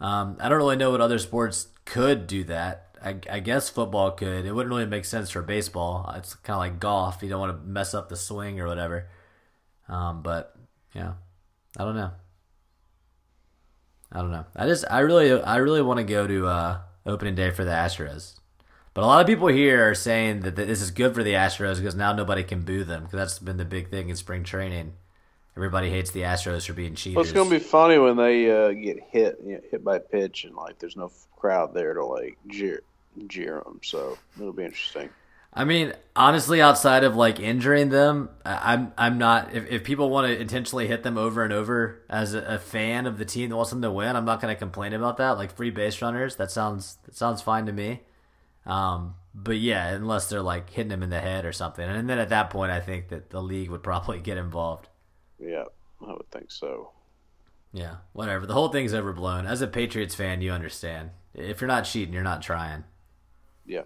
Um, 0.00 0.36
I 0.40 0.48
don't 0.48 0.58
really 0.58 0.76
know 0.76 0.92
what 0.92 1.00
other 1.00 1.18
sports 1.18 1.66
could 1.84 2.28
do 2.28 2.44
that. 2.44 2.96
I, 3.02 3.16
I 3.30 3.40
guess 3.40 3.68
football 3.68 4.12
could. 4.12 4.46
It 4.46 4.52
wouldn't 4.52 4.72
really 4.72 4.86
make 4.86 5.04
sense 5.04 5.30
for 5.30 5.42
baseball. 5.42 6.12
It's 6.16 6.34
kind 6.36 6.54
of 6.54 6.60
like 6.60 6.78
golf. 6.80 7.22
You 7.22 7.28
don't 7.28 7.40
want 7.40 7.60
to 7.60 7.68
mess 7.68 7.92
up 7.94 8.08
the 8.08 8.16
swing 8.16 8.60
or 8.60 8.66
whatever. 8.68 9.08
Um, 9.88 10.22
but 10.22 10.54
yeah, 10.94 11.14
I 11.76 11.84
don't 11.84 11.96
know. 11.96 12.12
I 14.12 14.18
don't 14.20 14.30
know. 14.32 14.46
I 14.56 14.66
just 14.66 14.84
I 14.90 15.00
really 15.00 15.32
I 15.42 15.56
really 15.56 15.82
want 15.82 15.98
to 15.98 16.04
go 16.04 16.26
to 16.26 16.46
uh, 16.46 16.78
opening 17.04 17.34
day 17.34 17.50
for 17.50 17.64
the 17.64 17.70
Astros. 17.72 18.38
But 18.98 19.04
a 19.04 19.06
lot 19.06 19.20
of 19.20 19.28
people 19.28 19.46
here 19.46 19.88
are 19.88 19.94
saying 19.94 20.40
that 20.40 20.56
this 20.56 20.82
is 20.82 20.90
good 20.90 21.14
for 21.14 21.22
the 21.22 21.34
Astros 21.34 21.76
because 21.76 21.94
now 21.94 22.12
nobody 22.12 22.42
can 22.42 22.62
boo 22.62 22.82
them 22.82 23.04
because 23.04 23.16
that's 23.16 23.38
been 23.38 23.56
the 23.56 23.64
big 23.64 23.92
thing 23.92 24.08
in 24.08 24.16
spring 24.16 24.42
training. 24.42 24.94
Everybody 25.56 25.88
hates 25.88 26.10
the 26.10 26.22
Astros 26.22 26.66
for 26.66 26.72
being 26.72 26.96
cheaters. 26.96 27.14
Well, 27.14 27.22
it's 27.22 27.32
going 27.32 27.48
to 27.48 27.54
be 27.60 27.64
funny 27.64 27.98
when 27.98 28.16
they 28.16 28.50
uh, 28.50 28.72
get 28.72 28.98
hit, 29.08 29.38
you 29.46 29.54
know, 29.54 29.60
hit 29.70 29.84
by 29.84 29.98
a 29.98 30.00
pitch, 30.00 30.42
and 30.42 30.56
like 30.56 30.80
there's 30.80 30.96
no 30.96 31.12
crowd 31.36 31.74
there 31.74 31.94
to 31.94 32.04
like 32.04 32.38
jeer, 32.48 32.82
jeer 33.28 33.62
them. 33.64 33.78
So 33.84 34.18
it'll 34.36 34.52
be 34.52 34.64
interesting. 34.64 35.10
I 35.54 35.64
mean, 35.64 35.92
honestly, 36.16 36.60
outside 36.60 37.04
of 37.04 37.14
like 37.14 37.38
injuring 37.38 37.90
them, 37.90 38.30
I'm 38.44 38.92
I'm 38.98 39.16
not. 39.16 39.54
If, 39.54 39.70
if 39.70 39.84
people 39.84 40.10
want 40.10 40.26
to 40.26 40.40
intentionally 40.40 40.88
hit 40.88 41.04
them 41.04 41.16
over 41.16 41.44
and 41.44 41.52
over 41.52 42.02
as 42.10 42.34
a, 42.34 42.40
a 42.40 42.58
fan 42.58 43.06
of 43.06 43.16
the 43.16 43.24
team 43.24 43.50
that 43.50 43.56
wants 43.56 43.70
them 43.70 43.82
to 43.82 43.92
win, 43.92 44.16
I'm 44.16 44.24
not 44.24 44.40
going 44.40 44.52
to 44.52 44.58
complain 44.58 44.92
about 44.92 45.18
that. 45.18 45.38
Like 45.38 45.54
free 45.54 45.70
base 45.70 46.02
runners, 46.02 46.34
that 46.34 46.50
sounds 46.50 46.98
that 47.04 47.14
sounds 47.14 47.42
fine 47.42 47.64
to 47.66 47.72
me. 47.72 48.00
Um, 48.68 49.14
but 49.34 49.56
yeah, 49.56 49.88
unless 49.88 50.28
they're 50.28 50.42
like 50.42 50.70
hitting 50.70 50.92
him 50.92 51.02
in 51.02 51.10
the 51.10 51.20
head 51.20 51.44
or 51.44 51.52
something, 51.52 51.88
and 51.88 52.08
then 52.08 52.18
at 52.18 52.28
that 52.28 52.50
point, 52.50 52.70
I 52.70 52.80
think 52.80 53.08
that 53.08 53.30
the 53.30 53.42
league 53.42 53.70
would 53.70 53.82
probably 53.82 54.20
get 54.22 54.38
involved. 54.38 54.88
Yeah, 55.38 55.64
I 56.06 56.12
would 56.12 56.30
think 56.30 56.50
so. 56.50 56.90
Yeah, 57.72 57.96
whatever. 58.12 58.46
The 58.46 58.54
whole 58.54 58.68
thing's 58.68 58.94
overblown. 58.94 59.46
As 59.46 59.62
a 59.62 59.66
Patriots 59.66 60.14
fan, 60.14 60.40
you 60.40 60.52
understand. 60.52 61.10
If 61.34 61.60
you're 61.60 61.68
not 61.68 61.84
cheating, 61.84 62.14
you're 62.14 62.22
not 62.22 62.42
trying. 62.42 62.84
Yeah. 63.66 63.82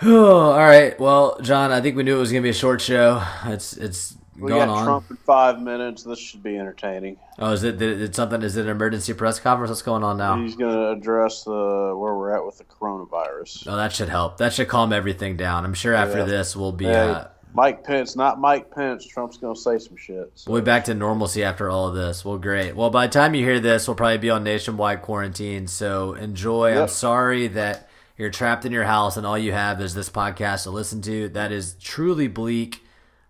all 0.02 0.56
right. 0.56 0.98
Well, 0.98 1.38
John, 1.40 1.72
I 1.72 1.80
think 1.80 1.96
we 1.96 2.02
knew 2.02 2.16
it 2.16 2.20
was 2.20 2.32
gonna 2.32 2.42
be 2.42 2.50
a 2.50 2.54
short 2.54 2.80
show. 2.80 3.22
It's 3.44 3.76
it's 3.76 4.16
We 4.38 4.50
got 4.50 4.68
on. 4.68 4.84
Trump 4.84 5.10
in 5.10 5.16
five 5.16 5.60
minutes. 5.60 6.02
This 6.02 6.18
should 6.18 6.42
be 6.42 6.56
entertaining. 6.56 7.16
Oh, 7.38 7.52
is 7.52 7.62
it, 7.64 7.78
did 7.78 8.14
something? 8.14 8.42
Is 8.42 8.56
it 8.56 8.62
an 8.62 8.68
emergency 8.70 9.12
press 9.14 9.40
conference? 9.40 9.70
What's 9.70 9.82
going 9.82 10.04
on 10.04 10.18
now? 10.18 10.36
He's 10.40 10.56
going 10.56 10.74
to 10.74 10.90
address 10.90 11.44
the 11.44 11.50
where 11.96 12.14
we're 12.14 12.34
at 12.34 12.44
with 12.44 12.58
the 12.58 12.64
coronavirus. 12.64 13.66
Oh, 13.66 13.76
that 13.76 13.92
should 13.92 14.08
help. 14.08 14.38
That 14.38 14.52
should 14.52 14.68
calm 14.68 14.92
everything 14.92 15.36
down. 15.36 15.64
I'm 15.64 15.74
sure 15.74 15.94
after 15.94 16.18
Yeah. 16.18 16.24
this 16.24 16.54
we'll 16.56 16.72
be 16.72 16.86
Hey, 16.86 16.94
uh, 16.94 17.24
Mike 17.54 17.84
Pence, 17.84 18.16
not 18.16 18.38
Mike 18.38 18.70
Pence. 18.70 19.06
Trump's 19.06 19.38
going 19.38 19.54
to 19.54 19.60
say 19.60 19.78
some 19.78 19.96
shit. 19.96 20.30
So. 20.34 20.50
we'll 20.50 20.60
be 20.60 20.64
back 20.66 20.84
to 20.84 20.94
normalcy 20.94 21.42
after 21.42 21.70
all 21.70 21.88
of 21.88 21.94
this. 21.94 22.24
Well, 22.24 22.36
great. 22.38 22.76
Well, 22.76 22.90
by 22.90 23.06
the 23.06 23.12
time 23.12 23.34
you 23.34 23.44
hear 23.44 23.60
this, 23.60 23.88
we'll 23.88 23.94
probably 23.94 24.18
be 24.18 24.30
on 24.30 24.44
nationwide 24.44 25.00
quarantine. 25.02 25.66
So 25.66 26.12
enjoy. 26.14 26.78
I'm 26.78 26.88
sorry 26.88 27.48
that 27.48 27.88
you're 28.18 28.30
trapped 28.30 28.64
in 28.66 28.72
your 28.72 28.84
house 28.84 29.16
and 29.16 29.26
all 29.26 29.38
you 29.38 29.52
have 29.52 29.80
is 29.80 29.94
this 29.94 30.10
podcast 30.10 30.64
to 30.64 30.70
listen 30.70 31.00
to. 31.02 31.28
That 31.30 31.52
is 31.52 31.74
truly 31.80 32.28
bleak. 32.28 32.82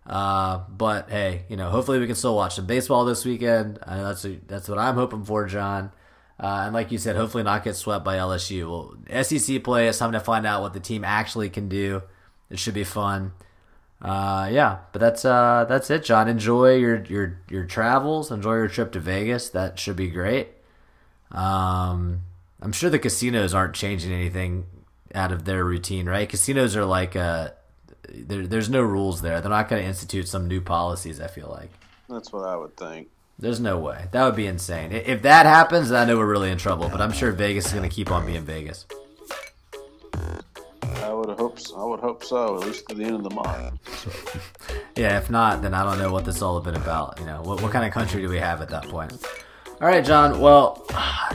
Uh, 0.07 0.59
but 0.69 1.09
hey, 1.09 1.43
you 1.49 1.57
know, 1.57 1.69
hopefully 1.69 1.99
we 1.99 2.07
can 2.07 2.15
still 2.15 2.35
watch 2.35 2.55
some 2.55 2.65
baseball 2.65 3.03
this 3.05 3.25
weekend. 3.25 3.77
Uh, 3.83 4.03
that's 4.13 4.25
that's 4.47 4.69
what 4.69 4.77
I'm 4.77 4.95
hoping 4.95 5.25
for, 5.25 5.45
John. 5.45 5.91
Uh, 6.39 6.63
and 6.65 6.73
like 6.73 6.91
you 6.91 6.97
said, 6.97 7.15
hopefully 7.15 7.43
not 7.43 7.63
get 7.63 7.75
swept 7.75 8.05
by 8.05 8.15
LSU. 8.17 8.69
Well, 8.69 9.23
SEC 9.23 9.63
play 9.63 9.87
is 9.87 9.97
time 9.97 10.11
to 10.13 10.19
find 10.19 10.45
out 10.45 10.61
what 10.61 10.73
the 10.73 10.79
team 10.79 11.03
actually 11.03 11.49
can 11.49 11.67
do. 11.67 12.03
It 12.49 12.59
should 12.59 12.75
be 12.75 12.83
fun. 12.83 13.33
Uh, 14.01 14.47
yeah, 14.51 14.77
but 14.93 14.99
that's 14.99 15.25
uh, 15.25 15.65
that's 15.67 15.89
it, 15.89 16.03
John. 16.03 16.27
Enjoy 16.29 16.75
your 16.75 17.03
your 17.05 17.41
your 17.49 17.65
travels. 17.65 18.31
Enjoy 18.31 18.53
your 18.53 18.67
trip 18.67 18.91
to 18.93 18.99
Vegas. 18.99 19.49
That 19.49 19.79
should 19.79 19.95
be 19.95 20.09
great. 20.09 20.49
Um, 21.31 22.21
I'm 22.61 22.71
sure 22.71 22.89
the 22.89 22.99
casinos 22.99 23.53
aren't 23.53 23.73
changing 23.73 24.13
anything 24.13 24.65
out 25.13 25.31
of 25.31 25.45
their 25.45 25.65
routine, 25.65 26.07
right? 26.07 26.29
Casinos 26.29 26.75
are 26.75 26.85
like 26.85 27.15
uh, 27.15 27.49
there, 28.09 28.47
there's 28.47 28.69
no 28.69 28.81
rules 28.81 29.21
there. 29.21 29.41
They're 29.41 29.49
not 29.49 29.69
going 29.69 29.81
to 29.81 29.87
institute 29.87 30.27
some 30.27 30.47
new 30.47 30.61
policies. 30.61 31.19
I 31.19 31.27
feel 31.27 31.49
like 31.49 31.71
That's 32.09 32.31
what 32.31 32.47
I 32.47 32.55
would 32.55 32.75
think. 32.77 33.09
there's 33.39 33.59
no 33.59 33.77
way. 33.77 34.05
That 34.11 34.25
would 34.25 34.35
be 34.35 34.47
insane. 34.47 34.91
If 34.91 35.21
that 35.23 35.45
happens, 35.45 35.91
I 35.91 36.05
know 36.05 36.17
we're 36.17 36.25
really 36.31 36.51
in 36.51 36.57
trouble. 36.57 36.89
But 36.89 37.01
I'm 37.01 37.11
sure 37.11 37.31
Vegas 37.31 37.67
is 37.67 37.73
going 37.73 37.87
to 37.87 37.93
keep 37.95 38.11
on 38.11 38.25
being 38.25 38.43
Vegas. 38.43 38.85
I 41.03 41.13
would 41.13 41.37
hope. 41.37 41.59
So. 41.59 41.79
I 41.79 41.85
would 41.85 41.99
hope 41.99 42.23
so. 42.23 42.57
At 42.61 42.67
least 42.67 42.89
to 42.89 42.95
the 42.95 43.03
end 43.03 43.15
of 43.15 43.23
the 43.23 43.29
month. 43.31 44.43
Yeah, 44.97 45.19
if 45.19 45.29
not, 45.29 45.61
then 45.61 45.75
I 45.75 45.83
don't 45.83 45.99
know 45.99 46.11
what 46.11 46.25
this 46.25 46.41
all 46.41 46.55
all 46.55 46.61
been 46.61 46.75
about. 46.75 47.19
You 47.19 47.27
know, 47.27 47.43
what, 47.43 47.61
what 47.61 47.71
kind 47.71 47.85
of 47.85 47.91
country 47.93 48.19
do 48.19 48.29
we 48.29 48.39
have 48.39 48.63
at 48.63 48.69
that 48.69 48.87
point? 48.89 49.13
All 49.79 49.87
right, 49.87 50.03
John. 50.03 50.39
Well, 50.39 50.83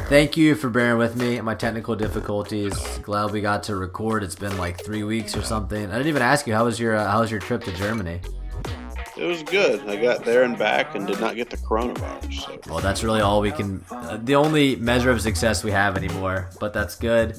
thank 0.09 0.37
you 0.37 0.57
for 0.57 0.69
bearing 0.69 0.99
with 0.99 1.15
me 1.15 1.37
and 1.37 1.47
my 1.47 1.55
technical 1.55 1.95
difficulties. 1.95 2.75
Glad 2.99 3.31
we 3.31 3.41
got 3.41 3.63
to 3.65 3.77
record. 3.77 4.25
It's 4.25 4.35
been 4.35 4.59
like 4.59 4.85
three 4.85 5.05
weeks 5.05 5.37
or 5.37 5.43
something. 5.43 5.87
I 5.87 5.93
didn't 5.93 6.09
even 6.09 6.23
ask 6.23 6.49
you 6.49 6.53
how 6.53 6.65
was 6.65 6.81
your 6.81 6.97
uh, 6.97 7.09
how 7.09 7.21
was 7.21 7.31
your 7.31 7.39
trip 7.39 7.63
to 7.65 7.73
Germany? 7.73 8.21
It 9.23 9.27
was 9.27 9.45
good. 9.45 9.89
I 9.89 9.95
got 9.95 10.25
there 10.25 10.43
and 10.43 10.59
back 10.59 10.97
and 10.97 11.07
did 11.07 11.21
not 11.21 11.37
get 11.37 11.49
the 11.49 11.57
coronavirus. 11.57 12.41
So. 12.41 12.59
Well, 12.69 12.81
that's 12.81 13.05
really 13.05 13.21
all 13.21 13.41
we 13.41 13.53
can. 13.53 13.85
Uh, 13.89 14.19
the 14.21 14.35
only 14.35 14.75
measure 14.75 15.13
of 15.13 15.21
success 15.21 15.63
we 15.63 15.71
have 15.71 15.97
anymore, 15.97 16.51
but 16.59 16.73
that's 16.73 16.97
good. 16.97 17.39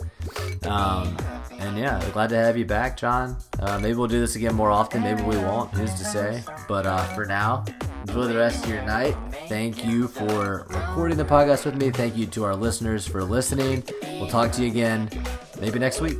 Um, 0.63 1.17
and 1.59 1.77
yeah, 1.77 2.01
glad 2.13 2.29
to 2.29 2.37
have 2.37 2.57
you 2.57 2.63
back, 2.63 2.95
John. 2.95 3.35
Uh, 3.59 3.79
maybe 3.79 3.95
we'll 3.95 4.07
do 4.07 4.21
this 4.21 4.37
again 4.37 4.55
more 4.55 4.71
often. 4.71 5.01
Maybe 5.01 5.23
we 5.23 5.35
won't. 5.35 5.71
Who's 5.71 5.93
to 5.95 6.05
say? 6.05 6.41
But 6.69 6.85
uh, 6.85 7.03
for 7.15 7.25
now, 7.25 7.65
enjoy 8.07 8.27
the 8.27 8.37
rest 8.37 8.63
of 8.63 8.69
your 8.69 8.83
night. 8.83 9.17
Thank 9.49 9.83
you 9.83 10.07
for 10.07 10.65
recording 10.69 11.17
the 11.17 11.25
podcast 11.25 11.65
with 11.65 11.75
me. 11.75 11.91
Thank 11.91 12.15
you 12.15 12.27
to 12.27 12.45
our 12.45 12.55
listeners 12.55 13.05
for 13.05 13.25
listening. 13.25 13.83
We'll 14.03 14.29
talk 14.29 14.53
to 14.53 14.61
you 14.61 14.69
again 14.69 15.09
maybe 15.59 15.79
next 15.79 15.99
week. 15.99 16.19